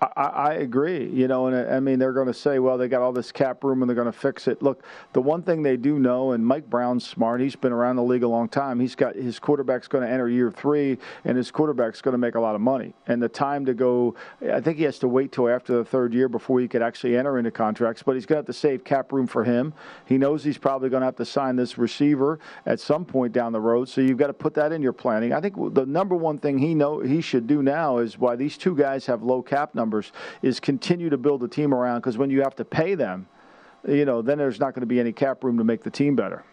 I, 0.00 0.22
I 0.22 0.52
agree. 0.54 1.08
You 1.08 1.28
know, 1.28 1.46
and 1.46 1.70
I 1.70 1.80
mean, 1.80 1.98
they're 1.98 2.12
going 2.12 2.26
to 2.26 2.34
say, 2.34 2.58
well, 2.58 2.78
they 2.78 2.88
got 2.88 3.02
all 3.02 3.12
this 3.12 3.32
cap 3.32 3.64
room 3.64 3.82
and 3.82 3.88
they're 3.88 3.96
going 3.96 4.06
to 4.06 4.12
fix 4.12 4.46
it. 4.46 4.62
Look, 4.62 4.84
the 5.12 5.20
one 5.20 5.42
thing 5.42 5.62
they 5.62 5.76
do 5.76 5.98
know, 5.98 6.32
and 6.32 6.46
Mike 6.46 6.70
Brown's 6.70 7.06
smart. 7.06 7.40
He's 7.40 7.56
been 7.56 7.72
around 7.72 7.96
the 7.96 8.02
league 8.02 8.22
a 8.22 8.28
long 8.28 8.48
time. 8.48 8.78
He's 8.78 8.94
got 8.94 9.16
his 9.16 9.38
quarterback's 9.38 9.88
going 9.88 10.06
to 10.06 10.10
enter 10.10 10.28
year 10.28 10.50
three, 10.50 10.98
and 11.24 11.36
his 11.36 11.50
quarterback's 11.50 12.00
going 12.00 12.12
to 12.12 12.18
make 12.18 12.36
a 12.36 12.40
lot 12.40 12.54
of 12.54 12.60
money. 12.60 12.94
And 13.06 13.22
the 13.22 13.28
time 13.28 13.64
to 13.66 13.74
go, 13.74 14.14
I 14.52 14.60
think 14.60 14.78
he 14.78 14.84
has 14.84 14.98
to 15.00 15.08
wait 15.08 15.32
till 15.32 15.48
after 15.48 15.76
the 15.76 15.84
third 15.84 16.14
year 16.14 16.28
before 16.28 16.60
he 16.60 16.68
could 16.68 16.82
actually 16.82 17.16
enter 17.16 17.38
into 17.38 17.50
contracts. 17.50 18.02
But 18.02 18.14
he's 18.14 18.26
going 18.26 18.36
to 18.36 18.40
have 18.40 18.46
to 18.46 18.52
save 18.52 18.84
cap 18.84 19.12
room 19.12 19.26
for 19.26 19.44
him. 19.44 19.74
He 20.06 20.16
knows 20.16 20.44
he's 20.44 20.58
probably 20.58 20.90
going 20.90 21.00
to 21.00 21.06
have 21.06 21.16
to 21.16 21.24
sign 21.24 21.56
this 21.56 21.76
receiver 21.76 22.38
at 22.66 22.78
some 22.78 23.04
point 23.04 23.32
down 23.32 23.52
the 23.52 23.60
road. 23.60 23.88
So 23.88 24.00
you've 24.00 24.18
got 24.18 24.28
to 24.28 24.32
put 24.32 24.54
that 24.54 24.72
in 24.72 24.82
your 24.82 24.92
planning. 24.92 25.32
I 25.32 25.40
think 25.40 25.56
the 25.74 25.86
number 25.86 26.14
one 26.14 26.38
thing 26.38 26.58
he 26.58 26.74
know 26.74 27.00
he 27.00 27.20
should 27.20 27.46
do 27.46 27.62
now 27.62 27.98
is 27.98 28.16
why 28.18 28.36
these 28.36 28.56
two 28.56 28.76
guys 28.76 29.06
have 29.06 29.22
low 29.22 29.42
cap 29.42 29.74
numbers 29.74 29.87
is 30.42 30.60
continue 30.60 31.10
to 31.10 31.16
build 31.18 31.40
the 31.40 31.48
team 31.48 31.72
around 31.74 32.00
because 32.00 32.18
when 32.18 32.30
you 32.30 32.42
have 32.42 32.56
to 32.56 32.64
pay 32.64 32.94
them, 32.94 33.26
you 33.86 34.04
know, 34.04 34.22
then 34.22 34.38
there's 34.38 34.58
not 34.60 34.74
going 34.74 34.80
to 34.82 34.86
be 34.86 35.00
any 35.00 35.12
cap 35.12 35.44
room 35.44 35.58
to 35.58 35.64
make 35.64 35.82
the 35.82 35.90
team 35.90 36.16
better. 36.16 36.44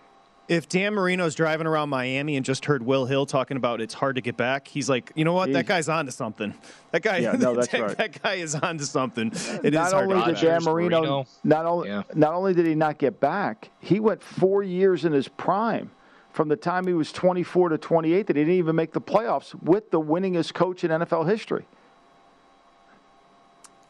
If 0.47 0.69
Dan 0.69 0.93
Marino's 0.93 1.33
driving 1.33 1.65
around 1.65 1.89
Miami 1.89 2.35
and 2.35 2.45
just 2.45 2.65
heard 2.65 2.83
Will 2.85 3.05
Hill 3.07 3.25
talking 3.25 3.57
about 3.57 3.81
it's 3.81 3.95
hard 3.95 4.15
to 4.17 4.21
get 4.21 4.37
back, 4.37 4.67
he's 4.67 4.87
like, 4.87 5.11
you 5.15 5.25
know 5.25 5.33
what? 5.33 5.51
That 5.53 5.65
guy's 5.65 5.89
on 5.89 6.05
to 6.05 6.11
something. 6.11 6.53
That 6.91 7.01
guy, 7.01 7.17
Yeah, 7.17 7.31
no, 7.31 7.55
that's 7.55 7.67
that, 7.69 7.81
right. 7.81 7.97
that 7.97 8.21
guy 8.21 8.35
is 8.35 8.53
on 8.53 8.77
to 8.77 8.85
something. 8.85 9.29
It 9.29 9.37
is 9.65 9.71
not 9.73 9.91
hard 9.91 10.11
only 10.11 10.23
to 10.33 10.39
did 10.39 10.45
Dan. 10.45 10.63
Marino, 10.63 10.99
Marino. 11.01 11.25
not 11.43 11.65
only 11.65 11.89
Yeah. 11.89 12.03
not 12.13 12.33
only 12.35 12.53
did 12.53 12.67
he 12.67 12.75
not 12.75 12.99
get 12.99 13.19
back, 13.19 13.71
he 13.79 13.99
went 13.99 14.21
four 14.21 14.61
years 14.61 15.03
in 15.03 15.13
his 15.13 15.27
prime. 15.27 15.89
From 16.31 16.47
the 16.49 16.57
time 16.57 16.85
he 16.85 16.93
was 16.93 17.11
24 17.11 17.69
to 17.69 17.77
28, 17.79 18.27
that 18.27 18.35
he 18.35 18.41
didn't 18.43 18.55
even 18.55 18.75
make 18.75 18.91
the 18.91 19.01
playoffs 19.01 19.55
with 19.63 19.89
the 19.89 19.99
winningest 20.01 20.53
coach 20.53 20.83
in 20.83 20.91
NFL 20.91 21.27
history. 21.27 21.65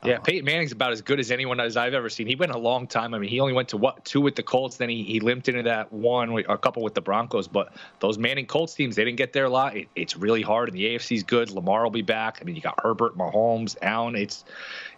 Yeah, 0.06 0.20
Peyton 0.20 0.46
Manning's 0.46 0.72
about 0.72 0.92
as 0.92 1.02
good 1.02 1.20
as 1.20 1.32
anyone 1.32 1.60
as 1.60 1.78
I've 1.78 1.94
ever 1.94 2.10
seen. 2.10 2.28
He 2.28 2.36
went 2.36 2.52
a 2.52 2.58
long 2.58 2.88
time. 2.88 3.14
I 3.14 3.20
mean, 3.20 3.30
he 3.30 3.40
only 3.40 3.54
went 3.54 3.70
to 3.70 3.78
what 3.78 4.04
two 4.06 4.22
with 4.22 4.36
the 4.36 4.44
Colts, 4.44 4.78
then 4.78 4.90
he, 4.90 5.04
he 5.04 5.20
limped 5.20 5.50
into 5.50 5.64
that 5.64 5.92
one, 5.92 6.44
a 6.48 6.58
couple 6.58 6.84
with 6.84 6.94
the 6.94 7.02
Broncos. 7.02 7.48
But 7.48 7.74
those 8.00 8.18
Manning 8.18 8.46
Colts 8.46 8.74
teams, 8.74 8.96
they 8.96 9.04
didn't 9.04 9.18
get 9.18 9.34
there 9.34 9.46
a 9.46 9.50
lot. 9.50 9.76
It, 9.76 9.88
it's 9.96 10.16
really 10.16 10.42
hard, 10.42 10.70
and 10.70 10.78
the 10.78 10.96
AFC's 10.96 11.24
good. 11.24 11.50
Lamar 11.52 11.84
will 11.84 11.92
be 11.92 12.02
back. 12.02 12.40
I 12.42 12.44
mean, 12.44 12.56
you 12.56 12.62
got 12.62 12.80
Herbert, 12.82 13.18
Mahomes, 13.18 13.76
Allen. 13.82 14.16
It's 14.16 14.46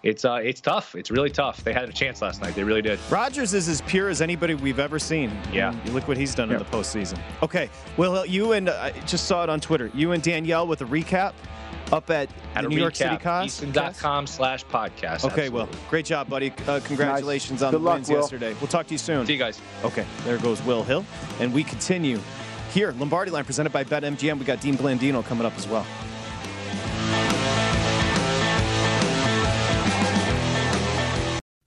it's 0.03 0.25
uh 0.25 0.39
it's 0.43 0.61
tough. 0.61 0.95
It's 0.95 1.11
really 1.11 1.29
tough. 1.29 1.63
They 1.63 1.73
had 1.73 1.89
a 1.89 1.93
chance 1.93 2.21
last 2.21 2.41
night. 2.41 2.55
They 2.55 2.63
really 2.63 2.81
did. 2.81 2.99
Rodgers 3.09 3.53
is 3.53 3.67
as 3.67 3.81
pure 3.81 4.09
as 4.09 4.21
anybody 4.21 4.53
we've 4.53 4.79
ever 4.79 4.99
seen. 4.99 5.31
Yeah. 5.51 5.71
And 5.71 5.85
you 5.85 5.91
look 5.91 6.07
what 6.07 6.17
he's 6.17 6.35
done 6.35 6.51
in 6.51 6.59
the 6.59 6.65
postseason. 6.65 7.19
Okay, 7.41 7.69
well, 7.97 8.25
you 8.25 8.53
and 8.53 8.69
uh, 8.69 8.79
I 8.81 8.91
just 9.05 9.25
saw 9.25 9.43
it 9.43 9.49
on 9.49 9.59
Twitter. 9.59 9.91
You 9.93 10.11
and 10.11 10.21
Danielle 10.21 10.67
with 10.67 10.81
a 10.81 10.85
recap 10.85 11.33
up 11.91 12.09
at 12.09 12.29
Had 12.53 12.63
the 12.63 12.67
a 12.67 12.69
New 12.69 12.77
York 12.77 12.95
City 12.95 13.17
Cast. 13.17 13.45
Easton.com 13.63 14.27
slash 14.27 14.65
podcast. 14.65 15.25
Okay, 15.31 15.49
well, 15.49 15.63
Absolutely. 15.63 15.89
great 15.89 16.05
job, 16.05 16.29
buddy. 16.29 16.51
Uh, 16.67 16.79
congratulations 16.81 17.63
on 17.63 17.71
Good 17.71 17.81
the 17.81 17.85
luck, 17.85 17.95
wins 17.95 18.09
Will. 18.09 18.17
yesterday. 18.21 18.53
We'll 18.59 18.67
talk 18.67 18.87
to 18.87 18.93
you 18.93 18.97
soon. 18.97 19.25
See 19.25 19.33
you 19.33 19.39
guys. 19.39 19.61
Okay, 19.83 20.05
there 20.23 20.37
goes 20.37 20.61
Will 20.63 20.83
Hill. 20.83 21.05
And 21.39 21.53
we 21.53 21.63
continue 21.63 22.19
here, 22.73 22.91
Lombardi 22.93 23.31
Line 23.31 23.45
presented 23.45 23.71
by 23.71 23.83
BetMGM. 23.83 24.37
We 24.39 24.45
got 24.45 24.59
Dean 24.61 24.75
Blandino 24.75 25.23
coming 25.25 25.45
up 25.45 25.55
as 25.57 25.67
well. 25.67 25.85